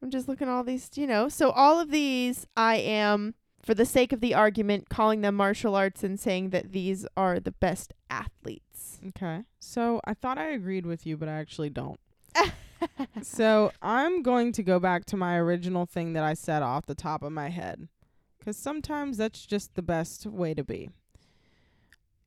I'm 0.00 0.10
just 0.12 0.28
looking 0.28 0.46
at 0.46 0.52
all 0.52 0.62
these, 0.62 0.90
you 0.94 1.08
know. 1.08 1.28
So, 1.28 1.50
all 1.50 1.80
of 1.80 1.90
these, 1.90 2.46
I 2.56 2.76
am, 2.76 3.34
for 3.64 3.74
the 3.74 3.84
sake 3.84 4.12
of 4.12 4.20
the 4.20 4.34
argument, 4.34 4.88
calling 4.88 5.22
them 5.22 5.34
martial 5.34 5.74
arts 5.74 6.04
and 6.04 6.20
saying 6.20 6.50
that 6.50 6.70
these 6.70 7.04
are 7.16 7.40
the 7.40 7.50
best 7.50 7.94
athletes. 8.08 9.00
Okay, 9.08 9.42
so 9.58 10.00
I 10.04 10.14
thought 10.14 10.38
I 10.38 10.50
agreed 10.50 10.86
with 10.86 11.04
you, 11.04 11.16
but 11.16 11.28
I 11.28 11.32
actually 11.32 11.70
don't. 11.70 11.98
So 13.22 13.72
I'm 13.82 14.22
going 14.22 14.52
to 14.52 14.62
go 14.62 14.78
back 14.78 15.04
to 15.06 15.16
my 15.16 15.36
original 15.36 15.86
thing 15.86 16.12
that 16.14 16.24
I 16.24 16.34
said 16.34 16.62
off 16.62 16.86
the 16.86 16.94
top 16.94 17.22
of 17.22 17.32
my 17.32 17.48
head, 17.48 17.88
because 18.38 18.56
sometimes 18.56 19.16
that's 19.16 19.46
just 19.46 19.74
the 19.74 19.82
best 19.82 20.26
way 20.26 20.54
to 20.54 20.64
be. 20.64 20.90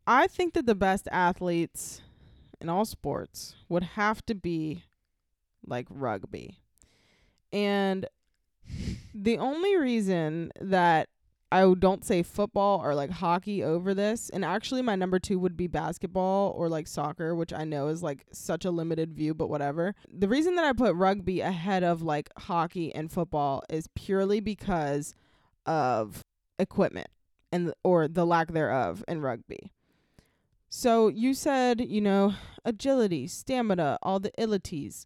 I 0.08 0.28
think 0.28 0.54
that 0.54 0.66
the 0.66 0.76
best 0.76 1.08
athletes 1.12 2.02
in 2.60 2.70
all 2.70 2.86
sports 2.86 3.56
would 3.70 3.84
have 3.84 4.26
to 4.26 4.36
be 4.36 4.84
like 5.66 5.88
rugby. 5.90 6.60
And 7.54 8.08
the 9.14 9.38
only 9.38 9.76
reason 9.76 10.52
that 10.60 11.10
I 11.52 11.74
don't 11.78 12.06
say 12.06 12.24
football 12.24 12.80
or 12.82 12.96
like 12.96 13.10
hockey 13.10 13.64
over 13.64 13.94
this, 13.94 14.30
and 14.30 14.46
actually 14.46 14.82
my 14.82 14.96
number 14.96 15.20
two 15.20 15.38
would 15.40 15.58
be 15.58 15.68
basketball 15.68 16.52
or 16.56 16.70
like 16.70 16.88
soccer, 16.88 17.36
which 17.36 17.52
I 17.52 17.66
know 17.66 17.88
is 17.88 18.02
like 18.02 18.26
such 18.32 18.64
a 18.64 18.72
limited 18.72 19.14
view, 19.14 19.34
but 19.34 19.50
whatever. 19.50 19.94
The 20.12 20.30
reason 20.30 20.56
that 20.56 20.66
I 20.66 20.72
put 20.72 20.96
rugby 20.96 21.42
ahead 21.42 21.84
of 21.84 22.02
like 22.02 22.30
hockey 22.38 22.96
and 22.96 23.12
football 23.12 23.64
is 23.70 23.90
purely 23.96 24.40
because 24.40 25.14
of 25.66 26.22
equipment 26.58 27.08
and 27.52 27.74
or 27.84 28.08
the 28.08 28.26
lack 28.26 28.54
thereof 28.54 29.04
in 29.08 29.22
rugby. 29.22 29.74
So 30.70 31.10
you 31.10 31.34
said, 31.34 31.82
you 31.82 32.00
know, 32.00 32.36
agility, 32.64 33.28
stamina, 33.28 34.00
all 34.02 34.22
the 34.22 34.32
illities. 34.38 35.06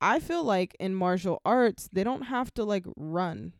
I 0.00 0.20
feel 0.20 0.42
like 0.42 0.74
in 0.80 0.94
martial 0.94 1.42
arts, 1.44 1.90
they 1.92 2.02
don't 2.02 2.22
have 2.22 2.52
to 2.54 2.64
like 2.64 2.86
run. 2.96 3.52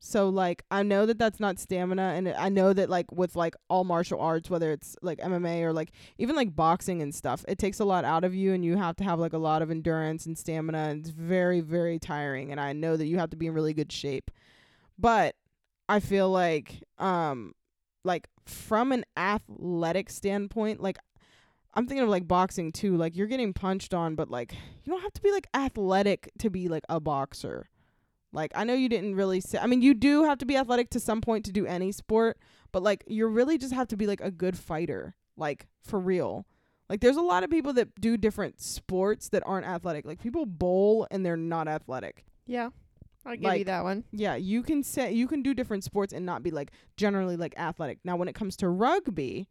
So 0.00 0.30
like 0.30 0.64
I 0.70 0.82
know 0.82 1.04
that 1.04 1.18
that's 1.18 1.38
not 1.38 1.58
stamina 1.58 2.14
and 2.16 2.28
I 2.30 2.48
know 2.48 2.72
that 2.72 2.88
like 2.88 3.12
with 3.12 3.36
like 3.36 3.54
all 3.68 3.84
martial 3.84 4.18
arts 4.18 4.48
whether 4.48 4.72
it's 4.72 4.96
like 5.02 5.18
MMA 5.18 5.62
or 5.62 5.74
like 5.74 5.92
even 6.16 6.34
like 6.34 6.56
boxing 6.56 7.02
and 7.02 7.14
stuff, 7.14 7.44
it 7.46 7.58
takes 7.58 7.80
a 7.80 7.84
lot 7.84 8.06
out 8.06 8.24
of 8.24 8.34
you 8.34 8.54
and 8.54 8.64
you 8.64 8.76
have 8.76 8.96
to 8.96 9.04
have 9.04 9.20
like 9.20 9.34
a 9.34 9.38
lot 9.38 9.60
of 9.60 9.70
endurance 9.70 10.24
and 10.24 10.38
stamina 10.38 10.78
and 10.78 11.00
it's 11.00 11.10
very 11.10 11.60
very 11.60 11.98
tiring 11.98 12.50
and 12.50 12.58
I 12.58 12.72
know 12.72 12.96
that 12.96 13.06
you 13.06 13.18
have 13.18 13.30
to 13.30 13.36
be 13.36 13.46
in 13.46 13.52
really 13.52 13.74
good 13.74 13.92
shape. 13.92 14.30
But 14.98 15.34
I 15.86 16.00
feel 16.00 16.30
like 16.30 16.82
um 16.98 17.54
like 18.02 18.26
from 18.46 18.92
an 18.92 19.04
athletic 19.18 20.08
standpoint, 20.08 20.80
like 20.80 20.98
I'm 21.74 21.86
thinking 21.86 22.04
of 22.04 22.08
like 22.08 22.26
boxing 22.26 22.72
too. 22.72 22.96
Like 22.96 23.16
you're 23.16 23.26
getting 23.26 23.52
punched 23.52 23.92
on, 23.92 24.14
but 24.14 24.30
like 24.30 24.54
you 24.82 24.92
don't 24.92 25.02
have 25.02 25.12
to 25.12 25.22
be 25.22 25.30
like 25.30 25.46
athletic 25.54 26.30
to 26.38 26.48
be 26.48 26.68
like 26.68 26.84
a 26.88 27.00
boxer. 27.00 27.68
Like 28.32 28.52
I 28.54 28.64
know 28.64 28.74
you 28.74 28.88
didn't 28.88 29.16
really 29.16 29.40
say. 29.40 29.58
I 29.58 29.66
mean, 29.66 29.82
you 29.82 29.94
do 29.94 30.24
have 30.24 30.38
to 30.38 30.46
be 30.46 30.56
athletic 30.56 30.90
to 30.90 31.00
some 31.00 31.20
point 31.20 31.44
to 31.46 31.52
do 31.52 31.66
any 31.66 31.92
sport, 31.92 32.38
but 32.72 32.82
like 32.82 33.04
you 33.06 33.26
really 33.26 33.58
just 33.58 33.74
have 33.74 33.88
to 33.88 33.96
be 33.96 34.06
like 34.06 34.20
a 34.20 34.30
good 34.30 34.56
fighter, 34.56 35.16
like 35.36 35.66
for 35.82 35.98
real. 35.98 36.46
Like 36.88 37.00
there's 37.00 37.16
a 37.16 37.22
lot 37.22 37.44
of 37.44 37.50
people 37.50 37.72
that 37.74 38.00
do 38.00 38.16
different 38.16 38.60
sports 38.60 39.28
that 39.30 39.42
aren't 39.46 39.66
athletic. 39.66 40.04
Like 40.04 40.20
people 40.20 40.46
bowl 40.46 41.06
and 41.10 41.24
they're 41.24 41.36
not 41.36 41.68
athletic. 41.68 42.24
Yeah. 42.46 42.70
I'll 43.24 43.36
give 43.36 43.56
you 43.58 43.64
that 43.64 43.84
one. 43.84 44.04
Yeah, 44.12 44.36
you 44.36 44.62
can 44.62 44.82
say 44.82 45.12
you 45.12 45.28
can 45.28 45.42
do 45.42 45.52
different 45.52 45.84
sports 45.84 46.12
and 46.12 46.24
not 46.24 46.42
be 46.42 46.50
like 46.50 46.72
generally 46.96 47.36
like 47.36 47.54
athletic. 47.58 47.98
Now 48.02 48.16
when 48.16 48.28
it 48.28 48.34
comes 48.34 48.56
to 48.58 48.68
rugby, 48.68 49.48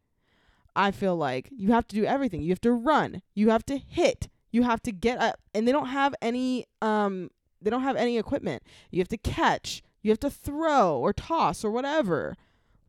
I 0.75 0.91
feel 0.91 1.15
like 1.15 1.49
you 1.51 1.71
have 1.71 1.87
to 1.89 1.95
do 1.95 2.05
everything. 2.05 2.41
You 2.41 2.49
have 2.49 2.61
to 2.61 2.71
run, 2.71 3.21
you 3.35 3.51
have 3.51 3.65
to 3.67 3.77
hit, 3.77 4.27
you 4.51 4.63
have 4.63 4.81
to 4.83 4.91
get 4.91 5.19
up 5.19 5.39
and 5.53 5.67
they 5.67 5.71
don't 5.71 5.87
have 5.87 6.15
any 6.21 6.65
um 6.81 7.29
they 7.61 7.69
don't 7.69 7.83
have 7.83 7.95
any 7.95 8.17
equipment. 8.17 8.63
You 8.91 8.99
have 8.99 9.07
to 9.09 9.17
catch, 9.17 9.81
you 10.01 10.11
have 10.11 10.19
to 10.21 10.29
throw 10.29 10.97
or 10.97 11.13
toss 11.13 11.63
or 11.63 11.71
whatever. 11.71 12.35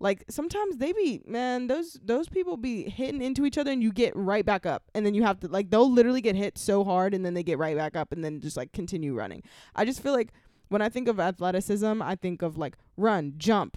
Like 0.02 0.24
sometimes 0.30 0.78
they 0.78 0.92
be 0.92 1.22
man, 1.26 1.66
those 1.66 1.98
those 2.02 2.28
people 2.28 2.56
be 2.56 2.88
hitting 2.88 3.20
into 3.20 3.44
each 3.44 3.58
other 3.58 3.70
and 3.70 3.82
you 3.82 3.92
get 3.92 4.16
right 4.16 4.46
back 4.46 4.64
up 4.64 4.84
and 4.94 5.04
then 5.04 5.14
you 5.14 5.22
have 5.22 5.40
to 5.40 5.48
like 5.48 5.70
they'll 5.70 5.90
literally 5.90 6.22
get 6.22 6.36
hit 6.36 6.56
so 6.56 6.84
hard 6.84 7.12
and 7.12 7.24
then 7.24 7.34
they 7.34 7.42
get 7.42 7.58
right 7.58 7.76
back 7.76 7.96
up 7.96 8.10
and 8.10 8.24
then 8.24 8.40
just 8.40 8.56
like 8.56 8.72
continue 8.72 9.14
running. 9.14 9.42
I 9.74 9.84
just 9.84 10.02
feel 10.02 10.14
like 10.14 10.32
when 10.68 10.80
I 10.80 10.88
think 10.88 11.06
of 11.06 11.20
athleticism, 11.20 12.00
I 12.00 12.14
think 12.14 12.40
of 12.40 12.56
like 12.56 12.76
run, 12.96 13.34
jump, 13.36 13.76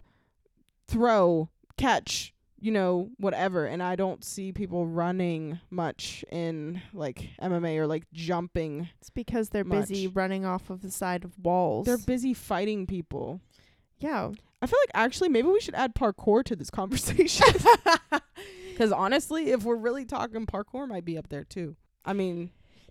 throw, 0.87 1.49
catch, 1.77 2.32
you 2.63 2.71
know, 2.71 3.09
whatever. 3.17 3.65
And 3.65 3.83
I 3.83 3.97
don't 3.97 4.23
see 4.23 4.53
people 4.53 4.87
running 4.87 5.59
much 5.69 6.23
in 6.31 6.81
like 6.93 7.31
MMA 7.41 7.77
or 7.77 7.87
like 7.87 8.05
jumping. 8.13 8.87
It's 9.01 9.09
because 9.09 9.49
they're 9.49 9.65
busy 9.65 10.07
running 10.07 10.45
off 10.45 10.69
of 10.69 10.81
the 10.81 10.89
side 10.89 11.25
of 11.25 11.37
walls. 11.37 11.85
They're 11.85 11.97
busy 11.97 12.33
fighting 12.33 12.87
people. 12.87 13.41
yeah. 13.99 14.31
I 14.61 14.65
feel 14.65 14.79
like 14.81 14.91
actually 14.93 15.27
maybe 15.27 15.49
we 15.49 15.59
should 15.59 15.75
add 15.75 15.93
parkour 15.93 16.41
to 16.45 16.55
this 16.55 16.69
conversation. 16.79 17.45
Because 18.71 18.91
honestly, 18.91 19.51
if 19.51 19.63
we're 19.63 19.75
really 19.75 20.03
talking 20.03 20.47
parkour, 20.47 20.87
might 20.87 21.05
be 21.05 21.15
up 21.15 21.29
there 21.29 21.43
too. 21.43 21.75
I 22.03 22.13
mean, 22.13 22.49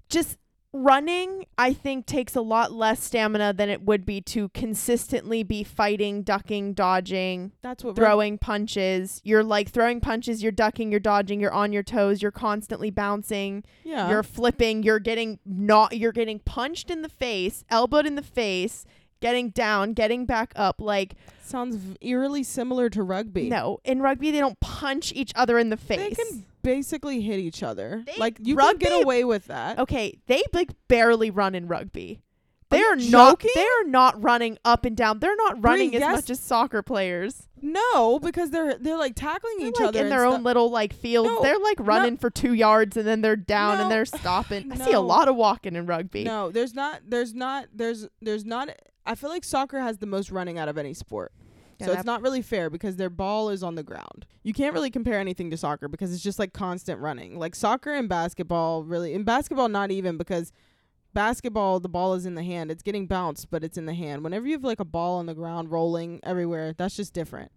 just 0.09 0.39
running 0.75 1.45
i 1.59 1.71
think 1.71 2.07
takes 2.07 2.35
a 2.35 2.41
lot 2.41 2.73
less 2.73 3.03
stamina 3.03 3.53
than 3.53 3.69
it 3.69 3.83
would 3.83 4.07
be 4.07 4.23
to 4.23 4.49
consistently 4.51 5.43
be 5.43 5.63
fighting 5.63 6.23
ducking 6.23 6.73
dodging 6.73 7.53
that's 7.61 7.85
what 7.85 7.95
throwing 7.95 8.39
punches 8.39 9.21
you're 9.23 9.45
like 9.45 9.69
throwing 9.71 10.01
punches 10.01 10.43
you're 10.43 10.51
ducking 10.51 10.91
you're 10.91 10.99
dodging 10.99 11.41
you're 11.41 11.53
on 11.53 11.75
your 11.75 11.83
toes 11.83 12.23
you're 12.23 12.31
constantly 12.31 12.91
bouncing 12.91 13.63
yeah. 13.85 14.09
you're 14.09 14.23
flipping 14.23 14.83
you're 14.83 14.99
getting 14.99 15.39
not 15.45 15.95
you're 15.95 16.11
getting 16.11 16.39
punched 16.39 16.91
in 16.91 17.03
the 17.03 17.09
face 17.09 17.65
elbowed 17.69 18.07
in 18.07 18.15
the 18.15 18.23
face 18.23 18.87
getting 19.21 19.51
down 19.51 19.93
getting 19.93 20.25
back 20.25 20.55
up 20.57 20.81
like 20.81 21.17
sounds 21.43 21.77
v- 21.77 21.97
eerily 22.01 22.43
similar 22.43 22.89
to 22.89 23.03
rugby. 23.03 23.49
no 23.51 23.79
in 23.85 24.01
rugby 24.01 24.31
they 24.31 24.41
don't 24.41 24.59
punch 24.61 25.13
each 25.15 25.33
other 25.35 25.59
in 25.59 25.69
the 25.69 25.77
they 25.77 25.97
face 25.97 26.17
can 26.17 26.45
basically 26.63 27.21
hit 27.21 27.39
each 27.39 27.63
other. 27.63 28.03
They- 28.07 28.17
like 28.19 28.39
you 28.43 28.57
can 28.57 28.79
get 28.79 28.91
rugby- 28.91 29.03
away 29.03 29.25
with 29.25 29.47
that. 29.47 29.79
Okay, 29.79 30.19
they 30.27 30.43
like 30.53 30.71
barely 30.89 31.31
run 31.31 31.55
in 31.55 31.69
rugby. 31.69 32.23
They 32.71 32.83
are 32.83 32.97
not. 32.97 33.45
They 33.55 33.67
are 33.67 33.85
not 33.85 34.23
running 34.23 34.59
up 34.65 34.87
and 34.87 34.97
down. 34.97 35.19
They're 35.19 35.37
not 35.37 35.63
running 35.63 35.95
as 35.95 36.01
yes. 36.01 36.17
much 36.17 36.31
as 36.31 36.41
soccer 36.41 36.83
players. 36.83 37.49
No, 37.61 38.19
because 38.19 38.51
they're 38.51 38.79
they're 38.79 38.97
like 38.97 39.15
tackling 39.15 39.59
They're 39.59 39.69
each 39.69 39.79
like 39.79 39.89
other 39.89 40.01
in 40.05 40.09
their 40.09 40.25
own 40.25 40.43
little 40.43 40.71
like 40.71 40.95
field. 40.95 41.27
No, 41.27 41.43
they're 41.43 41.59
like 41.59 41.77
running 41.81 42.17
for 42.17 42.31
two 42.31 42.55
yards 42.55 42.97
and 42.97 43.07
then 43.07 43.21
they're 43.21 43.37
down 43.37 43.77
No. 43.77 43.83
and 43.83 43.93
they're 43.93 44.07
stopping. 44.07 44.73
I 44.73 44.77
see 44.77 44.93
a 44.93 45.01
lot 45.01 45.29
of 45.29 45.37
walking 45.37 45.77
in 45.77 45.87
rugby. 45.87 46.25
No, 46.25 46.51
there's 46.51 46.75
not. 46.75 47.03
There's 47.07 47.35
not. 47.35 47.67
There's 47.75 48.09
there's 48.23 48.45
not. 48.47 48.71
I 49.05 49.15
feel 49.17 49.31
like 49.31 49.45
soccer 49.45 49.79
has 49.81 49.99
the 49.99 50.07
most 50.07 50.31
running 50.31 50.59
out 50.59 50.69
of 50.69 50.79
any 50.79 50.95
sport. 50.95 51.33
Yeah, 51.83 51.89
so 51.89 51.93
it's 51.99 52.05
not 52.05 52.23
really 52.23 52.43
fair 52.43 52.71
because 52.71 52.97
their 52.97 53.11
ball 53.11 53.51
is 53.51 53.63
on 53.63 53.75
the 53.75 53.83
ground. 53.83 54.27
You 54.43 54.53
can't 54.53 54.75
really 54.75 54.91
compare 54.91 55.19
anything 55.19 55.51
to 55.51 55.57
soccer 55.57 55.89
because 55.89 56.13
it's 56.13 56.23
just 56.23 56.39
like 56.39 56.53
constant 56.53 57.01
running. 57.01 57.39
Like 57.39 57.55
soccer 57.55 57.93
and 57.93 58.09
basketball, 58.09 58.85
really. 58.85 59.15
In 59.15 59.25
basketball, 59.25 59.69
not 59.69 59.91
even 59.91 60.17
because 60.17 60.53
basketball, 61.15 61.81
the 61.81 61.89
ball 61.89 62.15
is 62.15 62.27
in 62.27 62.35
the 62.35 62.43
hand. 62.43 62.71
It's 62.71 62.83
getting 62.83 63.07
bounced, 63.07 63.51
but 63.51 63.63
it's 63.65 63.77
in 63.77 63.87
the 63.87 63.95
hand. 63.95 64.25
Whenever 64.25 64.47
you 64.47 64.53
have 64.53 64.65
like 64.65 64.81
a 64.81 64.85
ball 64.85 65.19
on 65.19 65.27
the 65.27 65.35
ground 65.35 65.71
rolling 65.71 66.21
everywhere, 66.23 66.75
that's 66.77 66.97
just 66.97 67.13
different. 67.13 67.53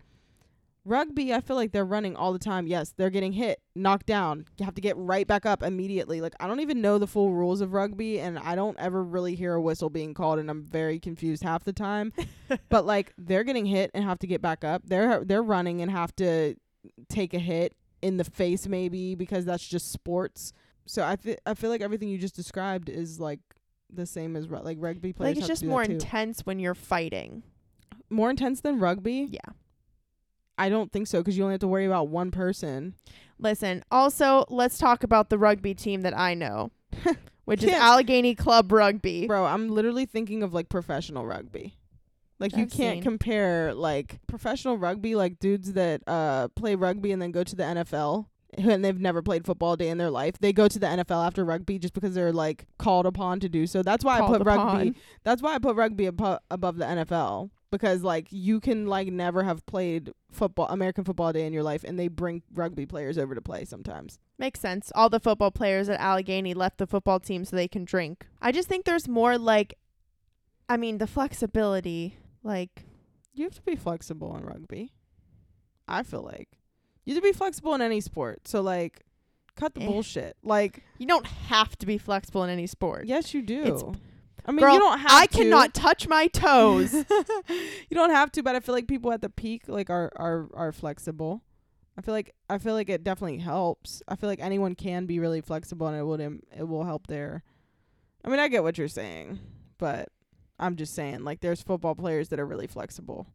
Rugby, 0.88 1.34
I 1.34 1.42
feel 1.42 1.56
like 1.56 1.72
they're 1.72 1.84
running 1.84 2.16
all 2.16 2.32
the 2.32 2.40
time. 2.40 2.68
Yes, 2.68 2.94
they're 2.96 3.10
getting 3.10 3.34
hit, 3.34 3.60
knocked 3.76 4.06
down. 4.06 4.46
You 4.60 4.66
have 4.66 4.76
to 4.76 4.82
get 4.82 4.96
right 4.98 5.26
back 5.26 5.44
up 5.44 5.64
immediately. 5.64 6.22
Like 6.22 6.36
I 6.40 6.46
don't 6.48 6.60
even 6.60 6.80
know 6.80 7.00
the 7.00 7.08
full 7.08 7.34
rules 7.34 7.60
of 7.62 7.74
rugby 7.74 8.20
and 8.20 8.38
I 8.38 8.56
don't 8.56 8.78
ever 8.80 9.04
really 9.04 9.34
hear 9.36 9.56
a 9.56 9.62
whistle 9.62 9.90
being 9.90 10.14
called 10.14 10.38
and 10.38 10.50
I'm 10.50 10.64
very 10.64 11.00
confused 11.00 11.44
half 11.44 11.64
the 11.64 11.74
time. 11.74 12.14
but 12.70 12.86
like 12.86 13.14
they're 13.18 13.44
getting 13.44 13.66
hit 13.66 13.90
and 13.96 14.04
have 14.04 14.20
to 14.20 14.28
get 14.28 14.44
back 14.44 14.64
up. 14.64 14.84
They're 14.86 15.26
they're 15.26 15.42
running 15.44 15.82
and 15.82 15.90
have 15.90 16.16
to 16.18 16.56
take 17.10 17.34
a 17.34 17.40
hit 17.40 17.74
in 18.04 18.18
the 18.18 18.24
face 18.24 18.68
maybe 18.68 19.16
because 19.16 19.44
that's 19.44 19.68
just 19.68 19.92
sports. 19.92 20.54
So 20.86 21.04
I 21.04 21.16
th- 21.16 21.40
I 21.48 21.56
feel 21.56 21.72
like 21.72 21.82
everything 21.82 22.10
you 22.10 22.20
just 22.20 22.36
described 22.36 22.90
is 22.90 23.20
like 23.20 23.40
the 23.92 24.06
same 24.06 24.36
as 24.36 24.48
ru- 24.48 24.62
like 24.62 24.78
rugby 24.80 25.14
players. 25.14 25.36
like 25.36 25.38
it's 25.40 25.48
just 25.48 25.64
more 25.64 25.82
intense 25.82 26.42
when 26.42 26.60
you're 26.60 26.76
fighting. 26.76 27.42
more 28.12 28.30
intense 28.30 28.62
than 28.62 28.80
rugby. 28.80 29.28
Yeah. 29.32 29.40
I 30.58 30.70
don't 30.70 30.92
think 30.92 31.08
so 31.08 31.20
because 31.20 31.38
you 31.38 31.44
only 31.44 31.54
have 31.54 31.62
to 31.62 31.68
worry 31.68 31.86
about 31.86 32.08
one 32.10 32.32
person. 32.32 32.96
Listen. 33.40 33.84
Also, 33.92 34.46
let's 34.50 34.78
talk 34.78 35.04
about 35.04 35.30
the 35.30 35.38
rugby 35.38 35.74
team 35.74 36.02
that 36.02 36.18
I 36.18 36.34
know, 36.34 36.72
which 37.46 37.64
is. 37.64 37.72
Allegheny 37.72 38.36
Club 38.36 38.72
Rugby. 38.72 39.28
Bro, 39.28 39.46
I'm 39.46 39.70
literally 39.70 40.06
thinking 40.06 40.44
of 40.44 40.54
like 40.54 40.70
professional 40.70 41.26
rugby. 41.26 41.78
Like 42.40 42.56
you 42.56 42.64
I've 42.64 42.72
can't 42.72 42.98
seen. 42.98 43.04
compare 43.04 43.74
like 43.74 44.20
professional 44.28 44.78
rugby 44.78 45.16
like 45.16 45.40
dudes 45.40 45.74
that 45.74 46.02
uh 46.06 46.50
play 46.50 46.76
rugby 46.76 47.12
and 47.14 47.22
then 47.22 47.32
go 47.32 47.44
to 47.46 47.56
the 47.56 47.64
NFL 47.64 48.26
and 48.58 48.84
they've 48.84 49.00
never 49.00 49.22
played 49.22 49.46
football 49.46 49.74
a 49.74 49.78
day 49.78 49.88
in 49.90 49.98
their 49.98 50.10
life. 50.10 50.36
They 50.40 50.52
go 50.54 50.68
to 50.68 50.80
the 50.80 50.86
NFL 50.86 51.26
after 51.26 51.46
rugby 51.46 51.80
just 51.80 51.94
because 51.94 52.14
they're 52.14 52.34
like 52.34 52.66
called 52.78 53.06
upon 53.06 53.40
to 53.42 53.50
do 53.50 53.68
so. 53.68 53.84
That's 53.84 54.04
why 54.04 54.16
I 54.16 54.20
Called 54.20 54.38
put 54.40 54.46
rugby. 54.48 54.96
That's 55.24 55.42
why 55.42 55.56
I 55.56 55.60
put 55.60 55.76
rugby 55.76 56.08
abo- 56.08 56.40
above 56.52 56.78
the 56.78 56.86
NFL 56.86 57.52
because 57.76 58.02
like 58.04 58.28
you 58.32 58.60
can 58.60 58.88
like 58.88 59.08
never 59.10 59.44
have 59.44 59.66
played 59.66 60.12
football 60.32 60.68
American 60.70 61.04
football 61.04 61.32
day 61.34 61.46
in 61.46 61.54
your 61.54 61.64
life 61.64 61.84
and 61.84 61.98
they 62.00 62.08
bring 62.08 62.42
rugby 62.54 62.86
players 62.86 63.18
over 63.18 63.36
to 63.36 63.42
play 63.42 63.66
sometimes. 63.66 64.18
Makes 64.38 64.60
sense. 64.60 64.92
All 64.96 65.10
the 65.10 65.20
football 65.20 65.52
players 65.52 65.88
at 65.90 66.00
Allegheny 66.00 66.54
left 66.54 66.78
the 66.78 66.88
football 66.88 67.20
team 67.20 67.46
so 67.46 67.56
they 67.56 67.68
can 67.68 67.86
drink. 67.86 68.26
I 68.42 68.52
just 68.52 68.68
think 68.68 68.86
there's 68.86 69.08
more 69.08 69.38
like, 69.38 69.78
I 70.68 70.78
mean, 70.78 70.98
the 70.98 71.08
flexibility. 71.08 72.18
Like, 72.44 72.84
You 73.34 73.44
have 73.46 73.56
to 73.56 73.62
be 73.64 73.76
flexible 73.76 74.36
in 74.38 74.44
rugby. 74.46 74.92
I 75.88 76.04
feel 76.04 76.22
like 76.24 76.50
you 77.06 77.14
have 77.14 77.24
to 77.24 77.30
be 77.30 77.34
flexible 77.38 77.74
in 77.76 77.82
any 77.82 78.02
sport. 78.02 78.48
So 78.48 78.62
like, 78.62 79.02
cut 79.56 79.74
the 79.76 79.82
Eh. 79.84 79.88
bullshit. 79.88 80.36
Like, 80.44 80.84
you 80.98 81.06
don't 81.08 81.26
have 81.28 81.78
to 81.78 81.86
be 81.86 81.98
flexible 81.98 82.44
in 82.44 82.50
any 82.50 82.68
sport. 82.68 83.06
yes, 83.06 83.34
you 83.34 83.42
do. 83.42 83.64
It's- 83.64 83.84
I 84.46 84.52
mean, 84.52 84.60
Girl, 84.60 84.74
you 84.74 84.80
don't 84.80 85.00
have. 85.00 85.12
I 85.12 85.26
to. 85.26 85.38
cannot 85.38 85.74
touch 85.74 86.08
my 86.08 86.28
toes. 86.28 86.94
you 87.50 87.94
don't 87.94 88.12
have 88.12 88.32
to, 88.34 88.44
but 88.44 88.56
I 88.56 88.60
feel 88.60 88.76
like 88.76 88.88
people 88.88 89.12
at 89.12 89.22
the 89.22 89.30
peak 89.30 89.64
like 89.68 89.90
are 89.90 90.12
are 90.16 90.48
are 90.54 90.72
flexible. 90.72 91.42
I 91.98 92.02
feel 92.02 92.14
like 92.14 92.34
I 92.50 92.58
feel 92.58 92.74
like 92.74 92.90
it 92.90 93.04
definitely 93.04 93.40
helps. 93.40 94.04
I 94.08 94.16
feel 94.16 94.30
like 94.30 94.40
anyone 94.40 94.76
can 94.76 95.06
be 95.06 95.20
really 95.20 95.42
flexible, 95.42 95.88
and 95.88 95.98
it 95.98 96.04
would 96.04 96.22
im- 96.22 96.44
it 96.56 96.68
will 96.68 96.84
help 96.84 97.08
their. 97.08 97.44
I 98.24 98.30
mean, 98.30 98.40
I 98.40 98.48
get 98.48 98.64
what 98.64 98.78
you're 98.78 98.88
saying, 98.88 99.40
but 99.78 100.10
I'm 100.60 100.76
just 100.76 100.94
saying 100.94 101.24
like 101.24 101.42
there's 101.42 101.62
football 101.62 101.96
players 101.96 102.30
that 102.30 102.40
are 102.40 102.46
really 102.46 102.68
flexible. 102.68 103.28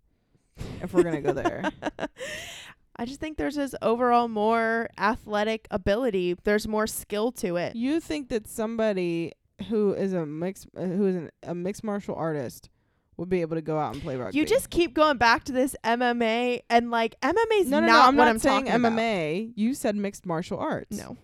If 0.82 0.92
we're 0.92 1.02
gonna 1.02 1.22
go 1.22 1.32
there. 1.32 1.70
I 2.96 3.06
just 3.06 3.18
think 3.18 3.38
there's 3.38 3.54
this 3.54 3.74
overall 3.80 4.28
more 4.28 4.90
athletic 4.98 5.66
ability. 5.70 6.36
There's 6.44 6.68
more 6.68 6.86
skill 6.86 7.32
to 7.32 7.56
it. 7.56 7.74
You 7.74 7.98
think 7.98 8.28
that 8.28 8.46
somebody 8.46 9.32
who 9.68 9.92
is 9.94 10.12
a 10.12 10.24
mixed 10.26 10.68
uh, 10.76 10.82
who 10.82 11.06
is 11.06 11.16
an, 11.16 11.30
a 11.42 11.54
mixed 11.54 11.84
martial 11.84 12.14
artist 12.14 12.70
would 13.16 13.28
be 13.28 13.42
able 13.42 13.56
to 13.56 13.62
go 13.62 13.78
out 13.78 13.94
and 13.94 14.02
play 14.02 14.16
rugby? 14.16 14.38
You 14.38 14.46
just 14.46 14.70
keep 14.70 14.94
going 14.94 15.18
back 15.18 15.44
to 15.44 15.52
this 15.52 15.76
MMA 15.84 16.62
and 16.70 16.90
like 16.90 17.20
MMA's 17.20 17.68
no, 17.68 17.80
no, 17.80 17.86
not 17.86 17.92
no. 17.92 18.00
I'm 18.02 18.16
what 18.16 18.24
not 18.24 18.30
I'm 18.30 18.38
saying 18.38 18.64
talking 18.66 18.84
about. 18.84 18.92
MMA. 18.92 19.52
You 19.56 19.74
said 19.74 19.96
mixed 19.96 20.26
martial 20.26 20.58
arts. 20.58 20.96
No, 20.96 21.16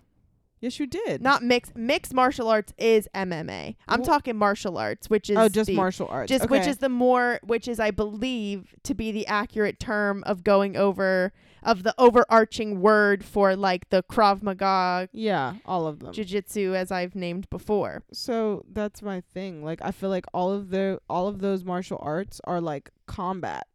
Yes, 0.59 0.79
you 0.79 0.87
did. 0.87 1.21
not 1.21 1.43
mixed. 1.43 1.75
Mixed 1.75 2.13
martial 2.13 2.47
arts 2.47 2.73
is 2.77 3.07
MMA. 3.13 3.75
I'm 3.87 4.01
Wh- 4.01 4.05
talking 4.05 4.35
martial 4.35 4.77
arts, 4.77 5.09
which 5.09 5.29
is 5.29 5.37
oh, 5.37 5.49
just 5.49 5.67
the, 5.67 5.75
martial 5.75 6.07
arts. 6.07 6.29
just 6.29 6.49
which 6.49 6.65
is 6.65 6.77
the 6.77 6.89
more 6.89 7.39
which 7.43 7.67
is 7.67 7.79
I 7.79 7.91
believe 7.91 8.75
to 8.83 8.93
be 8.95 9.11
the 9.11 9.27
accurate 9.27 9.79
term 9.79 10.23
of 10.25 10.43
going 10.43 10.75
over 10.75 11.31
of 11.63 11.83
the 11.83 11.93
overarching 11.97 12.81
word 12.81 13.23
for 13.25 13.55
like 13.55 13.89
the 13.89 14.01
Krav 14.03 14.41
Maga 14.41 15.09
yeah, 15.11 15.55
all 15.65 15.85
of 15.85 15.99
them. 15.99 16.13
jiu-jitsu 16.13 16.73
as 16.75 16.91
I've 16.91 17.13
named 17.15 17.49
before. 17.49 18.03
so 18.13 18.63
that's 18.71 19.01
my 19.01 19.21
thing. 19.33 19.63
Like 19.63 19.79
I 19.83 19.91
feel 19.91 20.09
like 20.09 20.25
all 20.33 20.51
of 20.51 20.69
the 20.69 20.99
all 21.09 21.27
of 21.27 21.39
those 21.39 21.63
martial 21.63 21.99
arts 22.01 22.41
are 22.45 22.61
like 22.61 22.89
combat. 23.05 23.67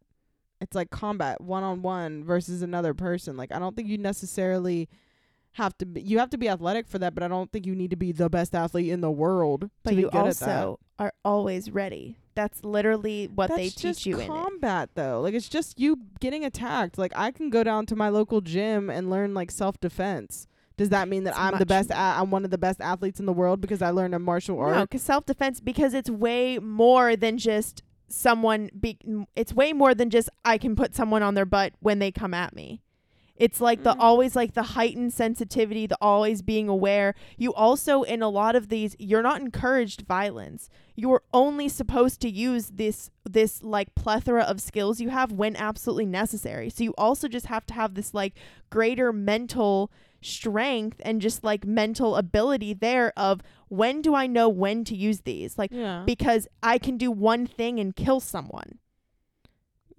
It's 0.59 0.75
like 0.75 0.89
combat 0.91 1.41
one 1.41 1.63
on 1.63 1.81
one 1.81 2.23
versus 2.23 2.61
another 2.61 2.93
person. 2.93 3.37
Like 3.37 3.53
I 3.53 3.59
don't 3.59 3.75
think 3.75 3.87
you 3.89 3.97
necessarily 3.97 4.89
have 5.53 5.77
to 5.77 5.85
be 5.85 6.01
you 6.01 6.19
have 6.19 6.29
to 6.31 6.37
be 6.37 6.49
athletic 6.49 6.87
for 6.87 6.97
that, 6.99 7.13
but 7.13 7.23
I 7.23 7.27
don't 7.27 7.51
think 7.51 7.65
you 7.65 7.75
need 7.75 7.89
to 7.91 7.95
be 7.95 8.11
the 8.11 8.29
best 8.29 8.53
athlete 8.55 8.89
in 8.89 9.01
the 9.01 9.11
world 9.11 9.69
But 9.83 9.91
to 9.91 9.95
be 9.95 10.01
you 10.03 10.09
good 10.09 10.27
at 10.27 10.35
that. 10.37 10.57
also 10.65 10.79
are 10.99 11.13
always 11.23 11.71
ready. 11.71 12.17
That's 12.35 12.63
literally 12.63 13.29
what 13.33 13.47
That's 13.49 13.57
they 13.59 13.69
teach 13.69 14.05
you 14.07 14.19
in 14.19 14.27
combat 14.27 14.89
though. 14.95 15.21
Like 15.21 15.33
it's 15.35 15.49
just 15.49 15.79
you 15.79 15.99
getting 16.19 16.43
attacked. 16.43 16.97
Like 16.97 17.13
I 17.15 17.31
can 17.31 17.49
go 17.49 17.63
down 17.63 17.85
to 17.87 17.95
my 17.95 18.09
local 18.09 18.41
gym 18.41 18.89
and 18.89 19.09
learn 19.09 19.33
like 19.33 19.51
self 19.51 19.79
defense. 19.79 20.47
Does 20.75 20.89
that 20.89 21.07
mean 21.07 21.23
that 21.25 21.31
It's 21.31 21.39
I'm 21.39 21.59
the 21.59 21.67
best? 21.67 21.91
A- 21.91 21.95
I'm 21.95 22.31
one 22.31 22.43
of 22.45 22.49
the 22.51 22.57
best 22.57 22.81
athletes 22.81 23.19
in 23.19 23.27
the 23.27 23.33
world 23.33 23.61
because 23.61 23.83
I 23.83 23.91
learned 23.91 24.15
a 24.15 24.19
martial 24.19 24.59
art. 24.59 24.75
No, 24.75 24.81
because 24.81 25.03
self 25.03 25.25
defense 25.27 25.59
because 25.59 25.93
it's 25.93 26.09
way 26.09 26.57
more 26.57 27.15
than 27.15 27.37
just 27.37 27.83
someone. 28.07 28.71
Be, 28.79 28.97
it's 29.35 29.53
way 29.53 29.73
more 29.73 29.93
than 29.93 30.09
just 30.09 30.29
I 30.43 30.57
can 30.57 30.75
put 30.75 30.95
someone 30.95 31.21
on 31.21 31.35
their 31.35 31.45
butt 31.45 31.73
when 31.79 31.99
they 31.99 32.11
come 32.11 32.33
at 32.33 32.55
me. 32.55 32.81
It's 33.35 33.59
like 33.59 33.81
the 33.83 33.93
Mm. 33.95 33.99
always 33.99 34.35
like 34.35 34.53
the 34.53 34.61
heightened 34.63 35.11
sensitivity, 35.11 35.87
the 35.87 35.97
always 35.99 36.41
being 36.43 36.69
aware. 36.69 37.15
You 37.35 37.51
also 37.53 38.03
in 38.03 38.21
a 38.21 38.29
lot 38.29 38.55
of 38.55 38.69
these, 38.69 38.95
you're 38.99 39.23
not 39.23 39.41
encouraged 39.41 40.01
violence. 40.07 40.69
You're 40.95 41.23
only 41.33 41.67
supposed 41.67 42.21
to 42.21 42.29
use 42.29 42.67
this 42.75 43.09
this 43.27 43.63
like 43.63 43.95
plethora 43.95 44.43
of 44.43 44.61
skills 44.61 45.01
you 45.01 45.09
have 45.09 45.31
when 45.31 45.55
absolutely 45.55 46.05
necessary. 46.05 46.69
So 46.69 46.83
you 46.83 46.93
also 46.97 47.27
just 47.27 47.47
have 47.47 47.65
to 47.67 47.73
have 47.73 47.95
this 47.95 48.13
like 48.13 48.35
greater 48.69 49.11
mental 49.11 49.91
strength 50.21 51.01
and 51.03 51.19
just 51.19 51.43
like 51.43 51.65
mental 51.65 52.15
ability 52.15 52.73
there 52.75 53.11
of 53.17 53.41
when 53.67 54.01
do 54.01 54.13
I 54.13 54.27
know 54.27 54.47
when 54.47 54.83
to 54.85 54.95
use 54.95 55.21
these? 55.21 55.57
Like 55.57 55.71
Yeah. 55.73 56.03
because 56.05 56.47
I 56.61 56.77
can 56.77 56.97
do 56.97 57.09
one 57.11 57.47
thing 57.47 57.79
and 57.79 57.95
kill 57.95 58.19
someone. 58.19 58.77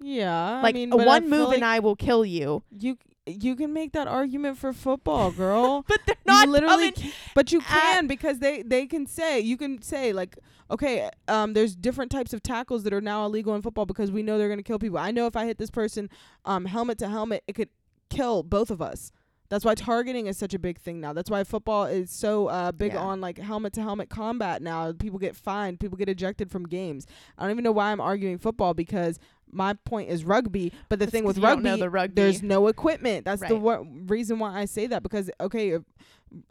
Yeah, 0.01 0.61
like 0.61 0.75
I 0.75 0.79
mean, 0.79 0.93
a 0.93 0.97
but 0.97 1.03
I 1.03 1.05
one 1.07 1.29
move 1.29 1.47
like 1.49 1.55
and 1.57 1.65
I 1.65 1.79
will 1.79 1.95
kill 1.95 2.25
you. 2.25 2.63
you 2.69 2.97
you 3.27 3.55
can 3.55 3.73
make 3.73 3.91
that 3.93 4.07
argument 4.07 4.57
for 4.57 4.73
football, 4.73 5.31
girl. 5.31 5.85
But 5.87 6.01
they're 6.05 6.15
You 6.25 6.31
not 6.31 6.49
literally. 6.49 6.93
But 7.33 7.51
you 7.51 7.61
can 7.61 8.07
because 8.07 8.39
they 8.39 8.61
they 8.61 8.85
can 8.85 9.05
say 9.07 9.39
you 9.39 9.57
can 9.57 9.81
say 9.81 10.13
like 10.13 10.37
okay 10.69 11.09
um 11.27 11.53
there's 11.53 11.75
different 11.75 12.11
types 12.11 12.33
of 12.33 12.41
tackles 12.43 12.83
that 12.83 12.93
are 12.93 13.01
now 13.01 13.25
illegal 13.25 13.55
in 13.55 13.61
football 13.61 13.85
because 13.85 14.11
we 14.11 14.23
know 14.23 14.37
they're 14.37 14.47
going 14.47 14.59
to 14.59 14.63
kill 14.63 14.79
people. 14.79 14.97
I 14.97 15.11
know 15.11 15.27
if 15.27 15.35
I 15.35 15.45
hit 15.45 15.57
this 15.57 15.71
person 15.71 16.09
um 16.45 16.65
helmet 16.65 16.97
to 16.99 17.07
helmet 17.09 17.43
it 17.47 17.53
could 17.53 17.69
kill 18.09 18.43
both 18.43 18.69
of 18.69 18.81
us. 18.81 19.11
That's 19.49 19.63
why 19.63 19.75
targeting 19.75 20.27
is 20.27 20.37
such 20.37 20.53
a 20.53 20.59
big 20.59 20.79
thing 20.79 20.99
now. 20.99 21.13
That's 21.13 21.29
why 21.29 21.43
football 21.43 21.85
is 21.85 22.09
so 22.09 22.47
uh, 22.47 22.71
big 22.71 22.93
Yeah. 22.93 22.99
on 23.01 23.21
like 23.21 23.37
helmet 23.37 23.73
to 23.73 23.81
helmet 23.81 24.09
combat 24.09 24.61
now. 24.61 24.91
People 24.91 25.19
get 25.19 25.35
fined, 25.35 25.79
people 25.79 25.97
get 25.97 26.09
ejected 26.09 26.49
from 26.49 26.67
games. 26.67 27.05
I 27.37 27.43
don't 27.43 27.51
even 27.51 27.63
know 27.63 27.71
why 27.71 27.91
I'm 27.91 28.01
arguing 28.01 28.37
football 28.39 28.73
because 28.73 29.19
my 29.51 29.73
point 29.85 30.09
is 30.09 30.25
rugby, 30.25 30.73
but 30.89 30.97
the 30.99 31.05
That's 31.05 31.11
thing 31.11 31.23
with 31.23 31.37
rugby, 31.37 31.79
the 31.79 31.89
rugby. 31.89 32.15
there's 32.21 32.41
no 32.43 32.67
equipment. 32.67 33.23
That's 33.25 33.41
the 33.41 33.53
Right. 33.55 33.61
wa- 33.61 33.83
reason 34.07 34.39
why 34.39 34.59
I 34.59 34.65
say 34.65 34.87
that 34.87 35.03
because 35.03 35.29
okay, 35.39 35.69
if, 35.69 35.83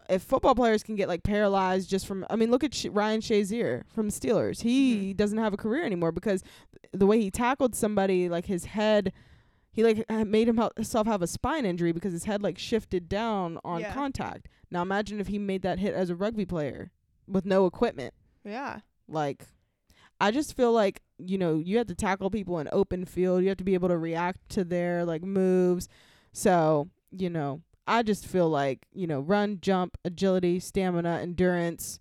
if 0.08 0.22
football 0.22 0.54
players 0.54 0.82
can 0.84 0.94
get 0.94 1.08
like 1.08 1.22
paralyzed 1.24 1.90
just 1.90 2.06
from, 2.06 2.24
I 2.30 2.36
mean, 2.36 2.50
look 2.50 2.62
at 2.64 2.72
Sh- 2.72 2.86
Ryan 2.86 3.20
Shazier 3.20 3.82
from 3.88 4.08
Steelers. 4.08 4.62
He 4.62 5.12
Mhm. 5.12 5.16
doesn't 5.16 5.38
have 5.38 5.52
a 5.52 5.56
career 5.58 5.84
anymore 5.84 6.12
because 6.12 6.42
the 6.92 7.06
way 7.06 7.20
he 7.20 7.30
tackled 7.30 7.74
somebody, 7.74 8.28
like 8.28 8.46
his 8.46 8.66
head, 8.66 9.12
he 9.74 9.82
like 9.84 10.08
made 10.26 10.48
him 10.48 10.58
himself 10.76 11.06
have 11.06 11.20
a 11.20 11.26
spine 11.26 11.66
injury 11.66 11.92
because 11.92 12.12
his 12.12 12.24
head 12.24 12.42
like 12.42 12.56
shifted 12.56 13.08
down 13.08 13.58
on 13.64 13.80
Yeah. 13.80 13.92
contact. 13.92 14.48
Now 14.70 14.80
imagine 14.82 15.20
if 15.20 15.26
he 15.26 15.38
made 15.38 15.62
that 15.62 15.78
hit 15.80 15.92
as 15.94 16.08
a 16.10 16.14
rugby 16.14 16.46
player 16.46 16.90
with 17.28 17.44
no 17.44 17.66
equipment. 17.66 18.14
Yeah. 18.44 18.80
Like, 19.08 19.44
I 20.20 20.30
just 20.30 20.56
feel 20.56 20.72
like 20.72 21.02
you 21.18 21.36
know 21.38 21.58
you 21.58 21.76
have 21.78 21.88
to 21.88 21.94
tackle 21.94 22.30
people 22.30 22.58
in 22.60 22.68
open 22.72 23.04
field. 23.04 23.42
You 23.42 23.48
have 23.48 23.58
to 23.58 23.64
be 23.64 23.74
able 23.74 23.88
to 23.88 23.98
react 23.98 24.48
to 24.50 24.64
their 24.64 25.04
like 25.04 25.22
moves. 25.22 25.88
So 26.32 26.88
you 27.10 27.28
know, 27.28 27.60
I 27.86 28.02
just 28.02 28.26
feel 28.26 28.48
like 28.48 28.86
you 28.92 29.06
know, 29.06 29.20
run, 29.20 29.58
jump, 29.60 29.98
agility, 30.04 30.60
stamina, 30.60 31.18
endurance. 31.20 31.98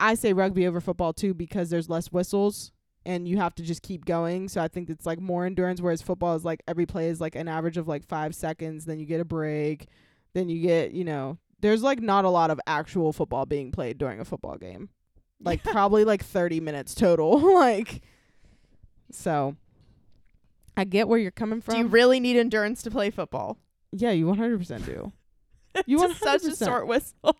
I 0.00 0.14
say 0.14 0.32
rugby 0.32 0.66
over 0.66 0.80
football 0.80 1.12
too 1.12 1.34
because 1.34 1.70
there's 1.70 1.88
less 1.88 2.10
whistles 2.10 2.72
and 3.06 3.28
you 3.28 3.36
have 3.36 3.54
to 3.56 3.62
just 3.62 3.82
keep 3.82 4.04
going. 4.04 4.48
So 4.48 4.60
I 4.60 4.68
think 4.68 4.88
it's 4.90 5.06
like 5.06 5.20
more 5.20 5.44
endurance. 5.44 5.80
Whereas 5.80 6.02
football 6.02 6.34
is 6.36 6.44
like 6.44 6.62
every 6.66 6.86
play 6.86 7.08
is 7.08 7.20
like 7.20 7.34
an 7.34 7.48
average 7.48 7.76
of 7.76 7.86
like 7.88 8.04
five 8.04 8.34
seconds. 8.34 8.84
Then 8.84 8.98
you 8.98 9.06
get 9.06 9.20
a 9.20 9.24
break. 9.24 9.88
Then 10.34 10.48
you 10.48 10.60
get 10.62 10.92
you 10.92 11.04
know. 11.04 11.38
There's 11.60 11.82
like 11.82 12.00
not 12.02 12.24
a 12.26 12.30
lot 12.30 12.50
of 12.50 12.60
actual 12.66 13.12
football 13.12 13.46
being 13.46 13.72
played 13.72 13.96
during 13.96 14.20
a 14.20 14.24
football 14.24 14.56
game 14.58 14.90
like 15.40 15.62
probably 15.64 16.04
like 16.04 16.22
30 16.22 16.60
minutes 16.60 16.94
total 16.94 17.38
like 17.54 18.02
so 19.10 19.56
i 20.76 20.84
get 20.84 21.08
where 21.08 21.18
you're 21.18 21.30
coming 21.30 21.60
from 21.60 21.74
Do 21.74 21.80
you 21.80 21.86
really 21.86 22.20
need 22.20 22.36
endurance 22.36 22.82
to 22.82 22.90
play 22.90 23.10
football? 23.10 23.58
yeah 23.92 24.10
you 24.10 24.26
100% 24.26 24.84
do 24.86 25.12
You 25.86 25.98
Just 26.00 26.20
such 26.20 26.44
a 26.44 26.54
short 26.56 26.86
whistle. 26.86 27.36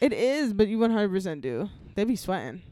it 0.00 0.12
is 0.12 0.52
but 0.52 0.68
you 0.68 0.78
100% 0.78 1.40
do 1.40 1.68
they 1.96 2.04
be 2.04 2.16
sweating 2.16 2.62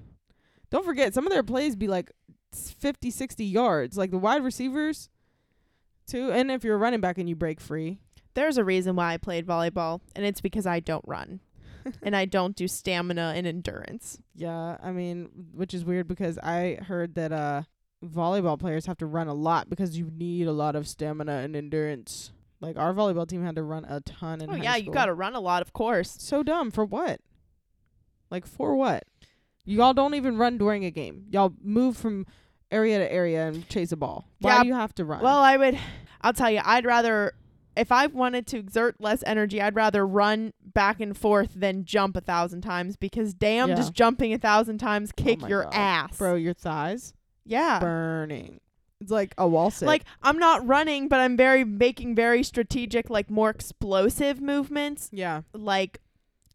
don't 0.73 0.85
forget 0.85 1.15
some 1.15 1.25
of 1.27 1.33
their 1.33 1.45
plays 1.45 1.77
be 1.77 1.87
like 1.87 2.11
s- 2.53 2.75
50 2.79 3.11
60 3.11 3.45
yards 3.45 3.97
like 3.97 4.11
the 4.11 4.19
wide 4.19 4.43
receivers 4.43 5.09
too 6.07 6.33
and 6.33 6.51
if 6.51 6.65
you're 6.65 6.75
a 6.75 6.79
running 6.79 7.01
back 7.01 7.19
and 7.19 7.29
you 7.29 7.37
break 7.37 7.61
free 7.61 8.01
There's 8.35 8.57
a 8.59 8.65
reason 8.65 8.97
why 8.97 9.13
I 9.13 9.19
played 9.19 9.47
volleyball, 9.47 10.01
and 10.17 10.25
it's 10.27 10.41
because 10.41 10.67
I 10.67 10.81
don't 10.81 11.05
run. 11.07 11.41
and 12.03 12.17
I 12.17 12.25
don't 12.25 12.57
do 12.57 12.67
stamina 12.67 13.35
and 13.37 13.47
endurance. 13.47 14.19
yeah 14.35 14.77
i 14.83 14.91
mean 14.93 15.29
which 15.53 15.75
is 15.75 15.85
weird 15.85 16.07
because 16.09 16.39
i 16.39 16.79
heard 16.89 17.15
that 17.17 17.33
uh 17.33 17.63
volleyball 18.05 18.59
players 18.59 18.87
have 18.87 18.97
to 18.99 19.07
run 19.07 19.29
a 19.29 19.35
lot 19.35 19.69
because 19.71 19.97
you 19.99 20.11
need 20.17 20.47
a 20.47 20.53
lot 20.53 20.75
of 20.77 20.87
stamina 20.89 21.33
and 21.45 21.55
endurance 21.57 22.33
like 22.61 22.77
our 22.77 22.93
volleyball 22.95 23.27
team 23.29 23.45
had 23.45 23.57
to 23.57 23.63
run 23.65 23.85
a 23.85 24.01
ton 24.01 24.41
in 24.41 24.49
oh 24.51 24.55
yeah, 24.55 24.77
you 24.77 24.91
got 24.93 25.07
to 25.07 25.15
run 25.15 25.35
a 25.35 25.41
lot, 25.41 25.63
of 25.63 25.73
course. 25.73 26.15
So 26.21 26.45
dumb. 26.45 26.71
For 26.71 26.85
what? 26.85 27.21
Like 28.31 28.47
for 28.47 28.77
what? 28.77 29.03
Y'all 29.65 29.95
don't 29.95 30.15
even 30.15 30.37
run 30.37 30.59
during 30.59 30.85
a 30.85 30.91
game. 30.91 31.25
Y'all 31.31 31.53
move 31.63 31.97
from 31.97 32.27
area 32.71 32.99
to 32.99 33.13
area 33.13 33.47
and 33.49 33.69
chase 33.69 33.93
a 33.93 33.97
ball. 33.97 34.27
Why 34.41 34.57
Yeah, 34.57 34.63
do 34.63 34.69
you 34.69 34.75
have 34.75 34.95
to 34.97 35.05
run? 35.05 35.23
Well, 35.23 35.39
I 35.39 35.57
would. 35.57 35.79
I'll 36.21 36.33
tell 36.33 36.51
you, 36.51 36.61
I'd 36.65 36.85
rather. 36.85 37.33
If 37.75 37.91
I 37.91 38.07
wanted 38.07 38.47
to 38.49 38.59
exert 38.59 38.97
less 39.01 39.23
energy, 39.25 39.63
I'd 39.63 39.75
rather 39.75 40.07
run 40.07 40.53
back 40.63 41.01
and 41.01 41.17
forth 41.17 41.53
than 41.55 41.87
jump 41.87 42.17
a 42.17 42.21
thousand 42.21 42.61
times 42.61 42.97
because 42.97 43.33
damn, 43.33 43.71
Yeah. 43.71 43.77
just 43.77 43.95
jumping 43.95 44.35
a 44.35 44.39
thousand 44.39 44.77
times 44.79 45.11
oh 45.19 45.23
kick 45.23 45.41
my 45.41 45.49
your 45.49 45.63
God. 45.65 45.73
ass. 45.75 46.19
bro, 46.19 46.35
your 46.35 46.53
thighs 46.53 47.15
Yeah. 47.47 47.79
burning. 47.79 48.61
It's 49.01 49.11
like 49.11 49.33
a 49.39 49.49
wall 49.49 49.71
sit. 49.71 49.87
Like 49.87 50.05
I'm 50.23 50.39
not 50.39 50.67
running, 50.67 51.09
but 51.09 51.21
I'm 51.21 51.35
very 51.35 51.65
making 51.65 52.15
very 52.15 52.43
strategic, 52.43 53.09
like 53.09 53.31
more 53.31 53.49
explosive 53.49 54.39
movements. 54.41 55.09
yeah. 55.11 55.41
Like 55.55 56.01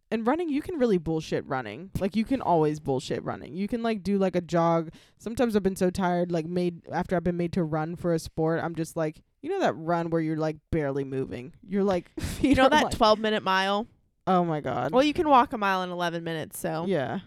And 0.09 0.25
running, 0.25 0.47
you 0.49 0.61
can 0.61 0.77
really 0.79 0.97
bullshit 0.97 1.45
running. 1.47 1.91
Like 1.99 2.15
you 2.15 2.23
can 2.23 2.41
always 2.41 2.79
bullshit 2.79 3.23
running. 3.25 3.55
You 3.55 3.67
can 3.67 3.83
like 3.83 4.03
do 4.03 4.17
like 4.17 4.35
a 4.37 4.41
jog. 4.41 4.91
Sometimes 5.17 5.55
I've 5.55 5.63
been 5.63 5.75
so 5.75 5.89
tired, 5.89 6.31
like 6.31 6.45
made 6.45 6.81
after 6.91 7.15
I've 7.17 7.23
been 7.25 7.35
made 7.37 7.51
to 7.53 7.63
run 7.63 7.95
for 7.97 8.13
a 8.13 8.19
sport. 8.19 8.61
I'm 8.63 8.73
just 8.75 8.95
like, 8.95 9.21
you 9.41 9.49
know 9.49 9.59
that 9.59 9.73
run 9.73 10.09
where 10.09 10.21
you're 10.21 10.37
like 10.37 10.55
barely 10.71 11.03
moving. 11.03 11.53
You're 11.67 11.83
like, 11.83 12.09
you 12.41 12.55
know 12.55 12.69
that 12.69 12.83
like- 12.85 12.93
12 12.93 13.19
minute 13.19 13.43
mile. 13.43 13.85
oh 14.27 14.45
my 14.45 14.61
god. 14.61 14.93
Well, 14.93 15.03
you 15.03 15.13
can 15.13 15.27
walk 15.27 15.51
a 15.51 15.57
mile 15.57 15.83
in 15.83 15.89
11 15.89 16.23
minutes. 16.23 16.57
So 16.57 16.85
yeah. 16.87 17.19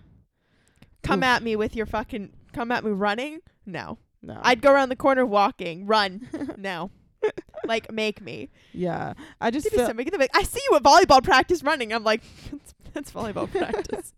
come 1.02 1.20
Oof. 1.20 1.24
at 1.24 1.42
me 1.42 1.56
with 1.56 1.76
your 1.76 1.86
fucking 1.86 2.32
come 2.54 2.72
at 2.72 2.82
me 2.82 2.92
running. 2.92 3.40
No, 3.66 3.98
No. 4.22 4.40
I'd 4.42 4.62
go 4.62 4.72
around 4.72 4.88
the 4.88 4.96
corner 4.96 5.26
walking. 5.26 5.86
Run. 5.86 6.28
no, 6.56 6.90
like 7.66 7.90
make 7.92 8.20
me. 8.20 8.50
Yeah, 8.72 9.14
I 9.40 9.50
just 9.50 9.68
feel 9.70 9.86
some- 9.86 9.96
make 9.96 10.08
it- 10.08 10.30
I 10.34 10.42
see 10.42 10.60
you 10.70 10.76
at 10.76 10.82
volleyball 10.82 11.22
practice 11.22 11.62
running. 11.62 11.92
I'm 11.92 12.04
like, 12.04 12.22
that's, 12.50 12.74
that's 12.92 13.12
volleyball 13.12 13.50
practice. 13.56 14.12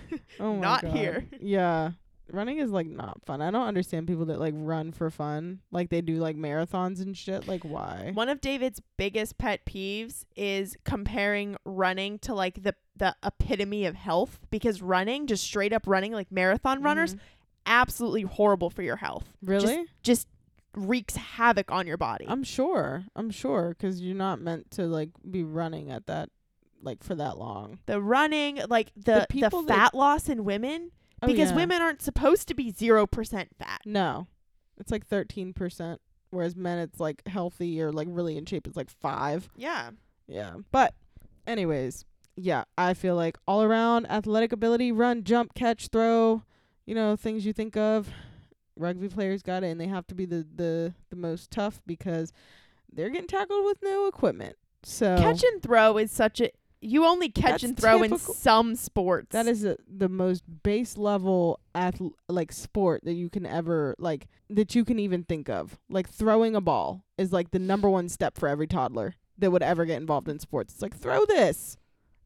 oh 0.40 0.54
my 0.54 0.60
not 0.60 0.82
God. 0.82 0.92
here. 0.96 1.26
Yeah, 1.40 1.90
running 2.30 2.58
is 2.58 2.70
like 2.70 2.86
not 2.86 3.20
fun. 3.26 3.42
I 3.42 3.50
don't 3.50 3.66
understand 3.66 4.06
people 4.06 4.26
that 4.26 4.38
like 4.40 4.54
run 4.56 4.92
for 4.92 5.10
fun, 5.10 5.60
like 5.70 5.90
they 5.90 6.00
do 6.00 6.16
like 6.16 6.36
marathons 6.36 7.00
and 7.02 7.16
shit. 7.16 7.46
Like 7.48 7.64
why? 7.64 8.12
One 8.14 8.28
of 8.28 8.40
David's 8.40 8.80
biggest 8.96 9.36
pet 9.38 9.64
peeves 9.66 10.24
is 10.36 10.76
comparing 10.84 11.56
running 11.64 12.18
to 12.20 12.34
like 12.34 12.62
the 12.62 12.74
the 12.96 13.14
epitome 13.22 13.84
of 13.84 13.94
health 13.94 14.40
because 14.50 14.80
running, 14.80 15.26
just 15.26 15.44
straight 15.44 15.72
up 15.74 15.82
running 15.86 16.12
like 16.12 16.32
marathon 16.32 16.82
runners, 16.82 17.14
Mhm. 17.14 17.18
absolutely 17.66 18.22
horrible 18.22 18.70
for 18.70 18.82
your 18.82 18.96
health. 18.96 19.24
Really? 19.42 19.84
Just 20.02 20.28
wreaks 20.76 21.16
havoc 21.16 21.72
on 21.72 21.86
your 21.86 21.96
body. 21.96 22.26
I'm 22.28 22.44
sure. 22.44 23.04
I'm 23.16 23.30
sure 23.30 23.70
because 23.70 24.00
you're 24.00 24.14
not 24.14 24.40
meant 24.40 24.70
to 24.72 24.82
like 24.86 25.10
be 25.28 25.42
running 25.42 25.90
at 25.90 26.06
that 26.06 26.28
like 26.82 27.02
for 27.02 27.14
that 27.16 27.38
long. 27.38 27.78
the 27.86 28.00
running, 28.00 28.60
like 28.68 28.92
the 28.94 29.26
the, 29.30 29.48
that- 29.50 29.66
fat 29.66 29.94
loss 29.94 30.28
in 30.28 30.44
women 30.44 30.92
Oh, 31.22 31.26
because 31.26 31.50
yeah. 31.50 31.56
women 31.56 31.80
aren't 31.80 32.02
supposed 32.02 32.46
to 32.48 32.54
be 32.54 32.70
0% 32.70 33.48
fat. 33.58 33.80
No, 33.86 34.26
it's 34.78 34.92
like 34.92 35.06
thirteen 35.06 35.54
percent, 35.54 36.02
whereas 36.28 36.54
men 36.54 36.78
it's 36.78 37.00
like 37.00 37.26
healthy 37.26 37.80
or 37.80 37.90
like 37.90 38.06
really 38.10 38.36
in 38.36 38.44
shape. 38.44 38.66
It's 38.66 38.76
like 38.76 38.90
five. 38.90 39.48
Yeah. 39.56 39.92
Yeah. 40.28 40.56
But 40.70 40.92
anyways, 41.46 42.04
yeah, 42.36 42.64
I 42.76 42.92
feel 42.92 43.16
like 43.16 43.38
all 43.48 43.62
around 43.62 44.06
athletic 44.10 44.52
ability, 44.52 44.92
run, 44.92 45.24
jump, 45.24 45.54
catch, 45.54 45.88
throw, 45.88 46.42
you 46.84 46.94
know, 46.94 47.16
things 47.16 47.46
you 47.46 47.54
think 47.54 47.76
of. 47.78 48.10
Rugby 48.76 49.08
players 49.08 49.42
got 49.42 49.64
it 49.64 49.68
and 49.68 49.80
they 49.80 49.86
have 49.86 50.06
to 50.08 50.14
be 50.14 50.26
the 50.26 50.46
the 50.54 50.94
the 51.10 51.16
most 51.16 51.50
tough 51.50 51.80
because 51.86 52.32
they're 52.92 53.10
getting 53.10 53.28
tackled 53.28 53.64
with 53.64 53.78
no 53.82 54.06
equipment. 54.06 54.56
So 54.82 55.16
Catch 55.16 55.42
and 55.42 55.62
throw 55.62 55.98
is 55.98 56.10
such 56.10 56.40
a 56.40 56.50
you 56.80 57.04
only 57.04 57.28
catch 57.28 57.64
and 57.64 57.76
throw 57.76 58.02
in 58.02 58.18
some 58.18 58.74
sports. 58.74 59.28
that 59.30 59.46
is 59.46 59.64
a, 59.64 59.76
the 59.88 60.08
most 60.08 60.44
base 60.62 60.96
level 60.96 61.58
ath- 61.74 62.00
like 62.28 62.52
sport 62.52 63.02
that 63.04 63.14
you 63.14 63.30
can 63.30 63.46
ever 63.46 63.94
like 63.98 64.28
that 64.50 64.74
you 64.74 64.84
can 64.84 64.98
even 64.98 65.24
think 65.24 65.48
of. 65.48 65.78
Like 65.88 66.08
throwing 66.08 66.54
a 66.54 66.60
ball 66.60 67.02
is 67.18 67.32
like 67.32 67.50
the 67.50 67.58
number 67.58 67.88
one 67.88 68.08
step 68.08 68.38
for 68.38 68.48
every 68.48 68.66
toddler 68.66 69.14
that 69.38 69.50
would 69.50 69.62
ever 69.62 69.84
get 69.84 69.96
involved 69.96 70.28
in 70.28 70.38
sports. 70.38 70.74
It's 70.74 70.82
like 70.82 70.96
throw 70.96 71.24
this. 71.24 71.76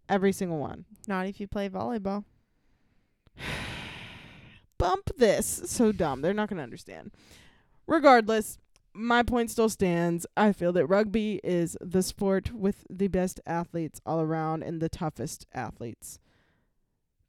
Every 0.08 0.32
single 0.32 0.58
one. 0.58 0.86
not 1.06 1.26
if 1.26 1.38
you 1.40 1.46
play 1.46 1.68
volleyball. 1.68 2.24
bump 4.80 5.10
this. 5.16 5.62
So 5.66 5.92
dumb. 5.92 6.22
They're 6.22 6.34
not 6.34 6.48
going 6.48 6.56
to 6.58 6.64
understand. 6.64 7.12
Regardless, 7.86 8.58
my 8.92 9.22
point 9.22 9.50
still 9.50 9.68
stands. 9.68 10.26
I 10.36 10.52
feel 10.52 10.72
that 10.72 10.86
rugby 10.86 11.40
is 11.44 11.76
the 11.80 12.02
sport 12.02 12.52
with 12.52 12.86
the 12.90 13.08
best 13.08 13.40
athletes 13.46 14.00
all 14.04 14.20
around 14.20 14.62
and 14.62 14.80
the 14.80 14.88
toughest 14.88 15.46
athletes. 15.52 16.18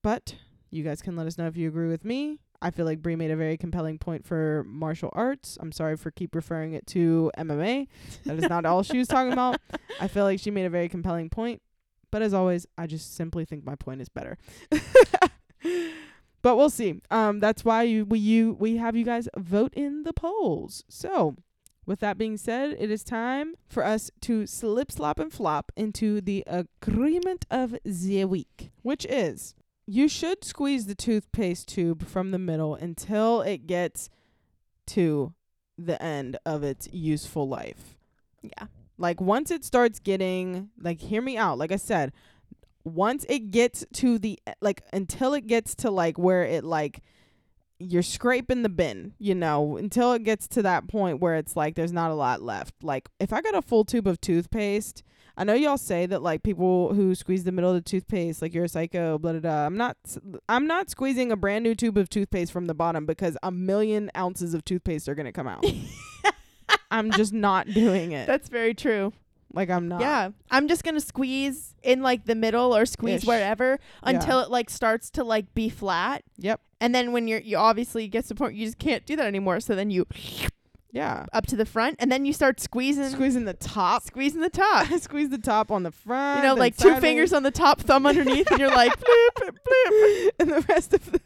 But 0.01 0.35
you 0.71 0.83
guys 0.83 1.01
can 1.01 1.15
let 1.15 1.27
us 1.27 1.37
know 1.37 1.47
if 1.47 1.57
you 1.57 1.67
agree 1.67 1.89
with 1.89 2.05
me. 2.05 2.39
I 2.63 2.69
feel 2.69 2.85
like 2.85 3.01
Bree 3.01 3.15
made 3.15 3.31
a 3.31 3.35
very 3.35 3.57
compelling 3.57 3.97
point 3.97 4.25
for 4.25 4.63
martial 4.67 5.09
arts. 5.13 5.57
I'm 5.59 5.71
sorry 5.71 5.97
for 5.97 6.11
keep 6.11 6.35
referring 6.35 6.73
it 6.73 6.85
to 6.87 7.31
MMA. 7.37 7.87
That 8.25 8.37
is 8.37 8.47
not 8.49 8.65
all 8.65 8.83
she 8.83 8.99
was 8.99 9.07
talking 9.07 9.33
about. 9.33 9.59
I 9.99 10.07
feel 10.07 10.23
like 10.25 10.39
she 10.39 10.51
made 10.51 10.65
a 10.65 10.69
very 10.69 10.87
compelling 10.87 11.29
point. 11.29 11.61
But 12.11 12.21
as 12.21 12.33
always, 12.33 12.67
I 12.77 12.87
just 12.87 13.15
simply 13.15 13.45
think 13.45 13.65
my 13.65 13.75
point 13.75 14.01
is 14.01 14.09
better. 14.09 14.37
but 16.41 16.55
we'll 16.55 16.69
see. 16.69 17.01
Um, 17.09 17.39
that's 17.39 17.63
why 17.63 17.83
you, 17.83 18.05
we 18.05 18.19
you 18.19 18.53
we 18.59 18.77
have 18.77 18.95
you 18.95 19.05
guys 19.05 19.27
vote 19.37 19.73
in 19.75 20.03
the 20.03 20.13
polls. 20.13 20.83
So 20.87 21.35
with 21.85 21.99
that 21.99 22.17
being 22.17 22.37
said, 22.37 22.75
it 22.79 22.91
is 22.91 23.03
time 23.03 23.55
for 23.67 23.83
us 23.83 24.11
to 24.21 24.45
slip, 24.45 24.91
slop, 24.91 25.19
and 25.19 25.31
flop 25.31 25.71
into 25.75 26.21
the 26.21 26.43
agreement 26.47 27.45
of 27.49 27.75
the 27.83 28.25
week, 28.25 28.71
which 28.81 29.05
is 29.05 29.55
you 29.85 30.07
should 30.07 30.43
squeeze 30.43 30.85
the 30.85 30.95
toothpaste 30.95 31.67
tube 31.67 32.07
from 32.07 32.31
the 32.31 32.39
middle 32.39 32.75
until 32.75 33.41
it 33.41 33.67
gets 33.67 34.09
to 34.87 35.33
the 35.77 36.01
end 36.01 36.37
of 36.45 36.63
its 36.63 36.87
useful 36.91 37.47
life. 37.47 37.97
Yeah. 38.41 38.67
Like 38.97 39.19
once 39.19 39.49
it 39.49 39.65
starts 39.65 39.99
getting 39.99 40.69
like 40.79 41.01
hear 41.01 41.21
me 41.21 41.37
out. 41.37 41.57
Like 41.57 41.71
I 41.71 41.77
said, 41.77 42.13
once 42.83 43.25
it 43.29 43.51
gets 43.51 43.85
to 43.93 44.17
the 44.17 44.39
like 44.61 44.83
until 44.93 45.33
it 45.33 45.47
gets 45.47 45.75
to 45.75 45.91
like 45.91 46.17
where 46.17 46.43
it 46.43 46.63
like 46.63 47.01
you're 47.79 48.03
scraping 48.03 48.61
the 48.61 48.69
bin, 48.69 49.13
you 49.17 49.33
know, 49.33 49.77
until 49.77 50.13
it 50.13 50.23
gets 50.23 50.47
to 50.47 50.61
that 50.61 50.87
point 50.87 51.19
where 51.19 51.35
it's 51.35 51.55
like 51.55 51.75
there's 51.75 51.91
not 51.91 52.11
a 52.11 52.15
lot 52.15 52.41
left. 52.41 52.75
Like 52.83 53.09
if 53.19 53.33
I 53.33 53.41
got 53.41 53.55
a 53.55 53.61
full 53.61 53.85
tube 53.85 54.07
of 54.07 54.21
toothpaste, 54.21 55.03
I 55.37 55.43
know 55.43 55.53
y'all 55.53 55.77
say 55.77 56.05
that 56.05 56.21
like 56.21 56.43
people 56.43 56.93
who 56.93 57.15
squeeze 57.15 57.43
the 57.43 57.51
middle 57.51 57.71
of 57.71 57.75
the 57.75 57.81
toothpaste, 57.81 58.41
like 58.41 58.53
you're 58.53 58.65
a 58.65 58.69
psycho, 58.69 59.17
blah 59.17 59.31
blah 59.31 59.41
blah. 59.41 59.65
I'm 59.65 59.77
not. 59.77 59.97
I'm 60.47 60.67
not 60.67 60.89
squeezing 60.89 61.31
a 61.31 61.35
brand 61.35 61.63
new 61.63 61.73
tube 61.73 61.97
of 61.97 62.09
toothpaste 62.09 62.51
from 62.51 62.65
the 62.65 62.73
bottom 62.73 63.05
because 63.05 63.37
a 63.41 63.51
million 63.51 64.11
ounces 64.15 64.53
of 64.53 64.63
toothpaste 64.65 65.07
are 65.09 65.15
gonna 65.15 65.31
come 65.31 65.47
out. 65.47 65.65
I'm 66.91 67.11
just 67.11 67.33
not 67.33 67.67
doing 67.67 68.11
it. 68.11 68.27
That's 68.27 68.49
very 68.49 68.73
true. 68.73 69.13
Like 69.53 69.69
I'm 69.69 69.87
not. 69.87 70.01
Yeah. 70.01 70.29
I'm 70.49 70.67
just 70.67 70.83
going 70.83 70.95
to 70.95 71.01
squeeze 71.01 71.75
in 71.83 72.01
like 72.01 72.25
the 72.25 72.35
middle 72.35 72.75
or 72.75 72.85
squeeze 72.85 73.23
Ish. 73.23 73.27
wherever 73.27 73.79
until 74.03 74.39
it 74.41 74.49
like 74.49 74.69
starts 74.69 75.09
to 75.11 75.23
like 75.23 75.53
be 75.53 75.69
flat. 75.69 76.23
Yep. 76.37 76.61
And 76.79 76.93
then 76.95 77.11
when 77.11 77.27
you're 77.27 77.39
you 77.41 77.57
obviously 77.57 78.07
get 78.07 78.23
to 78.23 78.29
the 78.29 78.35
point 78.35 78.55
you 78.55 78.65
just 78.65 78.79
can't 78.79 79.05
do 79.05 79.15
that 79.15 79.25
anymore. 79.25 79.59
So 79.59 79.75
then 79.75 79.89
you 79.91 80.05
Yeah. 80.91 81.25
up 81.33 81.45
to 81.47 81.55
the 81.55 81.65
front 81.65 81.95
and 81.99 82.11
then 82.11 82.25
you 82.25 82.33
start 82.33 82.59
squeezing 82.59 83.09
Squeezing 83.09 83.45
the 83.45 83.53
top. 83.53 84.03
squeezing 84.03 84.41
the 84.41 84.49
top. 84.49 84.87
Squeeze 84.99 85.29
the 85.29 85.37
top 85.37 85.71
on 85.71 85.83
the 85.83 85.91
front. 85.91 86.39
You 86.39 86.43
know, 86.43 86.55
then 86.55 86.59
like 86.59 86.75
two 86.77 86.83
sideways, 86.89 87.01
fingers 87.01 87.33
on 87.33 87.43
the 87.43 87.51
top, 87.51 87.81
thumb 87.81 88.05
underneath, 88.05 88.49
and 88.51 88.59
you're 88.59 88.69
like, 88.69 88.91
bloop, 88.99 89.49
bloop, 89.49 90.29
and 90.39 90.49
the 90.49 90.65
rest 90.69 90.93
of 90.93 91.11
the 91.11 91.21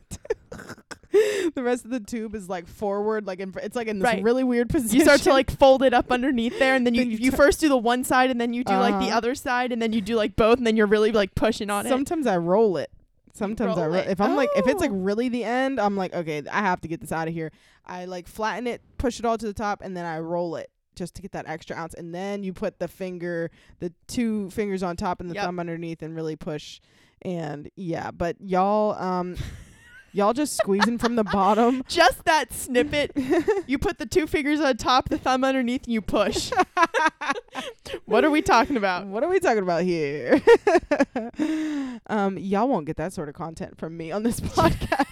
the 1.55 1.63
rest 1.63 1.85
of 1.85 1.91
the 1.91 1.99
tube 1.99 2.35
is 2.35 2.47
like 2.49 2.67
forward, 2.67 3.25
like 3.25 3.39
in, 3.39 3.53
it's 3.63 3.75
like 3.75 3.87
in 3.87 3.99
this 3.99 4.05
Right. 4.05 4.23
really 4.23 4.43
weird 4.43 4.69
position. 4.69 4.95
you 4.97 5.03
start 5.03 5.21
to 5.21 5.31
like 5.31 5.49
fold 5.51 5.81
it 5.83 5.93
up 5.93 6.11
underneath 6.11 6.57
there, 6.59 6.75
and 6.75 6.85
then 6.85 6.93
you 6.95 7.01
Then 7.03 7.11
you 7.11 7.17
you 7.17 7.31
first 7.31 7.59
do 7.59 7.69
the 7.69 7.77
one 7.77 8.03
side, 8.03 8.29
and 8.31 8.39
then 8.39 8.53
you 8.53 8.63
do 8.63 8.73
like 8.77 8.99
the 8.99 9.07
Uh-huh. 9.07 9.17
other 9.17 9.35
side, 9.35 9.71
and 9.71 9.81
then 9.81 9.93
you 9.93 10.01
do 10.01 10.15
like 10.15 10.35
both, 10.35 10.57
and 10.57 10.67
then 10.67 10.75
you're 10.77 10.87
really 10.87 11.11
like 11.11 11.35
pushing 11.35 11.69
on 11.69 11.85
it. 11.85 11.89
Sometimes 11.89 12.27
I 12.27 12.37
roll 12.37 12.77
it. 12.77 12.89
Sometimes 13.33 13.77
I 13.77 13.81
roll 13.81 13.89
roll 13.91 13.95
it. 13.95 14.07
if 14.09 14.21
I'm 14.21 14.35
like 14.35 14.49
if 14.55 14.65
it's 14.67 14.79
like 14.79 14.91
Oh. 14.91 14.95
really 14.95 15.27
the 15.29 15.43
end, 15.43 15.79
I'm 15.79 15.97
like 15.97 16.13
okay, 16.13 16.43
I 16.51 16.59
have 16.61 16.79
to 16.81 16.87
get 16.87 17.01
this 17.01 17.11
out 17.11 17.27
of 17.27 17.33
here. 17.33 17.51
I 17.85 18.05
like 18.05 18.27
flatten 18.27 18.65
it, 18.67 18.81
push 18.97 19.19
it 19.19 19.25
all 19.25 19.37
to 19.37 19.45
the 19.45 19.53
top, 19.53 19.81
and 19.83 19.95
then 19.95 20.05
I 20.05 20.19
roll 20.19 20.55
it 20.55 20.69
just 20.95 21.15
to 21.15 21.21
get 21.21 21.33
that 21.33 21.45
extra 21.45 21.75
ounce. 21.75 21.93
And 21.93 22.15
then 22.15 22.43
you 22.45 22.53
put 22.53 22.79
the 22.79 22.87
finger, 22.87 23.51
the 23.79 23.91
two 24.07 24.49
fingers 24.51 24.81
on 24.83 24.95
top 24.95 25.19
and 25.19 25.29
the 25.29 25.35
Yep. 25.35 25.43
thumb 25.43 25.59
underneath, 25.59 26.01
and 26.01 26.15
really 26.15 26.37
push. 26.37 26.79
And 27.21 27.69
yeah, 27.75 28.11
but 28.11 28.37
y'all, 28.39 28.93
um, 29.01 29.35
y'all 30.15 30.33
just 30.33 30.55
squeezing 30.55 30.97
from 30.97 31.15
the 31.15 31.23
bottom. 31.23 31.83
Just 31.87 32.23
that 32.25 32.53
snippet, 32.53 33.11
you 33.67 33.77
put 33.77 33.97
the 33.97 34.05
two 34.05 34.25
fingers 34.25 34.61
on 34.61 34.77
top, 34.77 35.09
the 35.09 35.17
thumb 35.17 35.43
underneath, 35.43 35.83
and 35.83 35.93
you 35.93 36.01
push. 36.01 36.51
what 38.05 38.23
are 38.23 38.31
we 38.31 38.41
talking 38.41 38.77
about? 38.77 39.05
What 39.07 39.23
are 39.23 39.29
we 39.29 39.39
talking 39.39 39.61
about 39.61 39.83
here? 39.83 40.41
um, 42.07 42.37
y'all 42.37 42.67
won't 42.67 42.85
get 42.85 42.97
that 42.97 43.13
sort 43.13 43.29
of 43.29 43.35
content 43.35 43.77
from 43.77 43.97
me 43.97 44.11
on 44.11 44.23
this 44.23 44.39
podcast. 44.39 45.05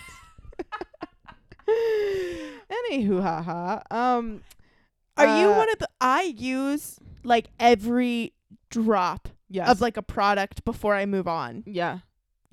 Anywho, 2.71 3.21
haha. 3.21 3.81
Um, 3.91 4.41
Are 5.17 5.39
you 5.41 5.51
uh, 5.51 5.57
one 5.57 5.69
of 5.69 5.79
the? 5.79 5.89
I 6.01 6.23
use 6.23 6.99
like 7.23 7.47
every 7.59 8.33
drop 8.69 9.29
yes. 9.49 9.69
of 9.69 9.81
like 9.81 9.97
a 9.97 10.01
product 10.01 10.65
before 10.65 10.95
I 10.95 11.05
move 11.05 11.27
on. 11.27 11.63
yeah, 11.65 11.99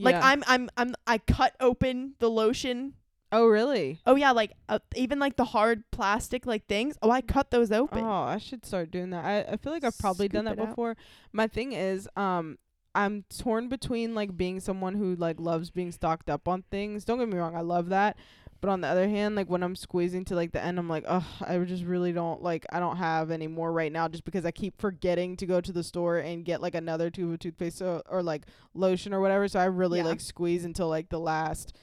Like 0.01 0.15
Yeah. 0.15 0.27
I'm 0.27 0.43
I'm 0.47 0.71
I'm 0.77 0.95
I 1.07 1.19
cut 1.19 1.55
open 1.61 2.15
the 2.19 2.31
lotion. 2.31 2.95
Oh, 3.33 3.47
really? 3.47 4.01
Oh 4.07 4.17
yeah, 4.17 4.33
like 4.33 4.55
uh, 4.69 4.81
even 4.97 5.21
like 5.21 5.37
the 5.37 5.45
hard 5.45 5.85
plastic 5.93 6.47
like 6.47 6.67
things. 6.67 6.97
Oh, 7.01 7.11
I 7.11 7.21
cut 7.21 7.51
those 7.53 7.71
open. 7.71 8.03
Oh, 8.03 8.11
I 8.11 8.39
should 8.39 8.67
start 8.67 8.91
doing 8.91 9.11
that. 9.11 9.25
I, 9.25 9.53
I 9.53 9.57
feel 9.57 9.73
like 9.73 9.85
I've 9.85 9.97
probably 9.99 10.27
done 10.27 10.47
Scoop 10.47 10.57
that 10.57 10.63
it 10.63 10.67
out. 10.67 10.71
before. 10.71 10.97
My 11.33 11.47
thing 11.47 11.73
is, 11.73 12.09
um, 12.17 12.59
I'm 12.93 13.25
torn 13.39 13.69
between 13.69 14.17
like 14.17 14.37
being 14.37 14.59
someone 14.59 14.95
who 14.95 15.15
like 15.15 15.39
loves 15.39 15.71
being 15.71 15.93
stocked 15.93 16.29
up 16.29 16.49
on 16.49 16.65
things. 16.73 17.05
Don't 17.05 17.21
get 17.21 17.29
me 17.29 17.39
wrong, 17.39 17.55
I 17.55 17.61
love 17.61 17.91
that. 17.91 18.17
But 18.61 18.69
on 18.71 18.83
the 18.83 18.89
other 18.89 19.09
hand, 19.09 19.37
like 19.37 19.49
when 19.49 19.63
I'm 19.63 19.75
squeezing 19.75 20.25
to 20.27 20.35
like 20.35 20.53
the 20.53 20.63
end, 20.63 20.79
I'm 20.79 20.89
like, 20.89 21.05
oh, 21.09 21.27
I 21.41 21.57
just 21.59 21.85
really 21.85 22.13
don't 22.13 22.43
like. 22.43 22.67
I 22.71 22.79
don't 22.79 22.97
have 22.99 23.31
any 23.31 23.47
more 23.47 23.73
right 23.73 23.91
now, 23.91 24.07
just 24.09 24.25
because 24.25 24.45
I 24.45 24.51
keep 24.51 24.79
forgetting 24.81 25.37
to 25.39 25.47
go 25.47 25.61
to 25.63 25.73
the 25.73 25.83
store 25.83 26.19
and 26.19 26.45
get 26.45 26.61
like 26.61 26.75
another 26.75 27.09
tube 27.09 27.33
of 27.33 27.39
toothpaste 27.39 27.79
so, 27.79 28.03
or 28.09 28.23
like 28.23 28.43
lotion 28.75 29.15
or 29.15 29.21
whatever. 29.21 29.49
So 29.49 29.61
I 29.61 29.65
really 29.65 30.01
Yeah. 30.01 30.05
like 30.07 30.21
squeeze 30.21 30.65
until 30.67 30.89
like 30.89 31.09
the 31.09 31.19
last 31.21 31.75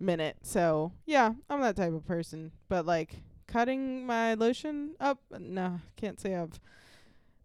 minute. 0.00 0.38
So 0.42 0.92
yeah, 1.06 1.32
I'm 1.48 1.60
that 1.60 1.76
type 1.76 1.92
of 1.92 2.04
person. 2.04 2.50
But 2.68 2.84
like 2.84 3.16
cutting 3.46 4.04
my 4.04 4.34
lotion 4.34 4.94
up, 4.98 5.20
no, 5.38 5.80
can't 5.96 6.20
say 6.20 6.34
I've. 6.34 6.58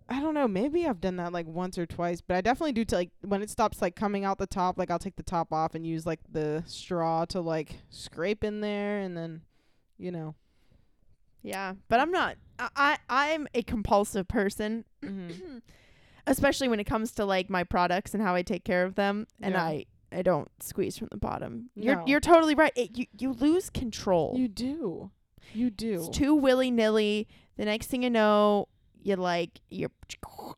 I 0.09 0.19
don't 0.21 0.33
know. 0.33 0.47
Maybe 0.47 0.85
I've 0.87 0.99
done 1.01 1.15
that 1.17 1.31
like 1.33 1.47
once 1.47 1.77
or 1.77 1.85
twice, 1.85 2.21
but 2.21 2.35
I 2.35 2.41
definitely 2.41 2.73
do 2.73 2.85
to 2.85 2.95
like 2.95 3.09
when 3.21 3.41
it 3.41 3.49
stops 3.49 3.81
like 3.81 3.95
coming 3.95 4.25
out 4.25 4.37
the 4.37 4.45
top. 4.47 4.77
Like 4.77 4.91
I'll 4.91 4.99
take 4.99 5.15
the 5.15 5.23
top 5.23 5.51
off 5.53 5.75
and 5.75 5.85
use 5.87 6.05
like 6.05 6.19
the 6.31 6.63
straw 6.67 7.25
to 7.25 7.39
like 7.41 7.77
scrape 7.89 8.43
in 8.43 8.61
there, 8.61 8.99
and 8.99 9.15
then, 9.17 9.41
you 9.97 10.11
know. 10.11 10.35
Yeah, 11.41 11.73
but 11.89 11.99
I'm 11.99 12.11
not. 12.11 12.37
I, 12.59 12.69
I 13.09 13.33
I'm 13.33 13.47
a 13.53 13.63
compulsive 13.63 14.27
person, 14.27 14.85
Mm-hmm. 15.03 15.57
especially 16.27 16.67
when 16.69 16.79
it 16.79 16.85
comes 16.85 17.11
to 17.13 17.25
like 17.25 17.49
my 17.49 17.63
products 17.63 18.13
and 18.13 18.23
how 18.23 18.35
I 18.35 18.41
take 18.43 18.63
care 18.63 18.83
of 18.85 18.95
them. 18.95 19.27
And 19.41 19.53
Yeah. 19.53 19.63
I 19.63 19.85
I 20.11 20.21
don't 20.21 20.49
squeeze 20.61 20.97
from 20.97 21.07
the 21.11 21.17
bottom. 21.17 21.69
You're 21.75 22.03
you're 22.05 22.19
totally 22.19 22.55
right. 22.55 22.71
It, 22.75 22.97
you 22.97 23.05
you 23.17 23.33
lose 23.33 23.69
control. 23.69 24.35
You 24.37 24.47
do. 24.47 25.11
You 25.53 25.69
do. 25.69 25.95
It's 25.95 26.09
too 26.17 26.35
willy 26.35 26.71
nilly. 26.71 27.27
The 27.57 27.65
next 27.65 27.87
thing 27.87 28.03
you 28.03 28.09
know, 28.09 28.67
you 29.03 29.15
like 29.15 29.59
you're 29.69 29.89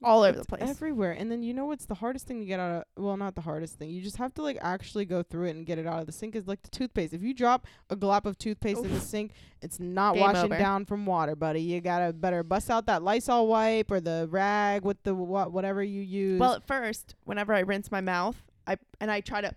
all 0.03 0.23
over 0.23 0.37
the 0.37 0.45
place. 0.45 0.61
everywhere. 0.63 1.11
And 1.11 1.31
then 1.31 1.43
you 1.43 1.53
know 1.53 1.65
what's 1.65 1.85
the 1.85 1.95
hardest 1.95 2.27
thing 2.27 2.39
to 2.39 2.45
get 2.45 2.59
out 2.59 2.71
of? 2.97 3.03
Well, 3.03 3.17
not 3.17 3.35
the 3.35 3.41
hardest 3.41 3.75
thing. 3.79 3.89
You 3.89 4.01
just 4.01 4.17
have 4.17 4.33
to 4.35 4.41
like 4.41 4.57
actually 4.61 5.05
go 5.05 5.23
through 5.23 5.45
it 5.47 5.55
and 5.55 5.65
get 5.65 5.77
it 5.79 5.87
out 5.87 5.99
of 5.99 6.05
the 6.05 6.11
sink. 6.11 6.35
Is 6.35 6.47
like 6.47 6.61
the 6.61 6.69
toothpaste. 6.69 7.13
If 7.13 7.21
you 7.23 7.33
drop 7.33 7.65
a 7.89 7.95
glop 7.95 8.25
of 8.25 8.37
toothpaste 8.37 8.83
in 8.83 8.93
the 8.93 8.99
sink, 8.99 9.31
it's 9.61 9.79
not 9.79 10.13
Game 10.13 10.21
washing 10.23 10.43
over. 10.45 10.57
down 10.57 10.85
from 10.85 11.05
water, 11.05 11.35
buddy. 11.35 11.61
You 11.61 11.81
gotta 11.81 12.13
better 12.13 12.43
bust 12.43 12.69
out 12.69 12.85
that 12.87 13.03
Lysol 13.03 13.47
wipe 13.47 13.89
or 13.91 13.99
the 13.99 14.27
rag 14.29 14.83
with 14.85 15.01
the 15.03 15.13
wha- 15.15 15.47
whatever 15.47 15.83
you 15.83 16.01
use. 16.01 16.39
well, 16.39 16.53
at 16.53 16.67
first, 16.67 17.15
whenever 17.23 17.53
I 17.53 17.59
rinse 17.59 17.91
my 17.91 18.01
mouth, 18.01 18.35
I 18.67 18.77
and 18.99 19.09
I 19.11 19.21
try 19.21 19.41
to 19.41 19.53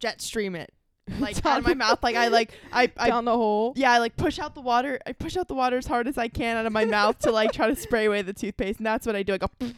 jet 0.00 0.20
stream 0.20 0.54
it 0.54 0.72
like 1.20 1.44
out 1.44 1.58
of 1.58 1.66
my 1.66 1.74
mouth. 1.74 2.02
Like 2.02 2.16
I 2.16 2.28
like 2.28 2.52
I 2.72 2.90
I 2.96 3.08
down 3.08 3.24
the 3.24 3.34
hole. 3.36 3.72
yeah, 3.76 3.92
I 3.92 3.98
like 3.98 4.16
push 4.16 4.38
out 4.38 4.54
the 4.54 4.60
water. 4.60 4.98
I 5.06 5.12
push 5.12 5.36
out 5.36 5.48
the 5.48 5.54
water 5.54 5.76
as 5.78 5.86
hard 5.86 6.08
as 6.08 6.18
I 6.18 6.28
can 6.28 6.56
out 6.56 6.66
of 6.66 6.72
my 6.72 6.84
mouth 6.84 7.18
to 7.20 7.30
like 7.32 7.52
try 7.52 7.66
to 7.68 7.76
spray 7.76 8.06
away 8.06 8.22
the 8.22 8.32
toothpaste, 8.32 8.78
and 8.78 8.86
that's 8.86 9.06
what 9.06 9.16
I 9.16 9.22
do. 9.22 9.34
I 9.34 9.38
go, 9.38 9.48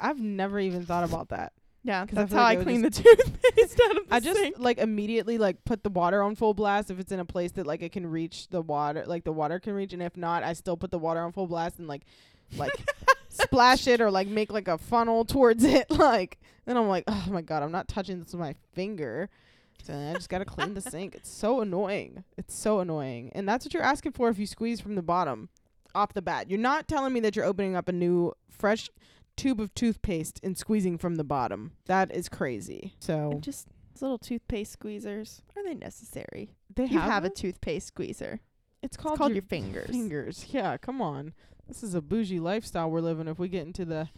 I've 0.00 0.20
never 0.20 0.58
even 0.60 0.84
thought 0.84 1.04
about 1.04 1.28
that. 1.30 1.52
yeah, 1.82 2.02
I 2.02 2.04
that's 2.06 2.30
feel 2.30 2.38
how 2.38 2.44
like 2.44 2.58
I 2.60 2.62
clean 2.62 2.82
the 2.82 2.90
toothpaste 2.90 3.80
out 3.84 3.96
of 3.96 4.08
the 4.08 4.14
I 4.14 4.20
just 4.20 4.38
sink. 4.38 4.56
like 4.58 4.78
immediately 4.78 5.38
like 5.38 5.64
put 5.64 5.82
the 5.82 5.90
water 5.90 6.22
on 6.22 6.36
full 6.36 6.54
blast 6.54 6.90
if 6.90 6.98
it's 7.00 7.12
in 7.12 7.20
a 7.20 7.24
place 7.24 7.52
that 7.52 7.66
like 7.66 7.82
it 7.82 7.92
can 7.92 8.06
reach 8.06 8.48
the 8.48 8.62
water, 8.62 9.04
like 9.06 9.24
the 9.24 9.32
water 9.32 9.58
can 9.58 9.72
reach, 9.74 9.92
and 9.92 10.02
if 10.02 10.16
not, 10.16 10.42
I 10.42 10.52
still 10.52 10.76
put 10.76 10.90
the 10.90 10.98
water 10.98 11.20
on 11.20 11.32
full 11.32 11.46
blast 11.46 11.78
and 11.78 11.88
like 11.88 12.02
like 12.56 12.72
splash 13.28 13.86
it 13.86 14.00
or 14.00 14.10
like 14.10 14.26
make 14.28 14.52
like 14.52 14.68
a 14.68 14.78
funnel 14.78 15.24
towards 15.24 15.64
it. 15.64 15.90
Like 15.90 16.38
then 16.66 16.76
I'm 16.76 16.88
like, 16.88 17.04
oh 17.08 17.26
my 17.30 17.42
god, 17.42 17.62
I'm 17.62 17.72
not 17.72 17.88
touching 17.88 18.18
this 18.20 18.32
with 18.32 18.40
my 18.40 18.54
finger. 18.72 19.28
I 19.88 20.12
just 20.14 20.28
gotta 20.28 20.44
clean 20.44 20.74
the 20.74 20.80
sink. 20.80 21.14
It's 21.14 21.30
so 21.30 21.60
annoying. 21.60 22.24
It's 22.36 22.54
so 22.54 22.80
annoying, 22.80 23.30
and 23.34 23.48
that's 23.48 23.64
what 23.64 23.72
you're 23.72 23.82
asking 23.82 24.12
for 24.12 24.28
if 24.28 24.38
you 24.38 24.46
squeeze 24.46 24.80
from 24.80 24.96
the 24.96 25.02
bottom, 25.02 25.48
off 25.94 26.12
the 26.12 26.22
bat. 26.22 26.50
You're 26.50 26.58
not 26.60 26.88
telling 26.88 27.12
me 27.12 27.20
that 27.20 27.36
you're 27.36 27.44
opening 27.44 27.74
up 27.76 27.88
a 27.88 27.92
new 27.92 28.32
fresh 28.50 28.90
tube 29.36 29.60
of 29.60 29.74
toothpaste 29.74 30.38
and 30.42 30.58
squeezing 30.58 30.98
from 30.98 31.14
the 31.14 31.24
bottom. 31.24 31.72
That 31.86 32.14
is 32.14 32.28
crazy. 32.28 32.94
So 32.98 33.30
And 33.30 33.42
just 33.42 33.68
those 33.94 34.02
little 34.02 34.18
toothpaste 34.18 34.78
squeezers 34.78 35.40
are 35.56 35.64
they 35.64 35.74
necessary? 35.74 36.50
they 36.74 36.84
You 36.84 36.98
have, 36.98 37.10
have 37.10 37.24
a 37.24 37.30
toothpaste 37.30 37.86
squeezer. 37.88 38.40
It's 38.82 38.94
It's 38.94 38.96
called, 38.96 39.18
called 39.18 39.30
your, 39.30 39.36
your 39.36 39.42
fingers. 39.42 39.86
fingers. 39.90 40.46
Yeah, 40.50 40.76
come 40.76 41.00
on. 41.00 41.32
This 41.68 41.82
is 41.82 41.94
a 41.94 42.00
bougie 42.02 42.40
lifestyle 42.40 42.90
we're 42.90 43.00
living. 43.00 43.28
If 43.28 43.38
we 43.38 43.48
get 43.48 43.66
into 43.66 43.84
the 43.84 44.08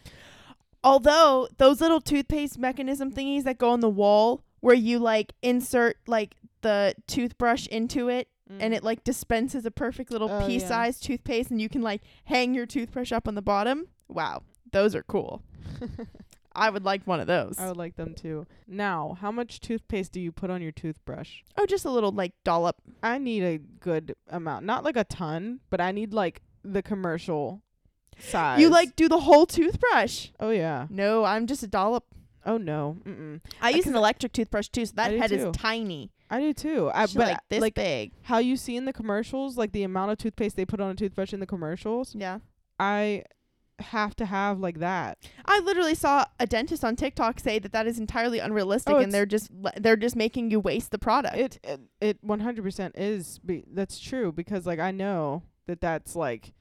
Although 0.84 1.48
those 1.58 1.80
little 1.80 2.00
toothpaste 2.00 2.58
mechanism 2.58 3.12
thingies 3.12 3.44
that 3.44 3.58
go 3.58 3.70
on 3.70 3.80
the 3.80 3.88
wall 3.88 4.42
where 4.62 4.74
you 4.74 4.98
like 4.98 5.34
insert 5.42 5.98
like 6.06 6.34
the 6.62 6.94
toothbrush 7.06 7.66
into 7.66 8.08
it 8.08 8.28
and 8.60 8.74
it 8.74 8.82
like 8.84 9.02
dispenses 9.04 9.64
a 9.66 9.70
perfect 9.70 10.10
little 10.10 10.28
Mm. 10.28 10.42
Oh, 10.42 10.46
pea 10.46 10.58
yeah. 10.58 10.66
sized 10.68 11.02
toothpaste 11.04 11.50
and 11.50 11.60
you 11.60 11.68
can 11.68 11.80
like 11.82 12.02
hang 12.24 12.54
your 12.54 12.66
toothbrush 12.66 13.10
up 13.12 13.26
on 13.28 13.34
the 13.34 13.40
bottom. 13.42 13.88
Wow. 14.08 14.42
Those 14.72 14.94
are 14.94 15.02
cool. 15.02 15.42
I 16.54 16.68
would 16.68 16.84
like 16.84 17.02
one 17.06 17.18
of 17.18 17.26
those. 17.26 17.58
I 17.58 17.68
would 17.68 17.78
like 17.78 17.96
them 17.96 18.12
too. 18.14 18.46
Now, 18.68 19.16
how 19.20 19.32
much 19.32 19.60
toothpaste 19.60 20.12
do 20.12 20.20
you 20.20 20.30
put 20.32 20.50
on 20.50 20.60
your 20.60 20.70
toothbrush? 20.72 21.40
Oh, 21.56 21.64
just 21.64 21.86
a 21.86 21.90
little 21.90 22.12
like 22.12 22.32
dollop. 22.44 22.76
I 23.02 23.16
need 23.18 23.42
a 23.42 23.56
good 23.58 24.14
amount, 24.28 24.66
not 24.66 24.84
like 24.84 24.96
a 24.96 25.04
ton, 25.04 25.60
but 25.70 25.80
I 25.80 25.92
need 25.92 26.12
like 26.12 26.42
the 26.62 26.82
commercial 26.82 27.62
size. 28.18 28.60
You 28.60 28.68
like 28.68 28.96
do 28.96 29.08
the 29.08 29.20
whole 29.20 29.46
toothbrush. 29.46 30.28
Oh 30.38 30.50
yeah. 30.50 30.86
No, 30.90 31.24
I'm 31.24 31.46
just 31.46 31.62
a 31.62 31.66
dollop. 31.68 32.04
Oh 32.44 32.56
no. 32.58 32.96
Mm-mm. 33.04 33.40
I 33.60 33.72
uh, 33.72 33.76
use 33.76 33.86
an 33.86 33.94
electric 33.94 34.32
toothbrush 34.32 34.68
too, 34.68 34.84
so 34.86 34.92
I 34.98 35.04
that 35.04 35.10
do 35.10 35.18
head 35.18 35.30
too. 35.30 35.48
is 35.48 35.56
tiny. 35.56 36.10
I 36.30 36.40
do 36.40 36.52
too. 36.52 36.90
I 36.92 37.06
She's 37.06 37.14
but 37.14 37.28
like 37.28 37.38
this 37.48 37.60
like 37.60 37.74
big. 37.74 38.12
how 38.22 38.38
you 38.38 38.56
see 38.56 38.76
in 38.76 38.84
the 38.84 38.92
commercials, 38.92 39.56
like 39.58 39.72
the 39.72 39.82
amount 39.82 40.12
of 40.12 40.18
toothpaste 40.18 40.56
they 40.56 40.64
put 40.64 40.80
on 40.80 40.90
a 40.90 40.94
toothbrush 40.94 41.32
in 41.32 41.40
the 41.40 41.46
commercials. 41.46 42.14
Yeah. 42.14 42.38
I 42.80 43.24
have 43.78 44.14
to 44.16 44.24
have 44.26 44.58
like 44.60 44.78
that. 44.78 45.18
I 45.44 45.58
literally 45.60 45.94
saw 45.94 46.24
a 46.40 46.46
dentist 46.46 46.84
on 46.84 46.94
TikTok 46.96 47.40
say 47.40 47.58
that 47.58 47.72
that 47.72 47.86
is 47.86 47.98
entirely 47.98 48.38
unrealistic, 48.38 48.92
Oh, 48.92 48.96
and 48.98 49.08
it's- 49.08 49.12
they're 49.12 49.26
just 49.26 49.50
they're 49.82 49.96
just 49.96 50.16
making 50.16 50.50
you 50.50 50.58
waste 50.60 50.90
the 50.90 50.98
product. 50.98 51.36
It 51.36 51.58
it 51.62 51.80
it 52.00 52.26
100% 52.26 52.92
is 52.96 53.38
be, 53.40 53.64
that's 53.72 53.98
true 54.00 54.32
because 54.32 54.66
like 54.66 54.78
I 54.78 54.90
know 54.90 55.42
that 55.66 55.80
that's 55.80 56.16
like 56.16 56.52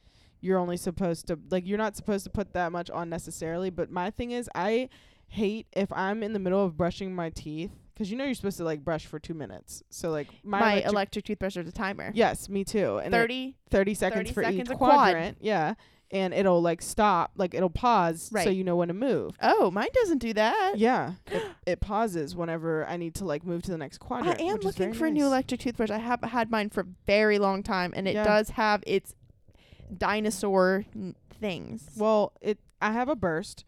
you're 0.42 0.58
only 0.58 0.78
supposed 0.78 1.28
to 1.28 1.38
like 1.50 1.68
you're 1.68 1.78
not 1.78 1.96
supposed 1.96 2.24
to 2.26 2.30
put 2.30 2.54
that 2.54 2.72
much 2.72 2.90
on 2.90 3.10
necessarily, 3.10 3.70
but 3.70 3.92
my 3.92 4.10
thing 4.10 4.32
is 4.32 4.50
I 4.56 4.90
hate 5.32 5.68
if 5.74 5.92
I'm 5.94 6.24
in 6.24 6.34
the 6.34 6.40
middle 6.40 6.64
of 6.64 6.76
brushing 6.78 7.16
my 7.16 7.30
teeth 7.30 7.72
cuz 7.98 8.10
you 8.12 8.18
know 8.18 8.26
you're 8.26 8.34
supposed 8.34 8.58
to 8.58 8.64
like 8.64 8.84
brush 8.84 9.06
for 9.06 9.18
2 9.20 9.34
minutes. 9.34 9.82
So 9.90 10.10
like 10.12 10.28
my, 10.44 10.60
My, 10.60 10.72
electric- 10.74 10.92
electric 10.94 11.26
toothbrush 11.26 11.56
has 11.56 11.68
a 11.68 11.72
timer. 11.72 12.12
Yes, 12.14 12.50
me 12.50 12.64
too. 12.64 12.98
And 12.98 13.14
it- 13.14 13.18
30 13.18 13.56
30 13.70 13.94
seconds 13.94 14.20
30 14.30 14.34
for 14.34 14.44
seconds 14.44 14.60
each 14.62 14.70
a 14.70 14.76
quad. 14.76 14.92
quadrant. 14.94 15.38
Yeah. 15.42 15.74
And 16.14 16.34
it'll 16.34 16.62
like 16.62 16.82
stop, 16.82 17.32
like 17.38 17.54
it'll 17.54 17.70
pause 17.70 18.30
so 18.44 18.50
you 18.50 18.66
know 18.66 18.76
when 18.76 18.90
to 18.90 18.94
move. 18.94 19.38
Oh, 19.42 19.72
mine 19.72 19.88
doesn't 19.94 20.18
do 20.18 20.34
that. 20.34 20.74
Yeah. 20.78 21.14
it, 21.28 21.44
it 21.66 21.80
pauses 21.80 22.36
whenever 22.36 22.86
I 22.86 22.98
need 22.98 23.16
to 23.16 23.26
like 23.26 23.46
move 23.46 23.62
to 23.64 23.72
the 23.72 23.78
next 23.78 24.00
quadrant. 24.00 24.42
I 24.42 24.44
am 24.44 24.58
looking 24.58 24.94
for 24.94 25.06
a 25.06 25.12
new 25.12 25.26
electric 25.26 25.62
toothbrush. 25.62 25.90
I 25.90 26.00
have 26.00 26.22
had 26.24 26.52
mine 26.52 26.70
for 26.70 26.82
a 26.82 26.88
very 27.08 27.40
long 27.40 27.64
time, 27.64 27.94
and 27.96 28.08
it 28.10 28.16
Yeah. 28.16 28.26
does 28.26 28.50
have 28.50 28.84
its 28.86 29.14
dinosaur 29.98 30.86
n- 30.96 31.16
things. 31.30 31.90
Well, 31.98 32.34
it 32.42 32.60
I 32.82 32.92
have 32.92 33.08
a 33.10 33.16
burst. 33.16 33.64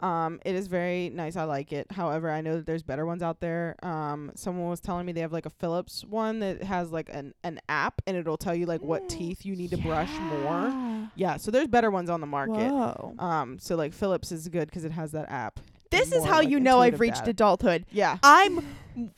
Um, 0.00 0.40
it 0.44 0.54
is 0.54 0.66
very 0.66 1.08
nice. 1.10 1.36
I 1.36 1.44
like 1.44 1.72
it. 1.72 1.90
However, 1.90 2.30
I 2.30 2.40
know 2.40 2.56
that 2.56 2.66
there's 2.66 2.82
better 2.82 3.06
ones 3.06 3.22
out 3.22 3.40
there. 3.40 3.76
Um, 3.82 4.32
someone 4.34 4.68
was 4.68 4.80
telling 4.80 5.06
me 5.06 5.12
they 5.12 5.20
have 5.22 5.32
like 5.32 5.46
a 5.46 5.50
Philips 5.50 6.04
one 6.04 6.40
that 6.40 6.62
has 6.62 6.90
like 6.90 7.08
an 7.12 7.32
an 7.44 7.60
app 7.68 8.02
and 8.06 8.16
it'll 8.16 8.36
tell 8.36 8.54
you 8.54 8.66
like 8.66 8.82
what 8.82 9.08
teeth 9.08 9.44
you 9.46 9.56
need 9.56 9.70
to 9.70 9.78
brush 9.78 10.10
more. 10.18 10.68
Yeah. 10.68 11.06
Yeah, 11.16 11.36
so 11.36 11.50
there's 11.50 11.68
better 11.68 11.90
ones 11.90 12.10
on 12.10 12.20
the 12.20 12.26
market. 12.26 12.70
Whoa. 12.70 13.14
Um, 13.18 13.58
so 13.58 13.76
like 13.76 13.92
Philips 13.92 14.32
is 14.32 14.48
good 14.48 14.68
because 14.68 14.84
it 14.84 14.92
has 14.92 15.12
that 15.12 15.30
app. 15.30 15.60
This 15.90 16.12
is 16.12 16.24
how 16.24 16.38
like, 16.38 16.48
you 16.50 16.60
know 16.60 16.80
I've 16.80 17.00
reached 17.00 17.20
data. 17.20 17.30
adulthood. 17.30 17.86
Yeah. 17.90 18.18
I'm 18.22 18.66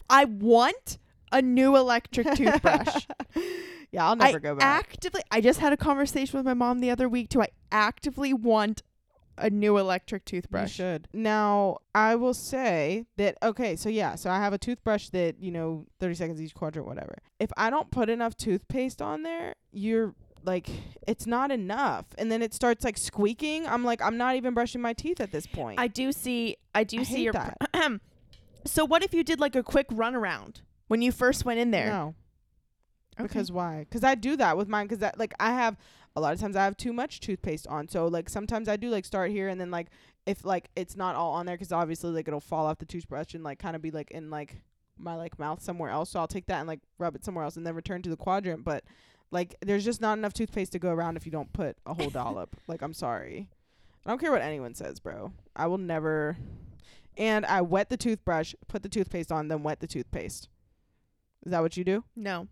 I 0.08 0.26
want 0.26 0.98
a 1.32 1.42
new 1.42 1.76
electric 1.76 2.34
toothbrush. 2.34 3.06
yeah, 3.90 4.06
I'll 4.06 4.16
never 4.16 4.36
I 4.36 4.40
go 4.40 4.54
back. 4.54 4.88
actively 4.90 5.22
I 5.30 5.40
just 5.40 5.60
had 5.60 5.72
a 5.72 5.76
conversation 5.76 6.38
with 6.38 6.46
my 6.46 6.54
mom 6.54 6.80
the 6.80 6.90
other 6.90 7.08
week 7.08 7.30
too. 7.30 7.42
I 7.42 7.48
actively 7.72 8.32
want 8.32 8.82
a 9.38 9.50
new 9.50 9.78
electric 9.78 10.22
You 10.30 10.40
toothbrush. 10.40 10.72
should. 10.72 11.08
Now, 11.12 11.78
I 11.94 12.14
will 12.16 12.34
say 12.34 13.06
that 13.16 13.36
okay, 13.42 13.76
so 13.76 13.88
yeah, 13.88 14.14
so 14.14 14.30
I 14.30 14.38
have 14.38 14.52
a 14.52 14.58
toothbrush 14.58 15.08
that, 15.10 15.40
you 15.40 15.50
know, 15.50 15.86
30 16.00 16.14
seconds 16.14 16.42
each 16.42 16.54
quadrant 16.54 16.86
whatever. 16.86 17.18
If 17.38 17.50
I 17.56 17.70
don't 17.70 17.90
put 17.90 18.08
enough 18.08 18.36
toothpaste 18.36 19.00
on 19.02 19.22
there, 19.22 19.54
you're 19.72 20.14
like 20.44 20.68
it's 21.06 21.26
not 21.26 21.50
enough. 21.50 22.06
And 22.16 22.30
then 22.30 22.42
it 22.42 22.54
starts 22.54 22.84
like 22.84 22.96
squeaking. 22.98 23.66
I'm 23.66 23.84
like 23.84 24.00
I'm 24.02 24.16
not 24.16 24.36
even 24.36 24.54
brushing 24.54 24.80
my 24.80 24.92
teeth 24.92 25.20
at 25.20 25.32
this 25.32 25.46
point. 25.46 25.80
I 25.80 25.88
do 25.88 26.12
see 26.12 26.56
I 26.74 26.84
do 26.84 27.00
I 27.00 27.02
see 27.04 27.22
your 27.22 27.32
that. 27.32 27.56
So 28.66 28.84
what 28.84 29.02
if 29.02 29.14
you 29.14 29.24
did 29.24 29.40
like 29.40 29.56
a 29.56 29.62
quick 29.62 29.86
run 29.90 30.14
around 30.14 30.60
when 30.88 31.00
you 31.00 31.12
first 31.12 31.44
went 31.44 31.58
in 31.58 31.70
there? 31.70 31.86
No. 31.88 32.14
Okay. 33.18 33.26
Because 33.26 33.50
why? 33.50 33.80
Because 33.80 34.04
I 34.04 34.14
do 34.14 34.36
that 34.36 34.56
with 34.56 34.68
mine. 34.68 34.86
Because 34.86 34.98
that 34.98 35.18
like 35.18 35.32
I 35.40 35.52
have 35.52 35.76
a 36.18 36.20
lot 36.20 36.34
of 36.34 36.40
times 36.40 36.56
I 36.56 36.64
have 36.64 36.76
too 36.76 36.92
much 36.92 37.20
toothpaste 37.20 37.66
on. 37.68 37.88
So 37.88 38.06
like 38.06 38.28
sometimes 38.28 38.68
I 38.68 38.76
do 38.76 38.90
like 38.90 39.04
start 39.04 39.30
here 39.30 39.48
and 39.48 39.60
then 39.60 39.70
like 39.70 39.88
if 40.26 40.44
like 40.44 40.70
it's 40.76 40.96
not 40.96 41.16
all 41.16 41.32
on 41.32 41.46
there 41.46 41.54
because 41.54 41.72
obviously 41.72 42.10
like 42.10 42.28
it'll 42.28 42.40
fall 42.40 42.66
off 42.66 42.78
the 42.78 42.86
toothbrush 42.86 43.34
and 43.34 43.42
like 43.42 43.58
kind 43.58 43.76
of 43.76 43.82
be 43.82 43.90
like 43.90 44.10
in 44.10 44.30
like 44.30 44.56
my 44.98 45.14
like 45.14 45.38
mouth 45.38 45.62
somewhere 45.62 45.90
else. 45.90 46.10
So 46.10 46.20
I'll 46.20 46.26
take 46.28 46.46
that 46.46 46.58
and 46.58 46.68
like 46.68 46.80
rub 46.98 47.14
it 47.14 47.24
somewhere 47.24 47.44
else 47.44 47.56
and 47.56 47.66
then 47.66 47.74
return 47.74 48.02
to 48.02 48.10
the 48.10 48.16
quadrant. 48.16 48.64
But 48.64 48.84
like 49.30 49.56
there's 49.60 49.84
just 49.84 50.00
not 50.00 50.18
enough 50.18 50.32
toothpaste 50.34 50.72
to 50.72 50.78
go 50.78 50.90
around 50.90 51.16
if 51.16 51.24
you 51.24 51.32
don't 51.32 51.52
put 51.52 51.76
a 51.86 51.94
whole 51.94 52.10
dollop. 52.10 52.56
Like 52.68 52.82
I'm 52.82 52.94
sorry. 52.94 53.48
I 54.04 54.10
don't 54.10 54.20
care 54.20 54.32
what 54.32 54.42
anyone 54.42 54.74
says, 54.74 55.00
bro. 55.00 55.32
I 55.54 55.66
will 55.66 55.78
never. 55.78 56.36
And 57.16 57.44
I 57.46 57.62
wet 57.62 57.90
the 57.90 57.96
toothbrush, 57.96 58.54
put 58.68 58.82
the 58.82 58.88
toothpaste 58.88 59.32
on, 59.32 59.48
then 59.48 59.62
wet 59.62 59.80
the 59.80 59.86
toothpaste. 59.86 60.48
Is 61.44 61.50
that 61.50 61.62
what 61.62 61.76
you 61.76 61.84
do? 61.84 62.04
No. 62.14 62.48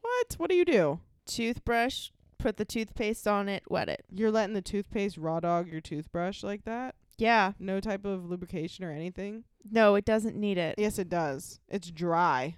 What? 0.00 0.34
What 0.36 0.50
do 0.50 0.56
you 0.56 0.64
do? 0.64 1.00
Toothbrush, 1.26 2.10
put 2.38 2.56
the 2.56 2.64
toothpaste 2.64 3.26
on 3.26 3.48
it, 3.48 3.62
wet 3.68 3.88
it. 3.88 4.04
You're 4.10 4.30
letting 4.30 4.54
the 4.54 4.62
toothpaste 4.62 5.16
raw 5.16 5.40
dog 5.40 5.68
your 5.68 5.80
toothbrush 5.80 6.42
like 6.42 6.64
that? 6.64 6.94
Yeah. 7.18 7.52
No 7.58 7.80
type 7.80 8.04
of 8.04 8.24
lubrication 8.24 8.84
or 8.84 8.90
anything? 8.90 9.44
No, 9.70 9.94
it 9.94 10.04
doesn't 10.04 10.36
need 10.36 10.58
it. 10.58 10.74
Yes, 10.78 10.98
it 10.98 11.08
does. 11.08 11.60
It's 11.68 11.90
dry. 11.90 12.56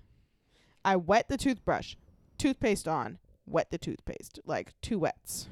I 0.85 0.97
wet 0.97 1.29
the 1.29 1.37
toothbrush, 1.37 1.97
toothpaste 2.39 2.89
on, 2.89 3.19
wet 3.47 3.71
the 3.71 3.79
toothpaste. 3.79 4.41
Like 4.45 4.73
two 4.83 4.99
wets. 4.99 5.49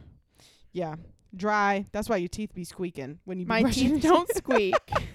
Yeah. 0.73 0.97
Dry. 1.35 1.87
That's 1.93 2.09
why 2.09 2.17
your 2.17 2.29
teeth 2.29 2.55
be 2.55 2.65
squeaking 2.65 3.19
when 3.25 3.39
you 3.39 3.47
My 3.47 3.63
teeth 3.63 4.03
don't 4.03 4.33
squeak. 4.35 4.75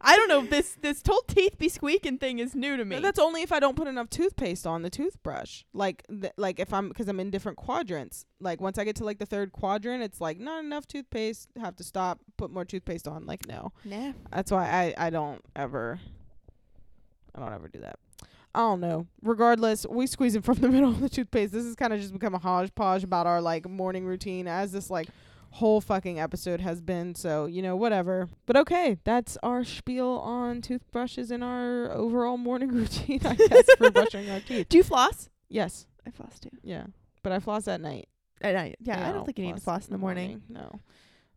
I 0.00 0.16
don't 0.16 0.28
know. 0.28 0.44
This 0.44 0.76
this 0.80 1.02
whole 1.06 1.22
teeth 1.22 1.58
be 1.58 1.68
squeaking 1.68 2.18
thing 2.18 2.38
is 2.38 2.54
new 2.54 2.76
to 2.76 2.84
me. 2.84 2.98
That's 3.00 3.18
only 3.18 3.42
if 3.42 3.52
I 3.52 3.60
don't 3.60 3.76
put 3.76 3.88
enough 3.88 4.10
toothpaste 4.10 4.66
on 4.66 4.82
the 4.82 4.90
toothbrush. 4.90 5.64
Like, 5.72 6.04
th- 6.08 6.32
like 6.36 6.60
if 6.60 6.72
I'm 6.72 6.88
because 6.88 7.08
I'm 7.08 7.20
in 7.20 7.30
different 7.30 7.58
quadrants. 7.58 8.24
Like 8.40 8.60
once 8.60 8.78
I 8.78 8.84
get 8.84 8.96
to 8.96 9.04
like 9.04 9.18
the 9.18 9.26
third 9.26 9.52
quadrant, 9.52 10.02
it's 10.02 10.20
like 10.20 10.38
not 10.38 10.64
enough 10.64 10.86
toothpaste. 10.86 11.48
Have 11.58 11.76
to 11.76 11.84
stop. 11.84 12.20
Put 12.36 12.50
more 12.50 12.64
toothpaste 12.64 13.08
on. 13.08 13.26
Like 13.26 13.46
no, 13.46 13.72
nah. 13.84 14.12
that's 14.30 14.50
why 14.50 14.94
I 14.96 15.06
I 15.06 15.10
don't 15.10 15.42
ever. 15.54 16.00
I 17.34 17.40
don't 17.40 17.52
ever 17.52 17.68
do 17.68 17.80
that. 17.80 17.98
I 18.54 18.60
don't 18.60 18.80
know. 18.80 19.06
Regardless, 19.20 19.86
we 19.86 20.06
squeeze 20.06 20.34
it 20.34 20.42
from 20.42 20.56
the 20.56 20.68
middle 20.70 20.88
of 20.88 21.00
the 21.00 21.10
toothpaste. 21.10 21.52
This 21.52 21.66
has 21.66 21.74
kind 21.74 21.92
of 21.92 22.00
just 22.00 22.14
become 22.14 22.34
a 22.34 22.38
hodgepodge 22.38 23.04
about 23.04 23.26
our 23.26 23.42
like 23.42 23.68
morning 23.68 24.06
routine 24.06 24.48
as 24.48 24.72
this 24.72 24.88
like 24.88 25.08
whole 25.50 25.80
fucking 25.80 26.18
episode 26.20 26.60
has 26.60 26.80
been. 26.80 27.14
So, 27.14 27.46
you 27.46 27.62
know, 27.62 27.76
whatever. 27.76 28.28
But 28.46 28.56
okay, 28.56 28.98
that's 29.04 29.36
our 29.42 29.64
spiel 29.64 30.08
on 30.08 30.60
toothbrushes 30.62 31.30
and 31.30 31.42
our 31.42 31.90
overall 31.92 32.36
morning 32.36 32.68
routine, 32.72 33.20
I 33.24 33.34
guess, 33.34 33.66
for 33.78 33.90
brushing 33.92 34.30
our 34.30 34.40
teeth. 34.40 34.68
Do 34.68 34.76
you 34.76 34.84
floss? 34.84 35.28
Yes. 35.48 35.86
I 36.06 36.10
floss 36.10 36.38
too. 36.38 36.50
Yeah. 36.62 36.84
But 37.22 37.32
I 37.32 37.40
floss 37.40 37.68
at 37.68 37.80
night. 37.80 38.08
At 38.40 38.54
night. 38.54 38.76
Yeah, 38.80 39.08
I 39.08 39.12
don't 39.12 39.24
think 39.24 39.38
you 39.38 39.46
need 39.46 39.56
to 39.56 39.62
floss 39.62 39.86
in 39.86 39.92
the 39.92 39.98
morning. 39.98 40.42
No. 40.48 40.80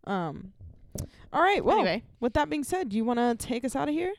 Um 0.05 0.53
All 1.31 1.41
right. 1.41 1.63
Well, 1.63 1.77
anyway, 1.77 2.03
with 2.19 2.33
that 2.33 2.49
being 2.49 2.63
said, 2.63 2.89
do 2.89 2.97
you 2.97 3.05
want 3.05 3.19
to 3.19 3.35
take 3.35 3.63
us 3.63 3.75
out 3.75 3.87
of 3.87 3.93
here? 3.93 4.13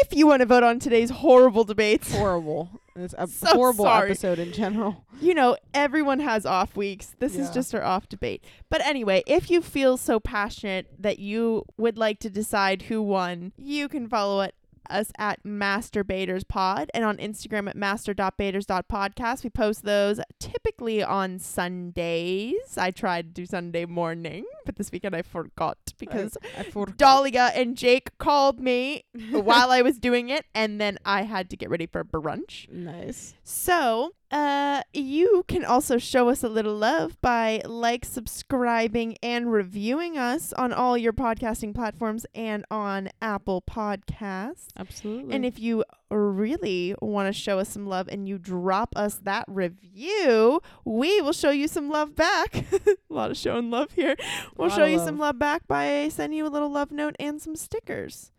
if 0.00 0.14
you 0.16 0.26
want 0.26 0.40
to 0.40 0.46
vote 0.46 0.62
on 0.62 0.78
today's 0.78 1.10
horrible 1.10 1.64
debates, 1.64 2.14
horrible. 2.14 2.70
It's 2.96 3.14
a 3.16 3.26
So 3.26 3.46
horrible 3.54 3.84
sorry. 3.84 4.10
episode 4.10 4.38
in 4.38 4.52
general. 4.52 5.04
you 5.20 5.34
know, 5.34 5.56
everyone 5.74 6.20
has 6.20 6.44
off 6.44 6.76
weeks. 6.76 7.14
This 7.18 7.36
is 7.36 7.50
just 7.50 7.74
our 7.74 7.82
off 7.82 8.08
debate. 8.08 8.44
But 8.68 8.84
anyway, 8.84 9.22
if 9.26 9.50
you 9.50 9.62
feel 9.62 9.96
so 9.96 10.18
passionate 10.20 10.88
that 10.98 11.18
you 11.18 11.64
would 11.76 11.96
like 11.98 12.18
to 12.20 12.30
decide 12.30 12.82
who 12.82 13.00
won, 13.02 13.52
you 13.56 13.88
can 13.88 14.08
follow 14.08 14.40
it 14.40 14.54
us 14.90 15.12
at 15.18 15.44
Master 15.44 16.00
Debaters 16.00 16.44
Pod 16.44 16.90
and 16.94 17.04
on 17.04 17.16
Instagram 17.18 17.68
at 17.68 17.76
master.baters.podcast. 17.76 19.44
We 19.44 19.50
post 19.50 19.84
those 19.84 20.20
typically 20.38 21.02
on 21.02 21.38
Sundays. 21.38 22.76
I 22.76 22.90
tried 22.90 23.34
to 23.34 23.42
do 23.42 23.46
Sunday 23.46 23.86
morning, 23.86 24.44
but 24.64 24.76
this 24.76 24.90
weekend 24.92 25.14
I 25.14 25.22
forgot 25.22 25.78
because 25.98 26.36
I, 26.56 26.60
I 26.60 26.62
forgot. 26.64 26.96
Dahlia 26.96 27.52
and 27.54 27.76
Jake 27.76 28.16
called 28.18 28.60
me 28.60 29.04
while 29.30 29.70
I 29.70 29.82
was 29.82 29.98
doing 29.98 30.28
it, 30.28 30.46
and 30.54 30.80
then 30.80 30.98
I 31.04 31.22
had 31.22 31.50
to 31.50 31.56
get 31.56 31.70
ready 31.70 31.86
for 31.86 32.04
brunch. 32.04 32.68
Nice. 32.68 33.34
So, 33.44 34.14
uh, 34.30 34.82
you 34.92 35.44
can 35.48 35.64
also 35.64 35.98
show 35.98 36.28
us 36.28 36.44
a 36.44 36.48
little 36.48 36.76
love 36.76 37.20
by 37.20 37.60
like, 37.64 38.04
subscribing, 38.04 39.16
and 39.22 39.50
reviewing 39.50 40.16
us 40.16 40.52
on 40.52 40.72
all 40.72 40.96
your 40.96 41.12
podcasting 41.12 41.74
platforms 41.74 42.24
and 42.34 42.64
on 42.70 43.10
Apple 43.20 43.62
Podcasts. 43.62 44.68
Absolutely. 44.78 45.34
And 45.34 45.44
if 45.44 45.58
you 45.58 45.84
really 46.10 46.94
want 47.00 47.26
to 47.26 47.32
show 47.32 47.58
us 47.58 47.70
some 47.70 47.86
love 47.86 48.08
and 48.08 48.28
you 48.28 48.38
drop 48.38 48.92
us 48.94 49.16
that 49.24 49.44
review, 49.48 50.60
we 50.84 51.20
will 51.20 51.32
show 51.32 51.50
you 51.50 51.66
some 51.66 51.88
love 51.88 52.14
back. 52.14 52.64
a 52.86 52.96
lot 53.08 53.32
of 53.32 53.36
showing 53.36 53.70
love 53.70 53.92
here. 53.92 54.14
We'll 54.56 54.70
show 54.70 54.84
you 54.84 54.98
love. 54.98 55.06
some 55.06 55.18
love 55.18 55.38
back 55.40 55.66
by 55.66 56.08
sending 56.08 56.38
you 56.38 56.46
a 56.46 56.48
little 56.48 56.70
love 56.70 56.92
note 56.92 57.16
and 57.18 57.42
some 57.42 57.56
stickers. 57.56 58.30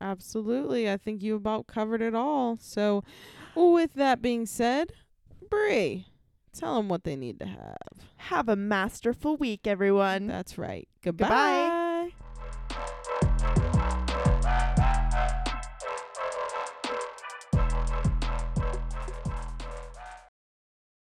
Absolutely. 0.00 0.90
I 0.90 0.98
think 0.98 1.22
you 1.22 1.34
about 1.34 1.66
covered 1.66 2.02
it 2.02 2.14
all. 2.14 2.58
So, 2.60 3.04
with 3.54 3.94
that 3.94 4.20
being 4.20 4.44
said, 4.44 4.92
Bree, 5.50 6.06
tell 6.52 6.76
them 6.76 6.88
what 6.88 7.04
they 7.04 7.16
need 7.16 7.38
to 7.40 7.46
have. 7.46 7.76
Have 8.16 8.48
a 8.48 8.56
masterful 8.56 9.36
week, 9.36 9.66
everyone. 9.66 10.26
That's 10.26 10.56
right. 10.58 10.88
Goodbye. 11.02 11.26
Goodbye. 11.26 11.83